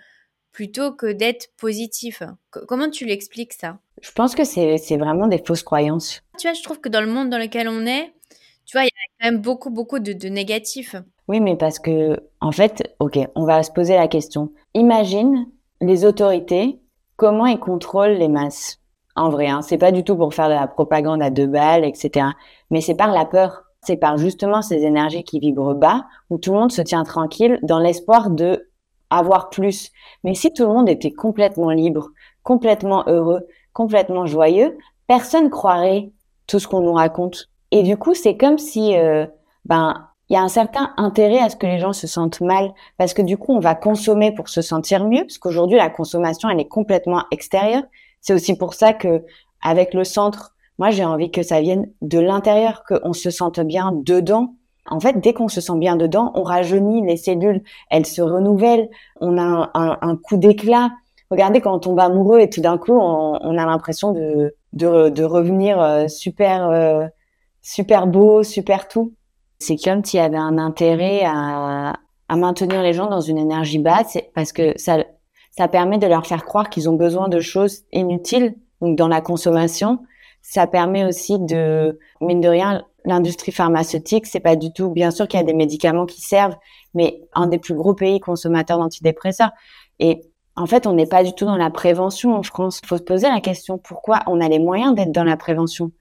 plutôt 0.51 0.93
que 0.93 1.11
d'être 1.11 1.49
positif. 1.57 2.23
comment 2.49 2.89
tu 2.89 3.05
l'expliques 3.05 3.53
ça? 3.53 3.77
Je 4.01 4.11
pense 4.11 4.35
que 4.35 4.45
c'est 4.45 4.97
vraiment 4.97 5.27
des 5.27 5.43
fausses 5.45 5.63
croyances. 5.63 6.21
Tu 6.39 6.47
vois, 6.47 6.53
je 6.53 6.63
trouve 6.63 6.79
que 6.79 6.89
dans 6.89 7.01
le 7.01 7.07
monde 7.07 7.29
dans 7.29 7.38
lequel 7.38 7.67
on 7.67 7.85
est, 7.85 8.13
tu 8.65 8.77
vois, 8.77 8.83
il 8.83 8.85
y 8.85 8.88
a 8.88 9.07
quand 9.19 9.31
même 9.31 9.41
beaucoup, 9.41 9.69
beaucoup 9.69 9.99
de, 9.99 10.13
de 10.13 10.27
négatifs. 10.29 10.95
Oui, 11.27 11.39
mais 11.39 11.57
parce 11.57 11.79
que, 11.79 12.19
en 12.39 12.51
fait, 12.51 12.95
ok, 12.99 13.19
on 13.35 13.45
va 13.45 13.63
se 13.63 13.71
poser 13.71 13.95
la 13.95 14.07
question. 14.07 14.51
Imagine 14.73 15.45
les 15.81 16.05
autorités, 16.05 16.79
comment 17.15 17.45
ils 17.45 17.59
contrôlent 17.59 18.17
les 18.17 18.27
masses. 18.27 18.79
En 19.15 19.29
vrai, 19.29 19.47
hein, 19.47 19.61
c'est 19.61 19.77
pas 19.77 19.91
du 19.91 20.03
tout 20.03 20.17
pour 20.17 20.33
faire 20.33 20.49
de 20.49 20.53
la 20.53 20.67
propagande 20.67 21.21
à 21.21 21.29
deux 21.29 21.47
balles, 21.47 21.85
etc. 21.85 22.27
Mais 22.69 22.81
c'est 22.81 22.95
par 22.95 23.11
la 23.11 23.25
peur. 23.25 23.63
C'est 23.81 23.97
par 23.97 24.17
justement 24.17 24.61
ces 24.61 24.83
énergies 24.83 25.23
qui 25.23 25.39
vibrent 25.39 25.75
bas, 25.75 26.05
où 26.29 26.38
tout 26.38 26.51
le 26.53 26.59
monde 26.59 26.71
se 26.71 26.81
tient 26.81 27.03
tranquille 27.03 27.59
dans 27.61 27.79
l'espoir 27.79 28.31
de 28.31 28.67
avoir 29.09 29.49
plus. 29.49 29.91
Mais 30.23 30.33
si 30.33 30.51
tout 30.51 30.63
le 30.63 30.73
monde 30.73 30.89
était 30.89 31.11
complètement 31.11 31.69
libre, 31.69 32.09
complètement 32.43 33.03
heureux, 33.07 33.41
complètement 33.73 34.25
joyeux, 34.25 34.77
personne 35.07 35.49
croirait 35.49 36.11
tout 36.47 36.59
ce 36.59 36.67
qu'on 36.67 36.81
nous 36.81 36.93
raconte. 36.93 37.49
Et 37.71 37.83
du 37.83 37.97
coup, 37.97 38.13
c'est 38.13 38.38
comme 38.38 38.57
si, 38.57 38.97
euh, 38.97 39.25
ben, 39.65 40.07
il 40.29 40.33
y 40.33 40.35
a 40.38 40.41
un 40.41 40.47
certain 40.47 40.93
intérêt 40.97 41.39
à 41.39 41.49
ce 41.49 41.55
que 41.55 41.67
les 41.67 41.79
gens 41.79 41.93
se 41.93 42.07
sentent 42.07 42.41
mal, 42.41 42.73
parce 42.97 43.13
que 43.13 43.21
du 43.21 43.38
coup, 43.38 43.53
on 43.53 43.59
va 43.59 43.75
consommer 43.75 44.33
pour 44.33 44.49
se 44.49 44.61
sentir 44.61 45.05
mieux, 45.05 45.21
parce 45.21 45.38
qu'aujourd'hui, 45.38 45.77
la 45.77 45.89
consommation, 45.89 46.49
elle 46.49 46.59
est 46.59 46.67
complètement 46.67 47.23
extérieure. 47.31 47.83
C'est 48.21 48.33
aussi 48.33 48.57
pour 48.57 48.73
ça 48.73 48.93
que, 48.93 49.23
avec 49.61 49.93
le 49.93 50.03
centre, 50.03 50.55
moi, 50.79 50.89
j'ai 50.89 51.05
envie 51.05 51.31
que 51.31 51.43
ça 51.43 51.61
vienne 51.61 51.89
de 52.01 52.19
l'intérieur, 52.19 52.83
qu'on 52.83 53.13
se 53.13 53.29
sente 53.29 53.59
bien 53.59 53.91
dedans, 53.93 54.55
en 54.89 54.99
fait, 54.99 55.19
dès 55.19 55.33
qu'on 55.33 55.47
se 55.47 55.61
sent 55.61 55.77
bien 55.77 55.95
dedans, 55.95 56.31
on 56.35 56.43
rajeunit 56.43 57.05
les 57.05 57.17
cellules, 57.17 57.63
elles 57.89 58.05
se 58.05 58.21
renouvellent, 58.21 58.89
on 59.19 59.38
a 59.38 59.71
un, 59.73 60.15
coup 60.15 60.38
d'éclat. 60.38 60.91
Regardez 61.31 61.59
quand 61.59 61.73
on 61.73 61.79
tombe 61.79 61.99
amoureux 61.99 62.39
et 62.39 62.49
tout 62.49 62.61
d'un 62.61 62.77
coup, 62.77 62.93
on, 62.93 63.57
a 63.57 63.65
l'impression 63.65 64.11
de, 64.11 64.55
de, 64.73 65.23
revenir 65.23 65.81
euh, 65.81 66.07
super, 66.07 66.69
euh, 66.69 67.07
super 67.61 68.05
beau, 68.05 68.43
super 68.43 68.88
tout. 68.88 69.13
C'est 69.59 69.77
comme 69.77 70.03
s'il 70.03 70.19
y 70.19 70.23
avait 70.23 70.37
un 70.37 70.57
intérêt 70.57 71.23
à, 71.25 71.93
maintenir 72.35 72.81
les 72.81 72.93
gens 72.93 73.07
dans 73.07 73.21
une 73.21 73.37
énergie 73.37 73.79
basse 73.79 74.17
parce 74.33 74.51
que 74.51 74.73
ça, 74.77 75.05
ça 75.51 75.67
permet 75.67 75.97
de 75.97 76.07
leur 76.07 76.25
faire 76.27 76.43
croire 76.43 76.69
qu'ils 76.69 76.89
ont 76.89 76.95
besoin 76.95 77.29
de 77.29 77.39
choses 77.39 77.83
inutiles, 77.91 78.55
donc 78.81 78.97
dans 78.97 79.07
la 79.07 79.21
consommation. 79.21 79.99
Ça 80.41 80.67
permet 80.67 81.05
aussi 81.05 81.39
de, 81.39 81.99
mine 82.21 82.41
de 82.41 82.49
rien, 82.49 82.83
l'industrie 83.05 83.51
pharmaceutique, 83.51 84.25
c'est 84.25 84.39
pas 84.39 84.55
du 84.55 84.73
tout. 84.73 84.89
Bien 84.89 85.11
sûr 85.11 85.27
qu'il 85.27 85.39
y 85.39 85.43
a 85.43 85.45
des 85.45 85.53
médicaments 85.53 86.05
qui 86.05 86.21
servent, 86.21 86.55
mais 86.93 87.21
un 87.33 87.47
des 87.47 87.57
plus 87.57 87.73
gros 87.73 87.93
pays 87.93 88.19
consommateurs 88.19 88.77
d'antidépresseurs. 88.77 89.51
Et 89.99 90.21
en 90.55 90.65
fait, 90.65 90.87
on 90.87 90.93
n'est 90.93 91.05
pas 91.05 91.23
du 91.23 91.33
tout 91.33 91.45
dans 91.45 91.57
la 91.57 91.69
prévention 91.69 92.35
en 92.35 92.43
France. 92.43 92.79
Il 92.83 92.87
faut 92.87 92.97
se 92.97 93.03
poser 93.03 93.27
la 93.27 93.41
question 93.41 93.77
pourquoi 93.77 94.19
on 94.27 94.41
a 94.41 94.47
les 94.47 94.59
moyens 94.59 94.95
d'être 94.95 95.11
dans 95.11 95.23
la 95.23 95.37
prévention? 95.37 95.91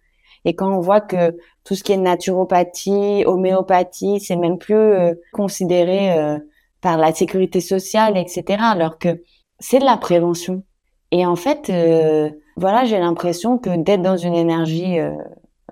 Et 0.45 0.55
quand 0.55 0.71
on 0.71 0.81
voit 0.81 1.01
que 1.01 1.37
tout 1.65 1.75
ce 1.75 1.83
qui 1.83 1.93
est 1.93 1.97
naturopathie, 1.97 3.25
homéopathie, 3.27 4.21
c'est 4.21 4.37
même 4.37 4.59
plus 4.59 4.75
euh, 4.75 5.15
considéré 5.33 6.13
euh, 6.19 6.39
par 6.81 6.99
la 6.99 7.13
sécurité 7.13 7.61
sociale, 7.61 8.17
etc. 8.17 8.45
Alors 8.61 8.99
que 8.99 9.23
c'est 9.59 9.79
de 9.79 9.85
la 9.85 9.97
prévention. 9.97 10.63
Et 11.11 11.25
en 11.25 11.37
fait, 11.37 11.71
euh, 11.71 12.31
voilà, 12.57 12.85
j'ai 12.85 12.99
l'impression 12.99 13.59
que 13.59 13.77
d'être 13.77 14.03
dans 14.03 14.17
une 14.17 14.35
énergie 14.35 14.99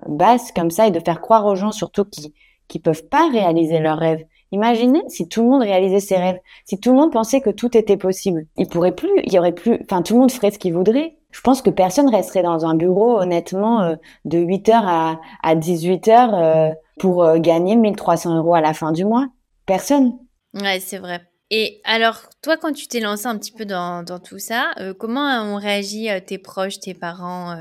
basse 0.08 0.50
comme 0.52 0.70
ça 0.70 0.86
et 0.86 0.90
de 0.90 1.00
faire 1.00 1.20
croire 1.20 1.46
aux 1.46 1.56
gens 1.56 1.72
surtout 1.72 2.04
qui 2.04 2.32
qui 2.72 2.78
peuvent 2.78 3.06
pas 3.08 3.28
réaliser 3.30 3.80
leurs 3.80 3.98
rêves. 3.98 4.24
Imaginez 4.50 5.02
si 5.08 5.28
tout 5.28 5.42
le 5.42 5.48
monde 5.48 5.62
réalisait 5.62 6.00
ses 6.00 6.16
rêves, 6.16 6.38
si 6.64 6.80
tout 6.80 6.90
le 6.90 6.96
monde 6.96 7.12
pensait 7.12 7.42
que 7.42 7.50
tout 7.50 7.76
était 7.76 7.98
possible. 7.98 8.46
Il 8.56 8.66
pourrait 8.66 8.94
plus, 8.94 9.10
il 9.24 9.32
y 9.32 9.38
aurait 9.38 9.52
plus, 9.52 9.78
enfin 9.82 10.00
tout 10.00 10.14
le 10.14 10.20
monde 10.20 10.32
ferait 10.32 10.50
ce 10.50 10.58
qu'il 10.58 10.72
voudrait. 10.72 11.16
Je 11.32 11.40
pense 11.40 11.62
que 11.62 11.70
personne 11.70 12.08
resterait 12.08 12.42
dans 12.42 12.64
un 12.66 12.74
bureau 12.74 13.18
honnêtement 13.18 13.82
euh, 13.82 13.96
de 14.26 14.38
8 14.38 14.68
heures 14.68 14.86
à, 14.86 15.20
à 15.42 15.54
18 15.54 16.08
heures 16.08 16.34
euh, 16.34 16.70
pour 16.98 17.24
euh, 17.24 17.38
gagner 17.38 17.74
1300 17.74 18.36
euros 18.36 18.54
à 18.54 18.60
la 18.60 18.74
fin 18.74 18.92
du 18.92 19.04
mois. 19.04 19.26
Personne. 19.66 20.12
Ouais, 20.54 20.78
c'est 20.78 20.98
vrai. 20.98 21.22
Et 21.50 21.80
alors, 21.84 22.20
toi, 22.42 22.56
quand 22.58 22.72
tu 22.72 22.86
t'es 22.86 23.00
lancé 23.00 23.26
un 23.26 23.38
petit 23.38 23.52
peu 23.52 23.64
dans, 23.64 24.02
dans 24.02 24.18
tout 24.18 24.38
ça, 24.38 24.72
comment 24.98 25.26
ont 25.42 25.56
réagi 25.56 26.08
tes 26.26 26.38
proches, 26.38 26.80
tes 26.80 26.94
parents 26.94 27.58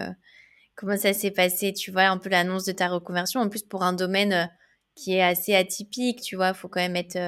comment 0.76 0.96
ça 0.96 1.12
s'est 1.12 1.32
passé, 1.32 1.74
tu 1.74 1.92
vois, 1.92 2.04
un 2.04 2.18
peu 2.18 2.30
l'annonce 2.30 2.64
de 2.64 2.72
ta 2.72 2.88
reconversion. 2.88 3.42
En 3.42 3.50
plus, 3.50 3.64
pour 3.64 3.84
un 3.84 3.92
domaine 3.92 4.50
qui 4.96 5.16
est 5.16 5.22
assez 5.22 5.54
atypique, 5.54 6.22
tu 6.22 6.38
vois, 6.38 6.50
il 6.50 6.54
faut 6.54 6.70
quand 6.70 6.80
même 6.80 6.96
être 6.96 7.20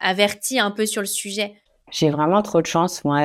averti 0.00 0.58
un 0.58 0.70
peu 0.70 0.86
sur 0.86 1.02
le 1.02 1.06
sujet. 1.06 1.54
J'ai 1.90 2.08
vraiment 2.08 2.40
trop 2.40 2.62
de 2.62 2.66
chance, 2.66 3.04
moi. 3.04 3.20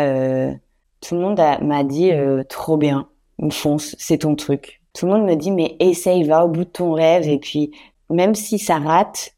Euh, 1.03 1.07
tout 1.07 1.15
le 1.15 1.21
monde 1.21 1.41
m'a 1.61 1.83
dit 1.83 2.11
trop 2.49 2.77
bien, 2.77 3.07
fonce, 3.51 3.95
c'est 3.97 4.19
ton 4.19 4.35
truc. 4.35 4.81
Tout 4.93 5.05
le 5.05 5.13
monde 5.13 5.25
me 5.25 5.35
dit 5.35 5.51
mais 5.51 5.75
essaye, 5.79 6.23
va 6.23 6.45
au 6.45 6.47
bout 6.47 6.65
de 6.65 6.69
ton 6.69 6.93
rêve 6.93 7.27
et 7.27 7.39
puis 7.39 7.71
même 8.09 8.35
si 8.35 8.57
ça 8.59 8.77
rate, 8.77 9.35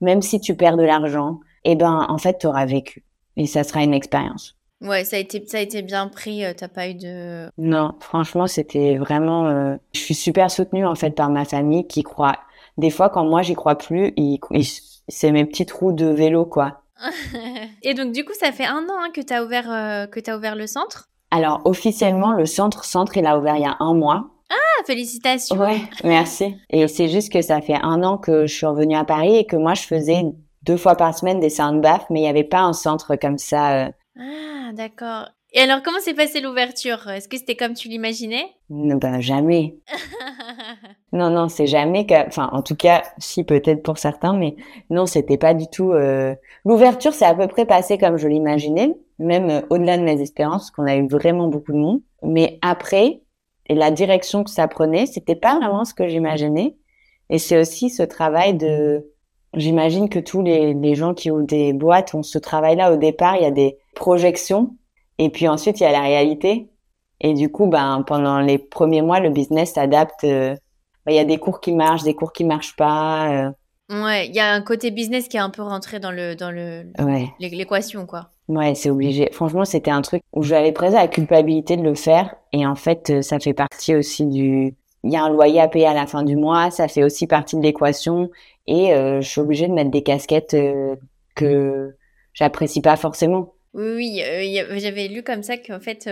même 0.00 0.22
si 0.22 0.40
tu 0.40 0.56
perds 0.56 0.76
de 0.76 0.84
l'argent, 0.84 1.40
eh 1.64 1.74
ben 1.74 2.06
en 2.08 2.18
fait 2.18 2.38
tu 2.38 2.46
auras 2.46 2.66
vécu 2.66 3.04
et 3.36 3.46
ça 3.46 3.64
sera 3.64 3.82
une 3.82 3.94
expérience. 3.94 4.56
Ouais, 4.82 5.04
ça 5.04 5.16
a 5.16 5.20
été, 5.20 5.44
ça 5.46 5.58
a 5.58 5.60
été 5.60 5.80
bien 5.82 6.08
pris. 6.08 6.44
Euh, 6.44 6.52
t'as 6.56 6.68
pas 6.68 6.88
eu 6.88 6.94
de. 6.94 7.48
Non, 7.56 7.94
franchement, 8.00 8.48
c'était 8.48 8.96
vraiment. 8.98 9.46
Euh, 9.46 9.76
je 9.94 10.00
suis 10.00 10.14
super 10.14 10.50
soutenue 10.50 10.84
en 10.84 10.96
fait 10.96 11.12
par 11.12 11.30
ma 11.30 11.44
famille 11.44 11.86
qui 11.86 12.02
croit. 12.02 12.38
Des 12.78 12.90
fois, 12.90 13.08
quand 13.08 13.24
moi 13.24 13.42
j'y 13.42 13.54
crois 13.54 13.76
plus, 13.76 14.12
c'est 15.08 15.30
mes 15.30 15.44
petites 15.44 15.70
roues 15.70 15.92
de 15.92 16.06
vélo, 16.06 16.46
quoi. 16.46 16.81
Et 17.82 17.94
donc, 17.94 18.12
du 18.12 18.24
coup, 18.24 18.32
ça 18.38 18.52
fait 18.52 18.64
un 18.64 18.84
an 18.88 18.98
hein, 19.00 19.10
que 19.14 19.20
t'as 19.20 19.44
ouvert, 19.44 19.70
euh, 19.70 20.06
que 20.06 20.20
as 20.30 20.36
ouvert 20.36 20.56
le 20.56 20.66
centre. 20.66 21.08
Alors, 21.30 21.62
officiellement, 21.64 22.32
le 22.32 22.46
centre, 22.46 22.84
centre, 22.84 23.16
il 23.16 23.26
a 23.26 23.38
ouvert 23.38 23.56
il 23.56 23.62
y 23.62 23.66
a 23.66 23.76
un 23.80 23.94
mois. 23.94 24.28
Ah, 24.50 24.84
félicitations. 24.86 25.56
Ouais, 25.56 25.80
merci. 26.04 26.56
Et 26.68 26.86
c'est 26.88 27.08
juste 27.08 27.32
que 27.32 27.40
ça 27.40 27.60
fait 27.60 27.78
un 27.80 28.02
an 28.02 28.18
que 28.18 28.46
je 28.46 28.54
suis 28.54 28.66
revenue 28.66 28.96
à 28.96 29.04
Paris 29.04 29.36
et 29.36 29.46
que 29.46 29.56
moi, 29.56 29.74
je 29.74 29.82
faisais 29.82 30.22
deux 30.62 30.76
fois 30.76 30.94
par 30.94 31.16
semaine 31.16 31.40
des 31.40 31.50
sound 31.50 31.80
baths, 31.80 32.06
mais 32.10 32.20
il 32.20 32.22
n'y 32.22 32.28
avait 32.28 32.44
pas 32.44 32.60
un 32.60 32.74
centre 32.74 33.16
comme 33.16 33.38
ça. 33.38 33.90
Ah, 34.18 34.72
d'accord. 34.72 35.28
Et 35.54 35.60
alors, 35.60 35.82
comment 35.82 36.00
s'est 36.00 36.14
passée 36.14 36.40
l'ouverture? 36.40 37.08
Est-ce 37.08 37.28
que 37.28 37.36
c'était 37.36 37.56
comme 37.56 37.74
tu 37.74 37.88
l'imaginais? 37.88 38.46
Ben 38.70 39.20
jamais. 39.20 39.76
non, 41.12 41.28
non, 41.28 41.50
c'est 41.50 41.66
jamais. 41.66 42.06
Enfin, 42.26 42.48
en 42.52 42.62
tout 42.62 42.74
cas, 42.74 43.02
si 43.18 43.44
peut-être 43.44 43.82
pour 43.82 43.98
certains, 43.98 44.32
mais 44.32 44.56
non, 44.88 45.04
c'était 45.04 45.36
pas 45.36 45.52
du 45.52 45.66
tout. 45.66 45.92
Euh... 45.92 46.34
L'ouverture, 46.64 47.12
c'est 47.12 47.26
à 47.26 47.34
peu 47.34 47.48
près 47.48 47.66
passé 47.66 47.98
comme 47.98 48.16
je 48.16 48.28
l'imaginais, 48.28 48.94
même 49.18 49.50
euh, 49.50 49.60
au-delà 49.68 49.98
de 49.98 50.02
mes 50.02 50.22
espérances, 50.22 50.70
qu'on 50.70 50.86
a 50.86 50.96
eu 50.96 51.06
vraiment 51.06 51.48
beaucoup 51.48 51.72
de 51.72 51.78
monde. 51.78 52.00
Mais 52.22 52.58
après, 52.62 53.20
et 53.68 53.74
la 53.74 53.90
direction 53.90 54.44
que 54.44 54.50
ça 54.50 54.68
prenait, 54.68 55.04
c'était 55.04 55.36
pas 55.36 55.56
vraiment 55.56 55.84
ce 55.84 55.92
que 55.92 56.08
j'imaginais. 56.08 56.76
Et 57.28 57.38
c'est 57.38 57.60
aussi 57.60 57.90
ce 57.90 58.02
travail 58.02 58.54
de. 58.54 59.06
J'imagine 59.54 60.08
que 60.08 60.18
tous 60.18 60.40
les, 60.40 60.72
les 60.72 60.94
gens 60.94 61.12
qui 61.12 61.30
ont 61.30 61.40
des 61.40 61.74
boîtes 61.74 62.14
ont 62.14 62.22
ce 62.22 62.38
travail-là 62.38 62.90
au 62.90 62.96
départ. 62.96 63.36
Il 63.36 63.42
y 63.42 63.46
a 63.46 63.50
des 63.50 63.76
projections 63.94 64.76
et 65.22 65.30
puis 65.30 65.46
ensuite, 65.46 65.78
il 65.78 65.84
y 65.84 65.86
a 65.86 65.92
la 65.92 66.00
réalité. 66.00 66.68
Et 67.20 67.32
du 67.32 67.48
coup, 67.48 67.68
ben, 67.68 68.02
pendant 68.04 68.40
les 68.40 68.58
premiers 68.58 69.02
mois, 69.02 69.20
le 69.20 69.30
business 69.30 69.74
s'adapte. 69.74 70.24
Euh, 70.24 70.56
ben, 71.06 71.12
il 71.12 71.14
y 71.14 71.20
a 71.20 71.24
des 71.24 71.38
cours 71.38 71.60
qui 71.60 71.70
marchent, 71.70 72.02
des 72.02 72.14
cours 72.14 72.32
qui 72.32 72.44
marchent 72.44 72.74
pas. 72.74 73.30
Euh. 73.30 73.50
Ouais, 73.88 74.26
il 74.26 74.34
y 74.34 74.40
a 74.40 74.52
un 74.52 74.62
côté 74.62 74.90
business 74.90 75.28
qui 75.28 75.36
est 75.36 75.40
un 75.40 75.50
peu 75.50 75.62
rentré 75.62 76.00
dans 76.00 76.10
le 76.10 76.34
dans 76.34 76.50
le 76.50 76.86
l'équation 77.38 78.04
quoi. 78.04 78.30
Ouais, 78.48 78.74
c'est 78.74 78.90
obligé. 78.90 79.28
Franchement, 79.30 79.64
c'était 79.64 79.92
un 79.92 80.02
truc 80.02 80.22
où 80.32 80.42
j'avais 80.42 80.72
presque 80.72 80.96
la 80.96 81.06
culpabilité 81.06 81.76
de 81.76 81.82
le 81.82 81.94
faire 81.94 82.34
et 82.52 82.66
en 82.66 82.74
fait, 82.74 83.10
euh, 83.10 83.22
ça 83.22 83.38
fait 83.38 83.54
partie 83.54 83.94
aussi 83.94 84.26
du 84.26 84.74
il 85.04 85.12
y 85.12 85.16
a 85.16 85.22
un 85.22 85.30
loyer 85.30 85.60
à 85.60 85.68
payer 85.68 85.86
à 85.86 85.94
la 85.94 86.08
fin 86.08 86.24
du 86.24 86.34
mois, 86.34 86.72
ça 86.72 86.88
fait 86.88 87.04
aussi 87.04 87.28
partie 87.28 87.56
de 87.56 87.62
l'équation 87.62 88.30
et 88.66 88.90
je 88.94 89.26
suis 89.28 89.40
obligée 89.40 89.66
de 89.66 89.72
mettre 89.72 89.90
des 89.90 90.04
casquettes 90.04 90.56
que 91.34 91.96
j'apprécie 92.34 92.80
pas 92.80 92.94
forcément. 92.94 93.52
Oui, 93.74 94.22
euh, 94.22 94.78
j'avais 94.78 95.08
lu 95.08 95.22
comme 95.22 95.42
ça 95.42 95.56
qu'en 95.56 95.80
fait, 95.80 96.08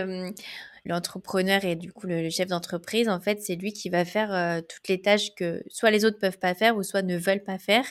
l'entrepreneur 0.85 1.63
et 1.63 1.75
du 1.75 1.91
coup 1.93 2.07
le, 2.07 2.29
chef 2.31 2.47
d'entreprise, 2.47 3.07
en 3.07 3.19
fait, 3.19 3.39
c'est 3.41 3.55
lui 3.55 3.71
qui 3.71 3.89
va 3.89 4.03
faire 4.03 4.61
toutes 4.67 4.87
les 4.87 4.99
tâches 4.99 5.35
que 5.35 5.63
soit 5.67 5.91
les 5.91 6.03
autres 6.05 6.17
peuvent 6.17 6.39
pas 6.39 6.55
faire 6.55 6.75
ou 6.75 6.83
soit 6.83 7.03
ne 7.03 7.17
veulent 7.17 7.43
pas 7.43 7.59
faire. 7.59 7.85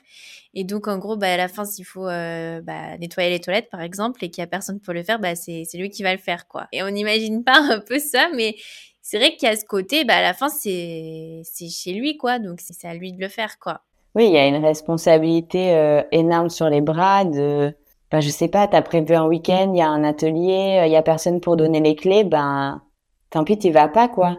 Et 0.54 0.64
donc, 0.64 0.88
en 0.88 0.98
gros, 0.98 1.16
bah, 1.16 1.32
à 1.32 1.36
la 1.36 1.46
fin, 1.46 1.64
s'il 1.64 1.84
faut 1.84 2.06
bah, 2.06 2.98
nettoyer 2.98 3.30
les 3.30 3.40
toilettes, 3.40 3.70
par 3.70 3.80
exemple, 3.80 4.24
et 4.24 4.30
qu'il 4.30 4.42
y 4.42 4.44
a 4.44 4.48
personne 4.48 4.80
pour 4.80 4.92
le 4.92 5.04
faire, 5.04 5.20
bah, 5.20 5.36
c'est 5.36 5.66
lui 5.74 5.90
qui 5.90 6.02
va 6.02 6.12
le 6.12 6.18
faire, 6.18 6.48
quoi. 6.48 6.66
Et 6.72 6.82
on 6.82 6.90
n'imagine 6.90 7.44
pas 7.44 7.60
un 7.60 7.78
peu 7.78 8.00
ça, 8.00 8.28
mais 8.34 8.56
c'est 9.02 9.18
vrai 9.18 9.36
qu'il 9.36 9.48
y 9.48 9.52
a 9.52 9.56
ce 9.56 9.64
côté, 9.64 10.04
bah, 10.04 10.16
à 10.16 10.22
la 10.22 10.34
fin, 10.34 10.48
c'est 10.48 11.42
chez 11.44 11.92
lui, 11.92 12.16
quoi. 12.16 12.40
Donc, 12.40 12.60
c'est 12.60 12.88
à 12.88 12.94
lui 12.94 13.12
de 13.12 13.20
le 13.20 13.28
faire, 13.28 13.60
quoi. 13.60 13.82
Oui, 14.16 14.26
il 14.26 14.32
y 14.32 14.38
a 14.38 14.46
une 14.46 14.64
responsabilité 14.64 16.02
énorme 16.10 16.50
sur 16.50 16.68
les 16.68 16.80
bras 16.80 17.24
de 17.24 17.72
ben, 18.10 18.20
je 18.20 18.28
sais 18.28 18.48
pas, 18.48 18.66
t'as 18.66 18.82
prévu 18.82 19.14
un 19.14 19.26
week-end, 19.26 19.72
il 19.72 19.78
y 19.78 19.82
a 19.82 19.88
un 19.88 20.04
atelier, 20.04 20.82
il 20.86 20.92
y 20.92 20.96
a 20.96 21.02
personne 21.02 21.40
pour 21.40 21.56
donner 21.56 21.80
les 21.80 21.94
clés, 21.94 22.24
ben 22.24 22.82
tant 23.30 23.44
pis, 23.44 23.58
t'y 23.58 23.70
vas 23.70 23.88
pas 23.88 24.08
quoi. 24.08 24.36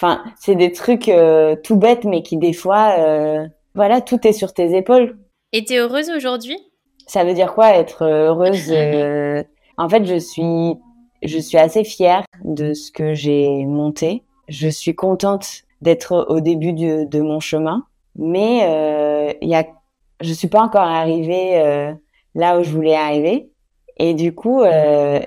Enfin, 0.00 0.24
c'est 0.36 0.56
des 0.56 0.72
trucs 0.72 1.08
euh, 1.08 1.56
tout 1.62 1.76
bêtes, 1.76 2.04
mais 2.04 2.22
qui 2.22 2.36
des 2.36 2.52
fois, 2.52 2.96
euh, 2.98 3.46
voilà, 3.74 4.00
tout 4.00 4.26
est 4.26 4.32
sur 4.32 4.52
tes 4.52 4.76
épaules. 4.76 5.18
Et 5.52 5.64
t'es 5.64 5.78
heureuse 5.78 6.10
aujourd'hui? 6.10 6.58
Ça 7.06 7.24
veut 7.24 7.34
dire 7.34 7.54
quoi 7.54 7.74
être 7.76 8.02
heureuse 8.04 8.70
euh, 8.70 9.42
En 9.76 9.88
fait, 9.88 10.04
je 10.04 10.18
suis, 10.18 10.74
je 11.22 11.38
suis 11.38 11.58
assez 11.58 11.84
fière 11.84 12.24
de 12.44 12.74
ce 12.74 12.90
que 12.90 13.14
j'ai 13.14 13.64
monté. 13.66 14.24
Je 14.48 14.68
suis 14.68 14.94
contente 14.94 15.62
d'être 15.80 16.26
au 16.28 16.40
début 16.40 16.72
de, 16.72 17.04
de 17.04 17.20
mon 17.20 17.40
chemin, 17.40 17.84
mais 18.16 19.36
il 19.42 19.48
y 19.48 19.54
a, 19.54 19.64
je 20.20 20.32
suis 20.32 20.48
pas 20.48 20.62
encore 20.62 20.82
arrivée 20.82 21.94
là 22.34 22.58
où 22.58 22.62
je 22.62 22.70
voulais 22.70 22.96
arriver. 22.96 23.50
Et 23.96 24.14
du 24.14 24.34
coup, 24.34 24.62
euh, 24.62 25.20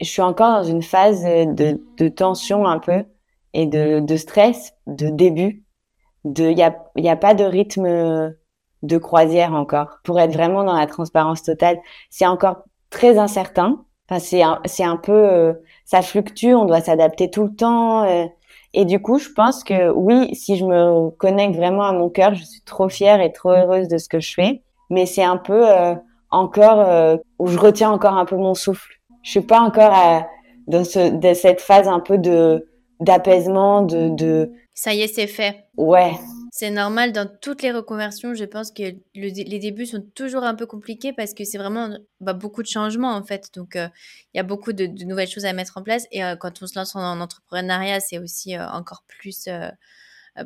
je 0.00 0.06
suis 0.06 0.22
encore 0.22 0.62
dans 0.62 0.64
une 0.64 0.82
phase 0.82 1.24
de, 1.24 1.80
de 1.96 2.08
tension 2.08 2.66
un 2.66 2.78
peu 2.78 3.04
et 3.52 3.66
de, 3.66 4.00
de 4.00 4.16
stress 4.16 4.74
de 4.86 5.08
début. 5.08 5.64
De, 6.24 6.50
il 6.50 6.58
y 6.58 6.62
a, 6.62 6.76
y 6.96 7.08
a 7.08 7.16
pas 7.16 7.34
de 7.34 7.44
rythme 7.44 8.34
de 8.82 8.98
croisière 8.98 9.54
encore. 9.54 9.98
Pour 10.04 10.20
être 10.20 10.32
vraiment 10.32 10.64
dans 10.64 10.76
la 10.76 10.86
transparence 10.86 11.42
totale, 11.42 11.78
c'est 12.10 12.26
encore 12.26 12.64
très 12.90 13.18
incertain. 13.18 13.84
Enfin, 14.08 14.20
c'est 14.20 14.42
un, 14.42 14.60
c'est 14.64 14.84
un 14.84 14.96
peu, 14.96 15.12
euh, 15.12 15.52
ça 15.84 16.02
fluctue. 16.02 16.54
On 16.54 16.64
doit 16.64 16.80
s'adapter 16.80 17.30
tout 17.30 17.44
le 17.44 17.54
temps. 17.54 18.04
Euh. 18.04 18.26
et 18.74 18.84
du 18.84 19.00
coup, 19.00 19.18
je 19.18 19.28
pense 19.30 19.64
que 19.64 19.90
oui, 19.90 20.34
si 20.34 20.56
je 20.56 20.64
me 20.64 21.10
connecte 21.10 21.56
vraiment 21.56 21.84
à 21.84 21.92
mon 21.92 22.08
cœur, 22.10 22.34
je 22.34 22.44
suis 22.44 22.62
trop 22.62 22.88
fière 22.88 23.20
et 23.20 23.32
trop 23.32 23.50
heureuse 23.50 23.88
de 23.88 23.98
ce 23.98 24.08
que 24.08 24.20
je 24.20 24.34
fais. 24.34 24.62
Mais 24.90 25.06
c'est 25.06 25.22
un 25.22 25.36
peu 25.36 25.64
encore 26.30 26.80
euh, 26.80 27.16
où 27.38 27.46
je 27.46 27.58
retiens 27.58 27.90
encore 27.90 28.14
un 28.14 28.24
peu 28.24 28.36
mon 28.36 28.54
souffle. 28.54 29.00
Je 29.22 29.30
suis 29.30 29.40
pas 29.40 29.60
encore 29.60 29.92
à, 29.92 30.26
dans, 30.66 30.84
ce, 30.84 31.10
dans 31.10 31.34
cette 31.34 31.60
phase 31.60 31.88
un 31.88 32.00
peu 32.00 32.18
de 32.18 32.66
d'apaisement, 33.00 33.82
de, 33.82 34.10
de... 34.10 34.52
Ça 34.74 34.94
y 34.94 35.00
est, 35.00 35.08
c'est 35.08 35.26
fait. 35.26 35.64
Ouais. 35.76 36.12
C'est 36.52 36.70
normal 36.70 37.12
dans 37.12 37.28
toutes 37.40 37.62
les 37.62 37.72
reconversions. 37.72 38.34
Je 38.34 38.44
pense 38.44 38.70
que 38.70 38.82
les 39.14 39.58
débuts 39.58 39.86
sont 39.86 40.02
toujours 40.14 40.42
un 40.42 40.54
peu 40.54 40.66
compliqués 40.66 41.12
parce 41.12 41.32
que 41.32 41.44
c'est 41.44 41.58
vraiment 41.58 41.88
bah, 42.20 42.34
beaucoup 42.34 42.62
de 42.62 42.68
changements 42.68 43.14
en 43.14 43.22
fait. 43.22 43.48
Donc 43.54 43.76
euh, 43.76 43.88
il 44.34 44.38
y 44.38 44.40
a 44.40 44.42
beaucoup 44.42 44.72
de, 44.72 44.86
de, 44.86 45.04
nouvelles 45.04 45.28
choses 45.28 45.44
à 45.44 45.52
mettre 45.52 45.78
en 45.78 45.82
place. 45.82 46.06
Et 46.10 46.22
euh, 46.24 46.36
quand 46.36 46.62
on 46.62 46.66
se 46.66 46.78
lance 46.78 46.94
en, 46.96 47.20
entrepreneuriat, 47.20 48.00
c'est 48.00 48.18
aussi 48.18 48.58
encore 48.58 49.04
plus 49.06 49.46
euh, 49.48 49.70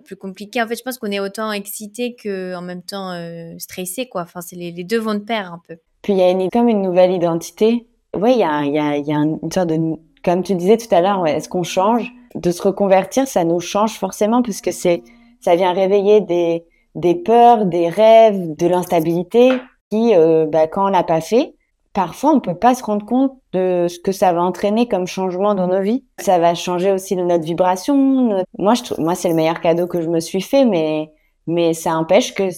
plus 0.04 0.16
compliqué. 0.16 0.62
En 0.62 0.66
fait, 0.66 0.76
je 0.76 0.82
pense 0.82 0.98
qu'on 0.98 1.10
est 1.10 1.20
autant 1.20 1.52
excité 1.52 2.14
que 2.14 2.54
en 2.54 2.62
même 2.62 2.82
temps 2.82 3.12
euh, 3.12 3.54
stressé, 3.58 4.08
quoi. 4.08 4.22
Enfin, 4.22 4.40
c'est 4.40 4.56
les, 4.56 4.72
les, 4.72 4.84
deux 4.84 4.98
vont 4.98 5.14
de 5.14 5.20
pair 5.20 5.52
un 5.52 5.60
peu. 5.66 5.76
Puis 6.02 6.12
il 6.12 6.18
y 6.18 6.22
a 6.22 6.30
une, 6.30 6.48
comme 6.50 6.68
une 6.68 6.82
nouvelle 6.82 7.12
identité. 7.12 7.86
Oui, 8.16 8.32
il 8.32 8.38
y 8.38 8.44
a 8.44 8.62
une 8.62 9.50
sorte 9.52 9.68
de, 9.68 9.96
comme 10.24 10.42
tu 10.42 10.54
disais 10.54 10.76
tout 10.76 10.92
à 10.92 11.00
l'heure, 11.00 11.26
est-ce 11.26 11.48
qu'on 11.48 11.62
change? 11.62 12.10
De 12.34 12.50
se 12.50 12.62
reconvertir, 12.62 13.28
ça 13.28 13.44
nous 13.44 13.60
change 13.60 13.98
forcément 13.98 14.42
puisque 14.42 14.72
c'est, 14.72 15.02
ça 15.40 15.54
vient 15.54 15.72
réveiller 15.72 16.20
des, 16.20 16.64
des 16.94 17.14
peurs, 17.14 17.66
des 17.66 17.88
rêves, 17.88 18.56
de 18.56 18.66
l'instabilité 18.66 19.52
qui, 19.90 20.14
euh, 20.16 20.46
bah, 20.46 20.66
quand 20.66 20.86
on 20.86 20.88
l'a 20.88 21.04
pas 21.04 21.20
fait, 21.20 21.54
parfois 21.94 22.32
on 22.32 22.40
peut 22.40 22.56
pas 22.56 22.74
se 22.74 22.84
rendre 22.84 23.06
compte 23.06 23.32
de 23.52 23.86
ce 23.88 23.98
que 23.98 24.12
ça 24.12 24.32
va 24.32 24.42
entraîner 24.42 24.86
comme 24.86 25.06
changement 25.06 25.54
dans 25.54 25.68
nos 25.68 25.80
vies. 25.80 26.04
Ça 26.18 26.38
va 26.38 26.54
changer 26.54 26.92
aussi 26.92 27.16
notre 27.16 27.44
vibration. 27.44 28.44
Moi, 28.58 28.74
je 28.74 28.82
trouve, 28.82 29.00
moi 29.00 29.14
c'est 29.14 29.28
le 29.28 29.34
meilleur 29.34 29.60
cadeau 29.60 29.86
que 29.86 30.02
je 30.02 30.08
me 30.08 30.20
suis 30.20 30.42
fait, 30.42 30.66
mais 30.66 31.10
mais 31.46 31.72
ça 31.72 31.96
empêche 31.96 32.34
que 32.34 32.48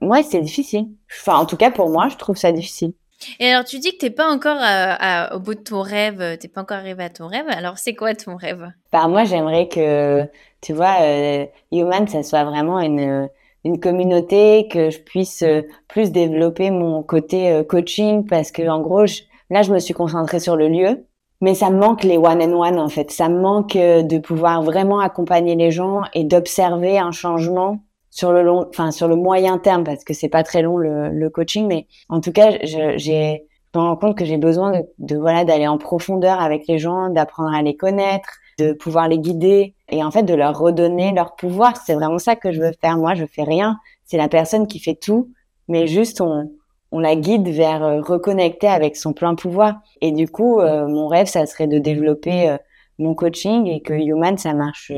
moi 0.00 0.22
c'est 0.24 0.40
difficile. 0.40 0.86
Enfin, 1.12 1.36
en 1.36 1.46
tout 1.46 1.56
cas 1.56 1.70
pour 1.70 1.90
moi, 1.90 2.08
je 2.08 2.16
trouve 2.16 2.36
ça 2.36 2.50
difficile. 2.50 2.92
Et 3.40 3.50
alors, 3.50 3.64
tu 3.64 3.78
dis 3.78 3.92
que 3.92 3.96
t'es 3.96 4.10
pas 4.10 4.30
encore 4.30 4.58
à, 4.60 5.34
au 5.34 5.40
bout 5.40 5.54
de 5.54 5.60
ton 5.60 5.80
rêve, 5.80 6.36
t'es 6.38 6.48
pas 6.48 6.60
encore 6.60 6.76
arrivé 6.76 7.02
à 7.02 7.08
ton 7.08 7.26
rêve. 7.26 7.46
Alors, 7.48 7.78
c'est 7.78 7.94
quoi 7.94 8.14
ton 8.14 8.36
rêve? 8.36 8.70
Bah 8.92 9.08
moi, 9.08 9.24
j'aimerais 9.24 9.68
que, 9.68 10.28
tu 10.60 10.74
vois, 10.74 11.00
euh, 11.00 11.46
Human, 11.72 12.06
ça 12.08 12.22
soit 12.22 12.44
vraiment 12.44 12.78
une 12.78 13.28
une 13.66 13.80
communauté, 13.80 14.68
que 14.68 14.90
je 14.90 15.00
puisse 15.00 15.42
euh, 15.42 15.62
plus 15.88 16.12
développer 16.12 16.70
mon 16.70 17.02
côté 17.02 17.50
euh, 17.50 17.64
coaching 17.64 18.24
parce 18.24 18.52
que 18.52 18.66
en 18.68 18.80
gros, 18.80 19.04
là, 19.50 19.62
je 19.62 19.72
me 19.72 19.80
suis 19.80 19.92
concentrée 19.92 20.38
sur 20.38 20.56
le 20.56 20.68
lieu, 20.68 21.04
mais 21.40 21.54
ça 21.54 21.70
me 21.70 21.78
manque 21.78 22.04
les 22.04 22.16
one 22.16 22.40
and 22.40 22.52
one 22.52 22.78
en 22.78 22.88
fait. 22.88 23.10
Ça 23.10 23.28
me 23.28 23.40
manque 23.40 23.74
euh, 23.74 24.02
de 24.02 24.18
pouvoir 24.18 24.62
vraiment 24.62 25.00
accompagner 25.00 25.56
les 25.56 25.72
gens 25.72 26.02
et 26.14 26.22
d'observer 26.22 26.98
un 26.98 27.10
changement 27.10 27.80
sur 28.10 28.32
le 28.32 28.42
long, 28.42 28.66
enfin 28.70 28.92
sur 28.92 29.08
le 29.08 29.16
moyen 29.16 29.58
terme 29.58 29.82
parce 29.84 30.04
que 30.04 30.14
c'est 30.14 30.28
pas 30.28 30.44
très 30.44 30.62
long 30.62 30.78
le, 30.78 31.10
le, 31.10 31.28
coaching, 31.28 31.66
mais 31.66 31.86
en 32.08 32.20
tout 32.20 32.32
cas, 32.32 32.52
j'ai 32.62 33.44
je 33.74 33.78
me 33.78 33.84
rends 33.84 33.96
compte 33.96 34.16
que 34.16 34.24
j'ai 34.24 34.38
besoin 34.38 34.72
de, 34.72 34.86
de 35.00 35.16
voilà 35.18 35.44
d'aller 35.44 35.66
en 35.66 35.76
profondeur 35.76 36.40
avec 36.40 36.66
les 36.66 36.78
gens, 36.78 37.10
d'apprendre 37.10 37.54
à 37.54 37.60
les 37.60 37.76
connaître, 37.76 38.30
de 38.58 38.72
pouvoir 38.72 39.08
les 39.08 39.18
guider 39.18 39.74
et 39.88 40.02
en 40.02 40.10
fait 40.10 40.22
de 40.22 40.34
leur 40.34 40.58
redonner 40.58 41.12
leur 41.12 41.36
pouvoir. 41.36 41.76
C'est 41.76 41.94
vraiment 41.94 42.18
ça 42.18 42.36
que 42.36 42.52
je 42.52 42.60
veux 42.60 42.72
faire. 42.80 42.96
Moi, 42.96 43.14
je 43.14 43.26
fais 43.26 43.42
rien. 43.42 43.78
C'est 44.04 44.16
la 44.16 44.28
personne 44.28 44.66
qui 44.66 44.78
fait 44.78 44.94
tout, 44.94 45.30
mais 45.68 45.86
juste 45.86 46.20
on, 46.20 46.50
on 46.92 46.98
la 46.98 47.16
guide 47.16 47.48
vers 47.48 47.84
euh, 47.84 48.00
reconnecter 48.00 48.68
avec 48.68 48.96
son 48.96 49.12
plein 49.12 49.34
pouvoir. 49.34 49.80
Et 50.00 50.12
du 50.12 50.28
coup, 50.28 50.60
euh, 50.60 50.86
mon 50.86 51.08
rêve, 51.08 51.26
ça 51.26 51.44
serait 51.46 51.66
de 51.66 51.78
développer 51.78 52.48
euh, 52.48 52.56
mon 52.98 53.14
coaching 53.14 53.66
et 53.66 53.82
que 53.82 53.92
Human, 53.92 54.38
ça 54.38 54.54
marche 54.54 54.92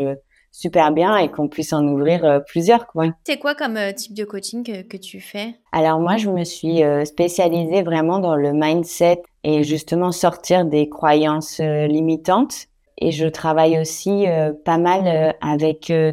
super 0.52 0.92
bien 0.92 1.16
et 1.16 1.28
qu'on 1.30 1.48
puisse 1.48 1.72
en 1.72 1.84
ouvrir 1.84 2.42
plusieurs. 2.46 2.86
Quoi. 2.86 3.06
C'est 3.26 3.38
quoi 3.38 3.54
comme 3.56 3.78
type 3.96 4.14
de 4.14 4.24
coaching 4.24 4.64
que, 4.64 4.82
que, 4.82 4.96
tu 4.96 5.20
fais? 5.20 5.56
Alors 5.72 5.98
moi, 5.98 6.16
je 6.16 6.30
me 6.30 6.44
suis 6.44 6.82
spécialisée 7.04 7.82
vraiment 7.82 8.20
dans 8.20 8.36
le 8.36 8.52
mindset 8.52 9.22
et 9.42 9.64
justement 9.64 10.12
sortir 10.12 10.64
des 10.64 10.88
croyances 10.88 11.58
limitantes 11.58 12.68
et 13.00 13.12
je 13.12 13.26
travaille 13.26 13.78
aussi 13.78 14.26
euh, 14.28 14.52
pas 14.64 14.78
mal 14.78 15.06
euh, 15.06 15.32
avec 15.40 15.90
euh, 15.90 16.12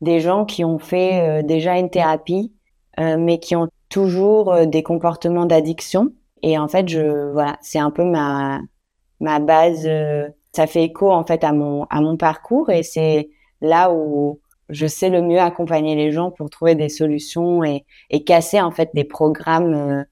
des 0.00 0.20
gens 0.20 0.44
qui 0.44 0.64
ont 0.64 0.78
fait 0.78 1.42
déjà 1.44 1.78
une 1.78 1.88
thérapie, 1.88 2.52
mais 2.98 3.38
qui 3.38 3.56
ont 3.56 3.68
toujours 3.88 4.66
des 4.66 4.82
comportements 4.82 5.46
d'addiction. 5.46 6.12
Et 6.42 6.58
en 6.58 6.68
fait, 6.68 6.88
je 6.90 7.32
voilà, 7.32 7.56
c'est 7.62 7.78
un 7.78 7.90
peu 7.90 8.04
ma 8.04 8.60
ma 9.20 9.38
base. 9.38 9.88
ça 10.52 10.66
fait 10.66 10.84
écho 10.84 11.10
en 11.10 11.24
fait 11.24 11.42
à 11.42 11.52
mon 11.52 11.84
à 11.84 12.02
mon 12.02 12.18
parcours 12.18 12.68
et 12.68 12.82
c'est 12.82 13.30
là 13.62 13.94
où 13.94 14.40
je 14.68 14.86
sais 14.86 15.08
le 15.08 15.22
mieux 15.22 15.40
accompagner 15.40 15.94
les 15.94 16.12
gens 16.12 16.30
pour 16.30 16.50
trouver 16.50 16.74
des 16.74 16.90
solutions 16.90 17.64
et, 17.64 17.86
et 18.10 18.24
casser 18.24 18.60
en 18.60 18.72
fait 18.72 18.90
des 18.94 19.04
programmes 19.04 20.04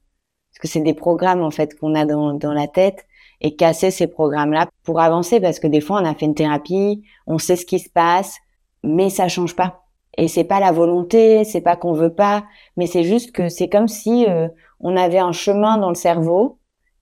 que 0.62 0.68
c'est 0.68 0.80
des 0.80 0.94
programmes 0.94 1.42
en 1.42 1.50
fait 1.50 1.78
qu'on 1.78 1.94
a 1.94 2.06
dans, 2.06 2.34
dans 2.34 2.52
la 2.52 2.68
tête 2.68 3.04
et 3.42 3.56
casser 3.56 3.90
ces 3.90 4.06
programmes-là 4.06 4.68
pour 4.84 5.00
avancer 5.00 5.40
parce 5.40 5.58
que 5.58 5.66
des 5.66 5.80
fois 5.80 6.00
on 6.00 6.04
a 6.04 6.14
fait 6.14 6.26
une 6.26 6.34
thérapie, 6.34 7.02
on 7.26 7.38
sait 7.38 7.56
ce 7.56 7.66
qui 7.66 7.78
se 7.78 7.90
passe, 7.90 8.38
mais 8.82 9.10
ça 9.10 9.28
change 9.28 9.54
pas. 9.54 9.82
Et 10.16 10.28
c'est 10.28 10.44
pas 10.44 10.60
la 10.60 10.72
volonté, 10.72 11.44
c'est 11.44 11.60
pas 11.60 11.76
qu'on 11.76 11.92
veut 11.92 12.14
pas, 12.14 12.44
mais 12.76 12.86
c'est 12.86 13.04
juste 13.04 13.32
que 13.32 13.48
c'est 13.48 13.68
comme 13.68 13.88
si 13.88 14.26
euh, 14.28 14.48
on 14.80 14.96
avait 14.96 15.18
un 15.18 15.32
chemin 15.32 15.78
dans 15.78 15.88
le 15.88 15.94
cerveau 15.94 16.58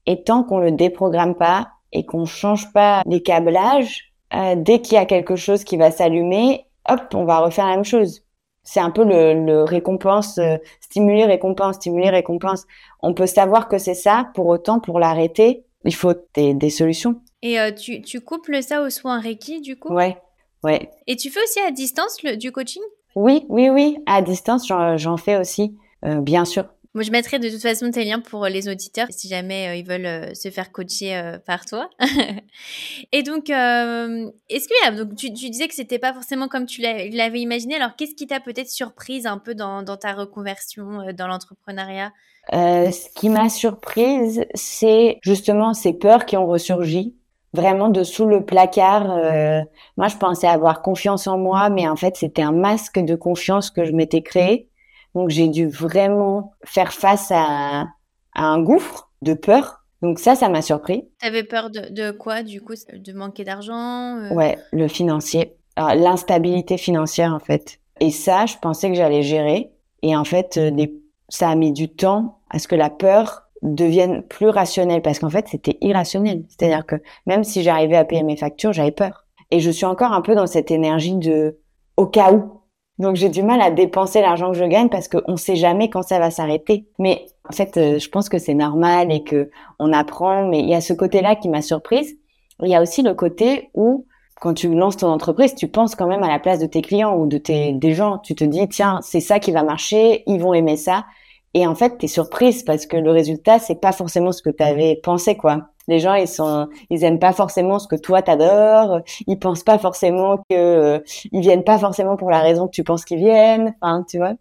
et 0.06 0.22
tant 0.22 0.44
qu'on 0.44 0.58
le 0.58 0.72
déprogramme 0.72 1.34
pas 1.34 1.68
et 1.92 2.06
qu'on 2.06 2.24
change 2.24 2.72
pas 2.72 3.02
les 3.06 3.22
câblages, 3.22 4.12
euh, 4.32 4.54
dès 4.56 4.80
qu'il 4.80 4.94
y 4.94 4.98
a 4.98 5.06
quelque 5.06 5.36
chose 5.36 5.64
qui 5.64 5.76
va 5.76 5.90
s'allumer, 5.90 6.64
hop, 6.88 7.00
on 7.14 7.24
va 7.24 7.40
refaire 7.40 7.66
la 7.66 7.74
même 7.74 7.84
chose. 7.84 8.22
C'est 8.62 8.80
un 8.80 8.90
peu 8.90 9.04
le, 9.04 9.44
le 9.44 9.64
récompense, 9.64 10.38
euh, 10.38 10.56
stimuler, 10.80 11.24
récompense, 11.24 11.76
stimuler, 11.76 12.10
récompense. 12.10 12.64
On 13.00 13.12
peut 13.12 13.26
savoir 13.26 13.68
que 13.68 13.78
c'est 13.78 13.94
ça, 13.94 14.30
pour 14.34 14.46
autant, 14.46 14.78
pour 14.78 15.00
l'arrêter, 15.00 15.64
il 15.84 15.94
faut 15.94 16.14
des, 16.34 16.54
des 16.54 16.70
solutions. 16.70 17.22
Et 17.42 17.58
euh, 17.60 17.72
tu, 17.72 18.02
tu 18.02 18.20
couples 18.20 18.62
ça 18.62 18.82
au 18.82 18.90
soin 18.90 19.20
Reiki, 19.20 19.60
du 19.60 19.78
coup? 19.78 19.92
Ouais, 19.92 20.16
ouais. 20.62 20.90
Et 21.06 21.16
tu 21.16 21.30
fais 21.30 21.42
aussi 21.42 21.60
à 21.60 21.70
distance 21.70 22.22
le, 22.22 22.36
du 22.36 22.52
coaching? 22.52 22.82
Oui, 23.16 23.44
oui, 23.48 23.70
oui. 23.70 23.98
À 24.06 24.22
distance, 24.22 24.68
j'en 24.68 25.16
fais 25.16 25.36
aussi, 25.36 25.76
euh, 26.04 26.20
bien 26.20 26.44
sûr. 26.44 26.64
Moi, 26.94 27.04
je 27.04 27.10
mettrai 27.12 27.38
de 27.38 27.48
toute 27.48 27.62
façon 27.62 27.90
tes 27.90 28.04
liens 28.04 28.20
pour 28.20 28.46
les 28.46 28.68
auditeurs 28.68 29.06
si 29.10 29.28
jamais 29.28 29.68
euh, 29.68 29.74
ils 29.76 29.86
veulent 29.86 30.06
euh, 30.06 30.34
se 30.34 30.50
faire 30.50 30.72
coacher 30.72 31.16
euh, 31.16 31.38
par 31.38 31.64
toi. 31.64 31.88
et 33.12 33.22
donc, 33.22 33.48
est-ce 33.48 34.68
que 34.68 34.96
donc 34.96 35.14
tu, 35.14 35.32
tu, 35.32 35.50
disais 35.50 35.68
que 35.68 35.74
c'était 35.74 35.98
pas 36.00 36.12
forcément 36.12 36.48
comme 36.48 36.66
tu 36.66 36.80
l'avais 36.80 37.40
imaginé. 37.40 37.76
Alors, 37.76 37.96
qu'est-ce 37.96 38.14
qui 38.14 38.26
t'a 38.26 38.40
peut-être 38.40 38.70
surprise 38.70 39.26
un 39.26 39.38
peu 39.38 39.54
dans, 39.54 39.82
dans 39.82 39.96
ta 39.96 40.14
reconversion 40.14 41.12
dans 41.16 41.28
l'entrepreneuriat? 41.28 42.12
Euh, 42.52 42.90
ce 42.90 43.08
qui 43.14 43.28
m'a 43.28 43.48
surprise, 43.48 44.44
c'est 44.54 45.18
justement 45.22 45.74
ces 45.74 45.92
peurs 45.92 46.26
qui 46.26 46.36
ont 46.36 46.46
ressurgi 46.46 47.14
vraiment 47.52 47.88
de 47.88 48.02
sous 48.02 48.26
le 48.26 48.44
placard. 48.44 49.10
Euh, 49.10 49.60
moi, 49.96 50.08
je 50.08 50.16
pensais 50.16 50.46
avoir 50.46 50.82
confiance 50.82 51.26
en 51.26 51.38
moi, 51.38 51.68
mais 51.68 51.88
en 51.88 51.96
fait, 51.96 52.16
c'était 52.16 52.42
un 52.42 52.52
masque 52.52 52.98
de 52.98 53.14
confiance 53.14 53.70
que 53.70 53.84
je 53.84 53.92
m'étais 53.92 54.22
créé. 54.22 54.68
Donc, 55.14 55.30
j'ai 55.30 55.48
dû 55.48 55.68
vraiment 55.68 56.52
faire 56.64 56.92
face 56.92 57.30
à, 57.30 57.86
à, 58.34 58.44
un 58.44 58.62
gouffre 58.62 59.10
de 59.22 59.34
peur. 59.34 59.84
Donc 60.02 60.18
ça, 60.18 60.34
ça 60.34 60.48
m'a 60.48 60.62
surpris. 60.62 61.08
T'avais 61.20 61.44
peur 61.44 61.68
de, 61.70 61.92
de, 61.92 62.10
quoi, 62.10 62.42
du 62.42 62.62
coup? 62.62 62.74
De 62.92 63.12
manquer 63.12 63.44
d'argent 63.44 64.16
euh... 64.16 64.34
Ouais, 64.34 64.58
le 64.72 64.88
financier. 64.88 65.56
L'instabilité 65.76 66.78
financière, 66.78 67.34
en 67.34 67.38
fait. 67.38 67.80
Et 68.00 68.10
ça, 68.10 68.46
je 68.46 68.56
pensais 68.56 68.88
que 68.88 68.96
j'allais 68.96 69.22
gérer. 69.22 69.70
Et 70.02 70.16
en 70.16 70.24
fait, 70.24 70.58
des 70.58 71.00
ça 71.30 71.48
a 71.48 71.54
mis 71.54 71.72
du 71.72 71.88
temps 71.88 72.40
à 72.50 72.58
ce 72.58 72.68
que 72.68 72.74
la 72.74 72.90
peur 72.90 73.44
devienne 73.62 74.22
plus 74.22 74.48
rationnelle 74.48 75.00
parce 75.02 75.18
qu'en 75.18 75.30
fait 75.30 75.48
c'était 75.48 75.78
irrationnel. 75.80 76.44
C'est-à-dire 76.48 76.84
que 76.84 76.96
même 77.26 77.44
si 77.44 77.62
j'arrivais 77.62 77.96
à 77.96 78.04
payer 78.04 78.22
mes 78.22 78.36
factures, 78.36 78.72
j'avais 78.72 78.90
peur. 78.90 79.26
Et 79.50 79.60
je 79.60 79.70
suis 79.70 79.86
encore 79.86 80.12
un 80.12 80.20
peu 80.20 80.34
dans 80.34 80.46
cette 80.46 80.70
énergie 80.70 81.16
de 81.16 81.58
au 81.96 82.06
cas 82.06 82.32
où. 82.32 82.59
Donc 83.00 83.16
j'ai 83.16 83.30
du 83.30 83.42
mal 83.42 83.62
à 83.62 83.70
dépenser 83.70 84.20
l'argent 84.20 84.52
que 84.52 84.58
je 84.58 84.64
gagne 84.64 84.90
parce 84.90 85.08
qu'on 85.08 85.32
ne 85.32 85.36
sait 85.36 85.56
jamais 85.56 85.88
quand 85.88 86.02
ça 86.02 86.18
va 86.18 86.30
s'arrêter. 86.30 86.84
Mais 86.98 87.24
en 87.48 87.52
fait, 87.52 87.78
euh, 87.78 87.98
je 87.98 88.08
pense 88.10 88.28
que 88.28 88.38
c'est 88.38 88.52
normal 88.52 89.10
et 89.10 89.24
que 89.24 89.50
on 89.78 89.90
apprend. 89.94 90.46
Mais 90.46 90.60
il 90.60 90.68
y 90.68 90.74
a 90.74 90.82
ce 90.82 90.92
côté-là 90.92 91.34
qui 91.34 91.48
m'a 91.48 91.62
surprise. 91.62 92.14
Il 92.62 92.68
y 92.68 92.74
a 92.74 92.82
aussi 92.82 93.00
le 93.00 93.14
côté 93.14 93.70
où 93.72 94.04
quand 94.38 94.52
tu 94.52 94.74
lances 94.74 94.98
ton 94.98 95.08
entreprise, 95.08 95.54
tu 95.54 95.66
penses 95.66 95.94
quand 95.94 96.08
même 96.08 96.22
à 96.22 96.28
la 96.28 96.38
place 96.38 96.58
de 96.58 96.66
tes 96.66 96.82
clients 96.82 97.16
ou 97.16 97.26
de 97.26 97.38
tes 97.38 97.72
des 97.72 97.94
gens. 97.94 98.18
Tu 98.18 98.34
te 98.34 98.44
dis 98.44 98.68
tiens, 98.68 99.00
c'est 99.02 99.20
ça 99.20 99.38
qui 99.38 99.50
va 99.50 99.62
marcher, 99.62 100.22
ils 100.26 100.38
vont 100.38 100.52
aimer 100.52 100.76
ça. 100.76 101.06
Et 101.54 101.66
en 101.66 101.74
fait, 101.74 101.96
tu 101.96 102.04
es 102.04 102.08
surprise 102.08 102.62
parce 102.64 102.84
que 102.84 102.98
le 102.98 103.10
résultat, 103.10 103.58
c'est 103.58 103.80
pas 103.80 103.92
forcément 103.92 104.32
ce 104.32 104.42
que 104.42 104.50
tu 104.50 104.62
avais 104.62 105.00
pensé, 105.02 105.38
quoi. 105.38 105.70
Les 105.90 105.98
gens, 105.98 106.14
ils 106.14 106.28
sont, 106.28 106.68
ils 106.88 107.02
aiment 107.02 107.18
pas 107.18 107.32
forcément 107.32 107.80
ce 107.80 107.88
que 107.88 107.96
toi 107.96 108.22
t'adores. 108.22 109.00
Ils 109.26 109.40
pensent 109.40 109.64
pas 109.64 109.76
forcément 109.76 110.38
que, 110.48 110.54
euh, 110.54 111.00
ils 111.32 111.40
viennent 111.40 111.64
pas 111.64 111.78
forcément 111.80 112.16
pour 112.16 112.30
la 112.30 112.38
raison 112.38 112.66
que 112.66 112.72
tu 112.72 112.84
penses 112.84 113.04
qu'ils 113.04 113.18
viennent. 113.18 113.74
Enfin, 113.80 114.04
tu 114.08 114.18
vois. 114.18 114.34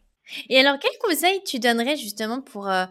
Et 0.47 0.59
alors, 0.59 0.77
quel 0.79 0.91
conseil 1.03 1.41
tu 1.43 1.57
donnerais 1.57 1.97
justement 1.97 2.39
pour 2.39 2.69
euh, 2.69 2.85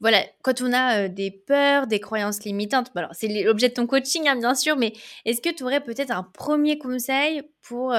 voilà, 0.00 0.24
quand 0.42 0.62
on 0.62 0.72
a 0.72 1.06
des 1.06 1.30
peurs, 1.30 1.86
des 1.86 2.00
croyances 2.00 2.42
limitantes, 2.42 2.90
alors 2.96 3.14
c'est 3.14 3.28
l'objet 3.44 3.68
de 3.68 3.74
ton 3.74 3.86
coaching, 3.86 4.26
hein, 4.26 4.34
bien 4.34 4.56
sûr, 4.56 4.76
mais 4.76 4.94
est-ce 5.24 5.40
que 5.40 5.54
tu 5.54 5.62
aurais 5.62 5.80
peut-être 5.80 6.10
un 6.10 6.24
premier 6.24 6.76
conseil 6.76 7.42
pour 7.62 7.94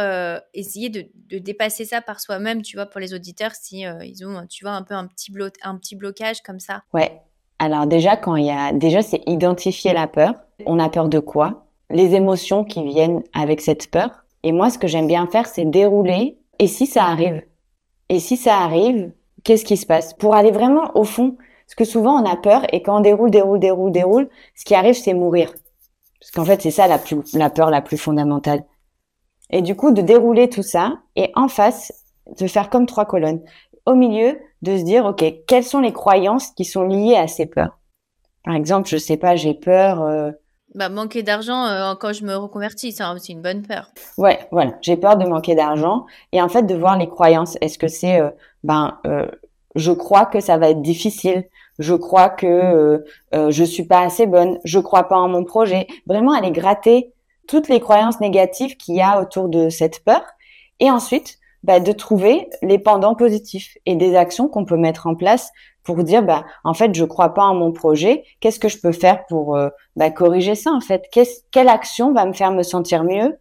essayer 0.54 0.90
de, 0.90 1.06
de, 1.30 1.38
dépasser 1.38 1.86
ça 1.86 2.02
par 2.02 2.20
soi-même, 2.20 2.62
tu 2.62 2.76
vois, 2.76 2.88
pour 2.88 3.00
les 3.00 3.14
auditeurs, 3.14 3.54
si 3.56 3.86
ils 4.02 4.26
ont, 4.26 4.46
tu 4.48 4.66
vois, 4.66 4.74
un 4.74 4.84
peu 4.84 4.96
un 4.96 5.08
petit, 5.08 5.32
blo 5.32 5.48
un 5.62 5.78
petit 5.78 5.96
blocage 5.96 6.42
comme 6.42 6.60
ça? 6.60 6.84
Ouais. 6.94 7.22
Alors 7.64 7.88
déjà, 7.88 8.18
quand 8.18 8.36
il 8.36 8.48
y 8.48 8.52
a, 8.52 8.74
déjà, 8.74 9.02
c'est 9.02 9.22
identifier 9.26 9.94
la 9.94 10.08
peur. 10.08 10.34
On 10.66 10.80
a 10.80 10.90
peur 10.90 11.08
de 11.08 11.20
quoi? 11.20 11.68
Les 11.90 12.14
émotions 12.14 12.66
qui 12.66 12.84
viennent 12.84 13.24
avec 13.34 13.62
cette 13.62 13.90
peur. 13.90 14.10
Et 14.44 14.52
moi, 14.52 14.70
ce 14.70 14.78
que 14.78 14.88
j'aime 14.88 15.08
bien 15.08 15.28
faire, 15.28 15.48
c'est 15.48 15.64
dérouler. 15.64 16.38
Et 16.60 16.68
si 16.68 16.86
ça 16.86 17.06
arrive? 17.06 17.42
Et 18.10 18.20
si 18.20 18.36
ça 18.36 18.58
arrive, 18.58 19.14
qu'est-ce 19.46 19.64
qui 19.64 19.78
se 19.78 19.86
passe? 19.86 20.14
Pour 20.14 20.36
aller 20.36 20.52
vraiment 20.52 20.92
au 20.96 21.06
fond 21.06 21.38
parce 21.38 21.76
que 21.76 21.86
souvent, 21.86 22.22
on 22.22 22.30
a 22.30 22.36
peur 22.36 22.64
et 22.74 22.82
quand 22.82 22.98
on 22.98 23.00
déroule, 23.00 23.32
déroule, 23.32 23.60
déroule, 23.60 23.92
déroule, 23.94 24.30
ce 24.56 24.66
qui 24.66 24.76
arrive, 24.76 24.96
c'est 24.96 25.14
mourir. 25.14 25.54
Parce 26.20 26.32
qu'en 26.32 26.44
fait, 26.44 26.62
c'est 26.62 26.70
ça 26.70 26.90
la, 26.90 26.98
plus, 26.98 27.34
la 27.34 27.50
peur 27.50 27.70
la 27.70 27.82
plus 27.82 27.98
fondamentale. 27.98 28.66
Et 29.52 29.62
du 29.62 29.74
coup, 29.78 29.92
de 29.92 30.02
dérouler 30.02 30.50
tout 30.50 30.64
ça 30.64 31.00
et 31.16 31.32
en 31.36 31.48
face, 31.48 31.94
de 32.38 32.46
faire 32.48 32.70
comme 32.70 32.88
trois 32.88 33.06
colonnes. 33.06 33.42
Au 33.86 33.96
milieu, 33.96 34.38
de 34.64 34.78
se 34.78 34.84
dire, 34.84 35.06
OK, 35.06 35.24
quelles 35.46 35.64
sont 35.64 35.82
les 35.82 35.94
croyances 35.94 36.50
qui 36.52 36.66
sont 36.66 36.84
liées 36.84 37.16
à 37.16 37.28
ces 37.28 37.46
peurs? 37.46 37.78
Par 38.44 38.56
exemple, 38.56 38.90
je 38.90 38.98
sais 38.98 39.18
pas, 39.18 39.36
j'ai 39.36 39.54
peur... 39.54 40.02
Euh... 40.02 40.32
Bah, 40.74 40.90
manquer 40.90 41.22
d'argent 41.22 41.66
euh, 41.66 41.94
quand 41.96 42.14
je 42.14 42.26
me 42.26 42.36
reconvertis, 42.36 42.94
c'est 42.94 43.06
aussi 43.06 43.34
une 43.34 43.42
bonne 43.42 43.62
peur. 43.62 43.92
Ouais, 44.18 44.40
voilà. 44.52 44.72
J'ai 44.82 44.98
peur 44.98 45.18
de 45.18 45.26
manquer 45.26 45.54
d'argent. 45.54 46.06
Et 46.32 46.42
en 46.42 46.50
fait, 46.50 46.64
de 46.64 46.74
voir 46.74 46.98
les 46.98 47.08
croyances. 47.08 47.58
Est-ce 47.62 47.78
que 47.78 47.88
c'est, 47.88 48.20
euh, 48.20 48.32
ben, 48.64 48.98
euh, 49.06 49.28
je 49.76 49.92
crois 49.92 50.26
que 50.26 50.40
ça 50.40 50.58
va 50.58 50.70
être 50.70 50.82
difficile. 50.82 51.46
Je 51.78 51.94
crois 51.94 52.30
que 52.30 52.48
euh, 52.48 53.06
euh, 53.36 53.52
je 53.52 53.64
suis 53.64 53.86
pas 53.86 54.00
assez 54.00 54.26
bonne. 54.26 54.60
Je 54.64 54.80
crois 54.80 55.04
pas 55.04 55.18
en 55.18 55.28
mon 55.28 55.44
projet. 55.44 55.88
Vraiment 56.08 56.34
aller 56.34 56.52
gratter 56.52 57.12
toutes 57.48 57.68
les 57.68 57.80
croyances 57.80 58.20
négatives 58.20 58.78
qu'il 58.78 58.96
y 58.96 59.02
a 59.02 59.22
autour 59.22 59.50
de 59.50 59.70
cette 59.70 60.04
peur. 60.04 60.24
Et 60.80 60.90
ensuite, 60.90 61.38
bah, 61.64 61.80
de 61.80 61.92
trouver 61.92 62.50
les 62.62 62.80
pendants 62.80 63.16
positifs 63.16 63.78
et 63.86 63.96
des 63.96 64.16
actions 64.16 64.48
qu'on 64.48 64.66
peut 64.66 64.78
mettre 64.78 65.08
en 65.08 65.16
place 65.16 65.52
pour 65.84 66.04
dire, 66.04 66.24
bah, 66.24 66.46
en 66.64 66.74
fait, 66.74 66.94
je 66.96 67.04
crois 67.06 67.34
pas 67.34 67.44
en 67.44 67.56
mon 67.56 67.72
projet. 67.72 68.24
Qu'est-ce 68.40 68.60
que 68.60 68.70
je 68.70 68.80
peux 68.80 68.92
faire 68.92 69.26
pour 69.28 69.56
euh, 69.56 69.70
bah, 69.96 70.12
corriger 70.12 70.56
ça, 70.56 70.72
en 70.72 70.82
fait? 70.82 71.04
quelle 71.52 71.70
action 71.70 72.14
va 72.14 72.26
me 72.26 72.34
faire 72.34 72.52
me 72.52 72.64
sentir 72.64 73.04
mieux? 73.04 73.38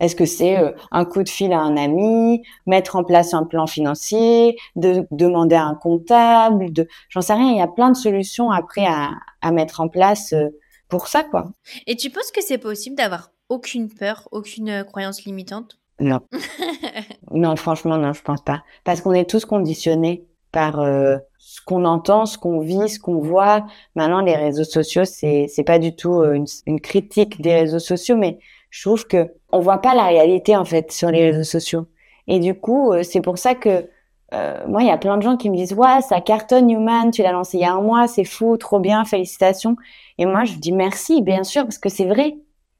Est-ce 0.00 0.16
que 0.16 0.24
c'est 0.24 0.58
euh, 0.58 0.72
un 0.90 1.04
coup 1.04 1.22
de 1.22 1.28
fil 1.28 1.52
à 1.52 1.60
un 1.60 1.76
ami, 1.76 2.42
mettre 2.66 2.96
en 2.96 3.04
place 3.04 3.34
un 3.34 3.44
plan 3.44 3.66
financier, 3.66 4.56
de 4.74 5.06
demander 5.10 5.56
à 5.56 5.64
un 5.64 5.74
comptable, 5.74 6.72
de 6.72 6.88
j'en 7.10 7.20
sais 7.20 7.34
rien, 7.34 7.50
il 7.50 7.58
y 7.58 7.62
a 7.62 7.68
plein 7.68 7.90
de 7.90 7.96
solutions 7.96 8.50
après 8.50 8.86
à, 8.86 9.10
à 9.42 9.52
mettre 9.52 9.80
en 9.80 9.88
place 9.88 10.32
euh, 10.32 10.48
pour 10.88 11.06
ça 11.06 11.22
quoi. 11.22 11.52
Et 11.86 11.96
tu 11.96 12.10
penses 12.10 12.32
que 12.32 12.42
c'est 12.42 12.58
possible 12.58 12.96
d'avoir 12.96 13.30
aucune 13.50 13.92
peur, 13.92 14.26
aucune 14.32 14.70
euh, 14.70 14.84
croyance 14.84 15.24
limitante? 15.24 15.79
Non. 16.00 16.20
non, 17.30 17.56
franchement 17.56 17.98
non, 17.98 18.12
je 18.12 18.22
pense 18.22 18.42
pas 18.42 18.62
parce 18.84 19.00
qu'on 19.00 19.12
est 19.12 19.28
tous 19.28 19.44
conditionnés 19.44 20.26
par 20.50 20.80
euh, 20.80 21.18
ce 21.38 21.60
qu'on 21.64 21.84
entend, 21.84 22.26
ce 22.26 22.38
qu'on 22.38 22.60
vit, 22.60 22.88
ce 22.88 22.98
qu'on 22.98 23.20
voit. 23.20 23.66
Maintenant 23.94 24.20
les 24.20 24.34
réseaux 24.34 24.64
sociaux, 24.64 25.04
c'est 25.04 25.46
c'est 25.48 25.64
pas 25.64 25.78
du 25.78 25.94
tout 25.94 26.24
une, 26.24 26.46
une 26.66 26.80
critique 26.80 27.40
des 27.40 27.54
réseaux 27.54 27.78
sociaux 27.78 28.16
mais 28.16 28.38
je 28.70 28.82
trouve 28.82 29.06
que 29.06 29.32
on 29.52 29.60
voit 29.60 29.78
pas 29.78 29.94
la 29.94 30.06
réalité 30.06 30.56
en 30.56 30.64
fait 30.64 30.90
sur 30.90 31.10
les 31.10 31.30
réseaux 31.30 31.44
sociaux. 31.44 31.86
Et 32.28 32.38
du 32.38 32.54
coup, 32.54 32.92
euh, 32.92 33.02
c'est 33.02 33.20
pour 33.20 33.38
ça 33.38 33.54
que 33.54 33.88
euh, 34.32 34.64
moi, 34.68 34.82
il 34.82 34.88
y 34.88 34.92
a 34.92 34.98
plein 34.98 35.16
de 35.16 35.22
gens 35.22 35.36
qui 35.36 35.50
me 35.50 35.56
disent 35.56 35.72
ouais, 35.72 36.00
ça 36.02 36.20
cartonne 36.20 36.70
Human, 36.70 37.10
tu 37.10 37.22
l'as 37.22 37.32
lancé 37.32 37.58
il 37.58 37.62
y 37.62 37.64
a 37.64 37.72
un 37.72 37.80
mois, 37.80 38.06
c'est 38.06 38.24
fou, 38.24 38.56
trop 38.56 38.78
bien, 38.78 39.04
félicitations. 39.04 39.76
Et 40.18 40.26
moi, 40.26 40.44
je 40.44 40.54
dis 40.54 40.72
merci, 40.72 41.22
bien 41.22 41.42
sûr, 41.42 41.64
parce 41.64 41.78
que 41.78 41.88
c'est 41.88 42.06
vrai. 42.06 42.36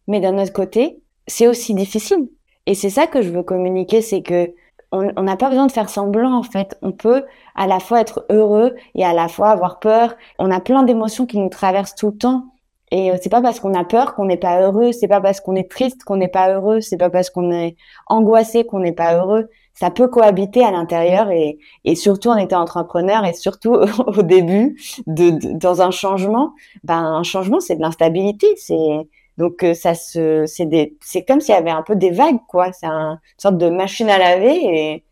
Mais 0.07 0.21
d'un 0.21 0.39
autre 0.39 0.53
côté, 0.53 1.03
c'est 1.27 1.49
aussi 1.49 1.75
difficile. 1.75 2.29
Et 2.67 2.75
c'est 2.75 2.91
ça 2.91 3.07
que 3.07 3.23
je 3.23 3.31
veux 3.31 3.43
communiquer, 3.43 4.03
c'est 4.03 4.23
que 4.23 4.53
on 4.93 5.23
n'a 5.23 5.37
pas 5.37 5.51
besoin 5.51 5.67
de 5.67 5.73
faire 5.73 5.89
semblant 5.89 6.35
en 6.35 6.43
fait. 6.43 6.77
On 6.83 6.93
peut 6.93 7.25
à 7.55 7.67
la 7.67 7.79
fois 7.79 8.01
être 8.01 8.27
heureux 8.29 8.75
et 8.95 9.05
à 9.05 9.13
la 9.13 9.29
fois 9.29 9.51
avoir 9.51 9.79
peur. 9.79 10.17
On 10.39 10.51
a 10.51 10.61
plein 10.61 10.83
d'émotions 10.83 11.27
qui 11.27 11.39
nous 11.39 11.49
traversent 11.49 11.95
tout 11.95 12.09
le 12.09 12.17
temps. 12.17 12.47
Et 12.91 13.13
euh, 13.13 13.17
c'est 13.23 13.31
pas 13.31 13.41
parce 13.41 13.61
qu'on 13.61 13.75
a 13.75 13.85
peur 13.85 14.15
qu'on 14.15 14.25
n'est 14.25 14.37
pas 14.37 14.61
heureux, 14.61 14.91
c'est 14.93 15.07
pas 15.07 15.21
parce 15.21 15.41
qu'on 15.41 15.55
est 15.55 15.71
triste 15.71 16.03
qu'on 16.03 16.17
n'est 16.17 16.29
pas 16.29 16.53
heureux, 16.53 16.81
c'est 16.81 16.97
pas 16.97 17.09
parce 17.09 17.31
qu'on 17.31 17.53
est 17.53 17.77
angoissé 18.09 18.65
qu'on 18.65 18.81
n'est 18.81 18.93
pas 18.93 19.15
heureux. 19.17 19.49
Ça 19.75 19.91
peut 19.91 20.09
cohabiter 20.09 20.65
à 20.65 20.73
l'intérieur 20.73 21.31
et, 21.31 21.59
surtout 21.95 22.31
en 22.31 22.37
étant 22.37 22.61
entrepreneur 22.61 23.25
et 23.25 23.33
surtout 23.33 23.75
au 24.07 24.23
début 24.23 24.77
de, 25.07 25.57
dans 25.57 25.83
un 25.83 25.93
changement, 25.93 26.53
ben 26.83 26.99
un 26.99 27.23
changement 27.23 27.61
c'est 27.61 27.77
de 27.77 27.81
l'instabilité, 27.81 28.49
c'est 28.57 29.07
donc 29.41 29.65
euh, 29.65 29.75
ça 29.75 29.95
se 29.95 30.45
c'est 30.47 30.67
des 30.67 30.97
c'est 31.01 31.25
comme 31.25 31.41
s'il 31.41 31.55
y 31.55 31.59
avait 31.59 31.71
un 31.81 31.83
peu 31.83 31.97
des 31.97 32.11
vagues 32.11 32.41
quoi, 32.49 32.73
c'est 32.73 32.87
un, 32.87 33.13
une 33.13 33.41
sorte 33.45 33.59
de 33.59 33.69
machine 33.71 34.11
à 34.11 34.19
laver 34.19 34.55
et 34.55 35.05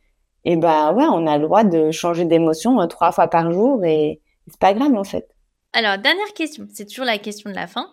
et 0.45 0.57
ben 0.57 0.95
ouais, 0.95 1.05
on 1.11 1.26
a 1.26 1.37
le 1.37 1.45
droit 1.45 1.64
de 1.64 1.91
changer 1.91 2.24
d'émotion 2.24 2.81
euh, 2.81 2.87
trois 2.87 3.12
fois 3.12 3.29
par 3.29 3.51
jour 3.53 3.85
et 3.85 4.20
c'est 4.47 4.59
pas 4.61 4.74
grave 4.74 4.95
en 4.95 5.05
fait. 5.05 5.26
Alors, 5.74 5.99
dernière 5.99 6.33
question, 6.35 6.66
c'est 6.72 6.87
toujours 6.87 7.05
la 7.05 7.18
question 7.18 7.51
de 7.51 7.55
la 7.55 7.66
fin. 7.66 7.87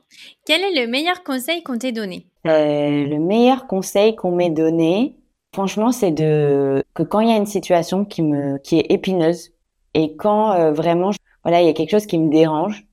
Quel 0.46 0.62
est 0.62 0.82
le 0.82 0.88
meilleur 0.90 1.24
conseil 1.24 1.62
qu'on 1.64 1.78
t'ait 1.78 1.92
donné? 1.92 2.28
Euh, 2.48 3.06
Le 3.06 3.20
meilleur 3.20 3.68
conseil 3.68 4.16
qu'on 4.16 4.32
m'ait 4.32 4.50
donné, 4.50 5.18
franchement, 5.54 5.92
c'est 5.92 6.12
de 6.12 6.84
que 6.94 7.04
quand 7.04 7.20
il 7.20 7.30
y 7.30 7.34
a 7.34 7.38
une 7.38 7.46
situation 7.46 8.06
qui 8.06 8.22
me 8.24 8.58
qui 8.60 8.80
est 8.80 8.92
épineuse 8.92 9.52
et 9.94 10.16
quand 10.16 10.54
euh, 10.54 10.72
vraiment, 10.72 11.12
voilà, 11.44 11.62
il 11.62 11.68
y 11.68 11.70
a 11.70 11.74
quelque 11.74 11.92
chose 11.92 12.06
qui 12.06 12.18
me 12.18 12.30
dérange, 12.30 12.86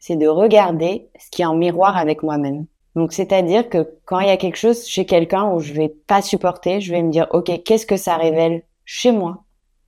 c'est 0.00 0.16
de 0.16 0.26
regarder 0.26 1.08
ce 1.18 1.30
qui 1.30 1.42
est 1.42 1.46
en 1.46 1.54
miroir 1.54 1.96
avec 1.96 2.22
moi-même. 2.22 2.66
Donc, 2.94 3.12
c'est-à-dire 3.12 3.68
que 3.68 3.98
quand 4.04 4.20
il 4.20 4.28
y 4.28 4.30
a 4.30 4.36
quelque 4.36 4.56
chose 4.56 4.86
chez 4.86 5.04
quelqu'un 5.04 5.50
où 5.50 5.60
je 5.60 5.72
vais 5.72 5.88
pas 5.88 6.22
supporter, 6.22 6.80
je 6.80 6.92
vais 6.92 7.02
me 7.02 7.10
dire, 7.10 7.26
OK, 7.32 7.50
qu'est-ce 7.64 7.86
que 7.86 7.96
ça 7.96 8.16
révèle 8.16 8.62
chez 8.84 9.10
moi? 9.10 9.44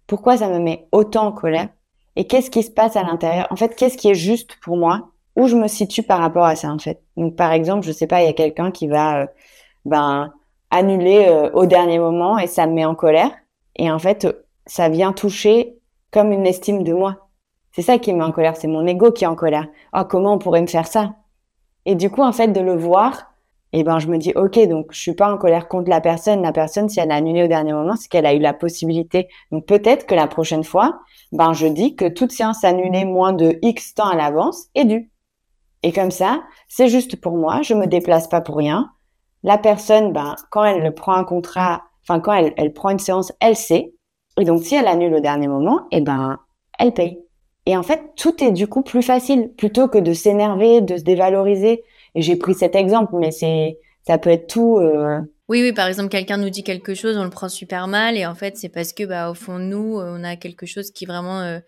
Pourquoi 0.07 0.37
ça 0.37 0.49
me 0.49 0.59
met 0.59 0.89
autant 0.93 1.27
en 1.27 1.33
colère? 1.33 1.69
Et 2.17 2.27
qu'est-ce 2.27 2.51
qui 2.51 2.63
se 2.63 2.71
passe 2.71 2.97
à 2.97 3.03
l'intérieur? 3.03 3.47
En 3.51 3.57
fait, 3.57 3.77
qu'est-ce 3.77 3.97
qui 3.97 4.09
est 4.09 4.15
juste 4.15 4.57
pour 4.63 4.77
moi? 4.77 5.11
Où 5.37 5.47
je 5.49 5.57
me 5.57 5.69
situe 5.69 6.03
par 6.03 6.19
rapport 6.19 6.45
à 6.45 6.57
ça, 6.57 6.69
en 6.69 6.79
fait? 6.79 7.03
Donc, 7.17 7.37
par 7.37 7.53
exemple, 7.53 7.87
je 7.87 7.93
sais 7.93 8.07
pas, 8.07 8.23
il 8.23 8.27
y 8.27 8.31
a 8.31 8.33
quelqu'un 8.33 8.71
qui 8.71 8.89
va, 8.89 9.23
euh, 9.23 9.27
ben, 9.85 10.33
annuler 10.71 11.27
euh, 11.29 11.51
au 11.53 11.67
dernier 11.67 11.99
moment 11.99 12.39
et 12.39 12.47
ça 12.47 12.67
me 12.67 12.73
met 12.73 12.85
en 12.85 12.95
colère. 12.95 13.31
Et 13.77 13.91
en 13.91 13.99
fait, 13.99 14.27
ça 14.67 14.89
vient 14.89 15.13
toucher 15.13 15.79
comme 16.11 16.33
une 16.33 16.47
estime 16.47 16.83
de 16.83 16.93
moi. 16.93 17.29
C'est 17.73 17.83
ça 17.83 17.99
qui 17.99 18.13
me 18.13 18.19
met 18.19 18.25
en 18.25 18.33
colère, 18.33 18.57
c'est 18.57 18.69
mon 18.69 18.87
ego 18.87 19.13
qui 19.13 19.25
est 19.25 19.29
en 19.29 19.37
colère. 19.37 19.67
Oh, 19.95 20.03
comment 20.09 20.33
on 20.33 20.39
pourrait 20.39 20.63
me 20.63 20.67
faire 20.67 20.87
ça? 20.87 21.15
Et 21.87 21.95
du 21.95 22.11
coup, 22.11 22.23
en 22.23 22.33
fait, 22.33 22.49
de 22.49 22.61
le 22.61 22.77
voir, 22.77 23.33
eh 23.73 23.85
ben, 23.85 23.99
je 24.01 24.09
me 24.09 24.19
dis, 24.19 24.33
OK, 24.35 24.59
donc 24.69 24.89
je 24.91 24.99
suis 24.99 25.15
pas 25.15 25.33
en 25.33 25.39
colère 25.39 25.69
contre 25.69 25.89
la 25.89 26.01
personne. 26.01 26.43
La 26.43 26.53
personne, 26.53 26.89
si 26.89 27.01
elle 27.01 27.13
a 27.13 27.15
annulé 27.15 27.45
au 27.45 27.49
dernier 27.49 27.73
moment, 27.73 27.95
c'est 27.97 28.09
qu'elle 28.09 28.27
a 28.27 28.35
eu 28.35 28.41
la 28.41 28.53
possibilité. 28.53 29.29
Donc 29.53 29.67
peut-être 29.67 30.05
que 30.05 30.15
la 30.15 30.27
prochaine 30.27 30.65
fois, 30.65 31.01
ben, 31.33 31.53
je 31.53 31.67
dis 31.67 31.95
que 31.95 32.09
toute 32.09 32.33
séance 32.33 32.65
annulée 32.65 33.05
moins 33.05 33.33
de 33.33 33.59
X 33.63 33.95
temps 33.95 34.09
à 34.09 34.17
l'avance 34.17 34.67
est 34.75 34.85
due. 34.85 35.11
Et 35.85 35.93
comme 35.93 36.11
ça, 36.11 36.43
c'est 36.69 36.89
juste 36.89 37.21
pour 37.21 37.37
moi, 37.37 37.63
je 37.63 37.75
me 37.75 37.87
déplace 37.87 38.29
pas 38.29 38.41
pour 38.41 38.57
rien. 38.57 38.91
La 39.45 39.57
personne, 39.57 40.13
ben, 40.13 40.35
quand 40.51 40.65
elle 40.65 40.93
prend 40.93 41.15
un 41.15 41.25
contrat, 41.25 41.85
enfin, 42.03 42.19
quand 42.19 42.33
elle, 42.33 42.53
elle 42.57 42.73
prend 42.73 42.91
une 42.91 42.99
séance, 42.99 43.33
elle 43.41 43.57
sait. 43.57 43.95
Et 44.41 44.45
donc, 44.45 44.63
si 44.63 44.75
elle 44.75 44.89
annule 44.89 45.15
au 45.15 45.21
dernier 45.21 45.47
moment, 45.47 45.87
eh 45.93 46.01
ben, 46.01 46.39
elle 46.79 46.93
paye. 46.93 47.26
Et 47.67 47.77
en 47.77 47.83
fait, 47.83 48.13
tout 48.17 48.43
est 48.43 48.53
du 48.53 48.69
coup 48.69 48.83
plus 48.83 49.03
facile 49.03 49.51
plutôt 49.57 49.89
que 49.89 49.99
de 49.99 50.13
s'énerver, 50.13 50.81
de 50.81 50.97
se 50.97 51.03
dévaloriser. 51.03 51.83
Et 52.15 52.23
j'ai 52.23 52.37
pris 52.37 52.55
cet 52.55 52.75
exemple, 52.77 53.15
mais 53.19 53.33
c'est, 53.33 53.79
ça 54.07 54.19
peut 54.19 54.31
être 54.31 54.47
tout. 54.47 54.79
Euh... 54.79 55.21
Oui, 55.49 55.63
oui. 55.63 55.73
Par 55.73 55.89
exemple, 55.89 56.09
quelqu'un 56.09 56.37
nous 56.39 56.49
dit 56.49 56.63
quelque 56.63 56.95
chose, 56.95 57.17
on 57.19 57.25
le 57.25 57.31
prend 57.31 57.49
super 57.49 57.89
mal, 57.89 58.17
et 58.17 58.25
en 58.25 58.35
fait, 58.35 58.57
c'est 58.57 58.69
parce 58.69 58.93
que, 58.93 59.05
bah, 59.05 59.31
au 59.31 59.35
fond 59.35 59.59
de 59.59 59.65
nous, 59.65 59.99
on 60.01 60.25
a 60.25 60.37
quelque 60.37 60.65
chose 60.65 60.91
qui 60.93 61.07
vraiment, 61.07 61.41
euh, 61.41 61.59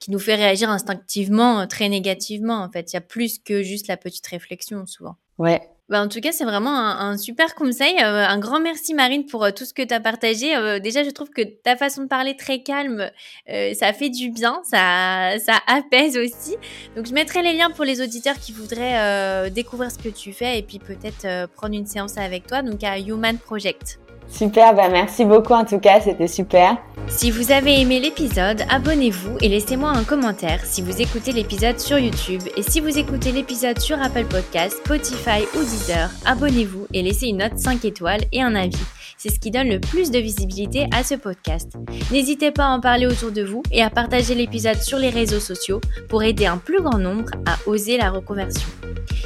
qui 0.00 0.10
nous 0.10 0.18
fait 0.18 0.34
réagir 0.34 0.70
instinctivement, 0.70 1.60
euh, 1.60 1.66
très 1.66 1.88
négativement. 1.88 2.62
En 2.62 2.70
fait, 2.70 2.92
il 2.92 2.94
y 2.94 2.98
a 2.98 3.00
plus 3.00 3.38
que 3.38 3.62
juste 3.62 3.88
la 3.88 3.96
petite 3.96 4.26
réflexion 4.26 4.86
souvent. 4.86 5.16
Ouais, 5.38 5.62
bah, 5.90 6.00
en 6.00 6.08
tout 6.08 6.20
cas, 6.20 6.32
c'est 6.32 6.44
vraiment 6.44 6.74
un, 6.74 7.18
super 7.18 7.54
conseil. 7.54 7.94
Euh, 8.02 8.26
un 8.26 8.38
grand 8.38 8.58
merci 8.58 8.94
Marine 8.94 9.26
pour 9.26 9.44
euh, 9.44 9.50
tout 9.50 9.66
ce 9.66 9.74
que 9.74 9.82
tu 9.82 9.92
as 9.92 10.00
partagé. 10.00 10.56
Euh, 10.56 10.78
déjà, 10.78 11.04
je 11.04 11.10
trouve 11.10 11.28
que 11.28 11.42
ta 11.42 11.76
façon 11.76 12.04
de 12.04 12.08
parler 12.08 12.36
très 12.36 12.62
calme, 12.62 13.10
ça 13.46 13.92
fait 13.92 14.08
du 14.08 14.30
bien, 14.30 14.62
ça, 14.64 15.38
ça 15.38 15.60
apaise 15.66 16.16
aussi. 16.16 16.56
Donc, 16.96 17.06
je 17.06 17.12
mettrai 17.12 17.42
les 17.42 17.52
liens 17.52 17.70
pour 17.70 17.84
les 17.84 18.00
auditeurs 18.00 18.36
qui 18.36 18.52
voudraient 18.52 19.50
découvrir 19.50 19.90
ce 19.90 19.98
que 19.98 20.08
tu 20.08 20.32
fais 20.32 20.58
et 20.58 20.62
puis 20.62 20.78
peut-être 20.78 21.46
prendre 21.54 21.74
une 21.74 21.86
séance 21.86 22.16
avec 22.16 22.46
toi, 22.46 22.62
donc 22.62 22.82
à 22.82 22.98
Human 22.98 23.38
Project. 23.38 23.98
Super, 24.28 24.74
bah 24.74 24.88
merci 24.90 25.24
beaucoup 25.24 25.52
en 25.52 25.64
tout 25.64 25.78
cas, 25.78 26.00
c'était 26.00 26.28
super. 26.28 26.76
Si 27.06 27.30
vous 27.30 27.52
avez 27.52 27.80
aimé 27.80 28.00
l'épisode, 28.00 28.62
abonnez-vous 28.70 29.36
et 29.42 29.48
laissez-moi 29.48 29.90
un 29.90 30.04
commentaire 30.04 30.64
si 30.64 30.82
vous 30.82 31.00
écoutez 31.00 31.32
l'épisode 31.32 31.78
sur 31.78 31.98
YouTube. 31.98 32.42
Et 32.56 32.62
si 32.62 32.80
vous 32.80 32.98
écoutez 32.98 33.30
l'épisode 33.30 33.78
sur 33.78 34.00
Apple 34.02 34.24
Podcast, 34.24 34.78
Spotify 34.84 35.42
ou 35.54 35.60
Deezer, 35.60 36.10
abonnez-vous 36.24 36.86
et 36.92 37.02
laissez 37.02 37.26
une 37.26 37.38
note 37.38 37.58
5 37.58 37.84
étoiles 37.84 38.22
et 38.32 38.42
un 38.42 38.54
avis. 38.54 38.78
C'est 39.24 39.30
ce 39.30 39.40
qui 39.40 39.50
donne 39.50 39.70
le 39.70 39.80
plus 39.80 40.10
de 40.10 40.18
visibilité 40.18 40.86
à 40.92 41.02
ce 41.02 41.14
podcast. 41.14 41.72
N'hésitez 42.10 42.50
pas 42.50 42.66
à 42.66 42.76
en 42.76 42.80
parler 42.80 43.06
autour 43.06 43.32
de 43.32 43.42
vous 43.42 43.62
et 43.72 43.82
à 43.82 43.88
partager 43.88 44.34
l'épisode 44.34 44.76
sur 44.82 44.98
les 44.98 45.08
réseaux 45.08 45.40
sociaux 45.40 45.80
pour 46.10 46.22
aider 46.22 46.44
un 46.44 46.58
plus 46.58 46.82
grand 46.82 46.98
nombre 46.98 47.30
à 47.46 47.56
oser 47.66 47.96
la 47.96 48.10
reconversion. 48.10 48.68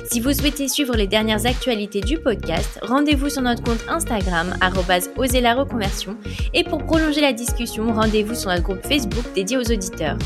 Si 0.09 0.21
vous 0.21 0.33
souhaitez 0.33 0.69
suivre 0.69 0.95
les 0.95 1.09
dernières 1.09 1.47
actualités 1.47 2.01
du 2.01 2.17
podcast, 2.17 2.79
rendez-vous 2.83 3.29
sur 3.29 3.43
notre 3.43 3.65
compte 3.65 3.85
Instagram 3.89 4.55
oser 5.17 5.41
la 5.41 5.55
reconversion 5.55 6.17
et 6.55 6.63
pour 6.63 6.85
prolonger 6.85 7.21
la 7.21 7.33
discussion, 7.33 7.93
rendez-vous 7.93 8.37
sur 8.37 8.51
notre 8.51 8.63
groupe 8.63 8.87
Facebook 8.87 9.25
dédié 9.35 9.57
aux 9.57 9.73
auditeurs. 9.73 10.17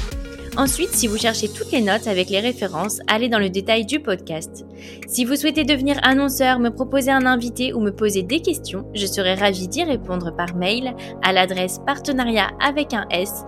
Ensuite, 0.56 0.90
si 0.90 1.06
vous 1.06 1.16
cherchez 1.16 1.48
toutes 1.48 1.72
les 1.72 1.80
notes 1.80 2.06
avec 2.06 2.28
les 2.28 2.40
références, 2.40 3.00
allez 3.06 3.30
dans 3.30 3.38
le 3.38 3.48
détail 3.48 3.86
du 3.86 4.00
podcast. 4.00 4.66
Si 5.08 5.24
vous 5.24 5.34
souhaitez 5.34 5.64
devenir 5.64 5.96
annonceur, 6.02 6.58
me 6.58 6.68
proposer 6.68 7.10
un 7.10 7.24
invité 7.24 7.72
ou 7.72 7.80
me 7.80 7.90
poser 7.90 8.22
des 8.22 8.40
questions, 8.40 8.86
je 8.94 9.06
serai 9.06 9.34
ravie 9.34 9.68
d'y 9.68 9.82
répondre 9.82 10.36
par 10.36 10.54
mail 10.54 10.94
à 11.22 11.32
l'adresse 11.32 11.78
partenariat 11.86 12.50
avec 12.60 12.92
un 12.92 13.06
s 13.10 13.46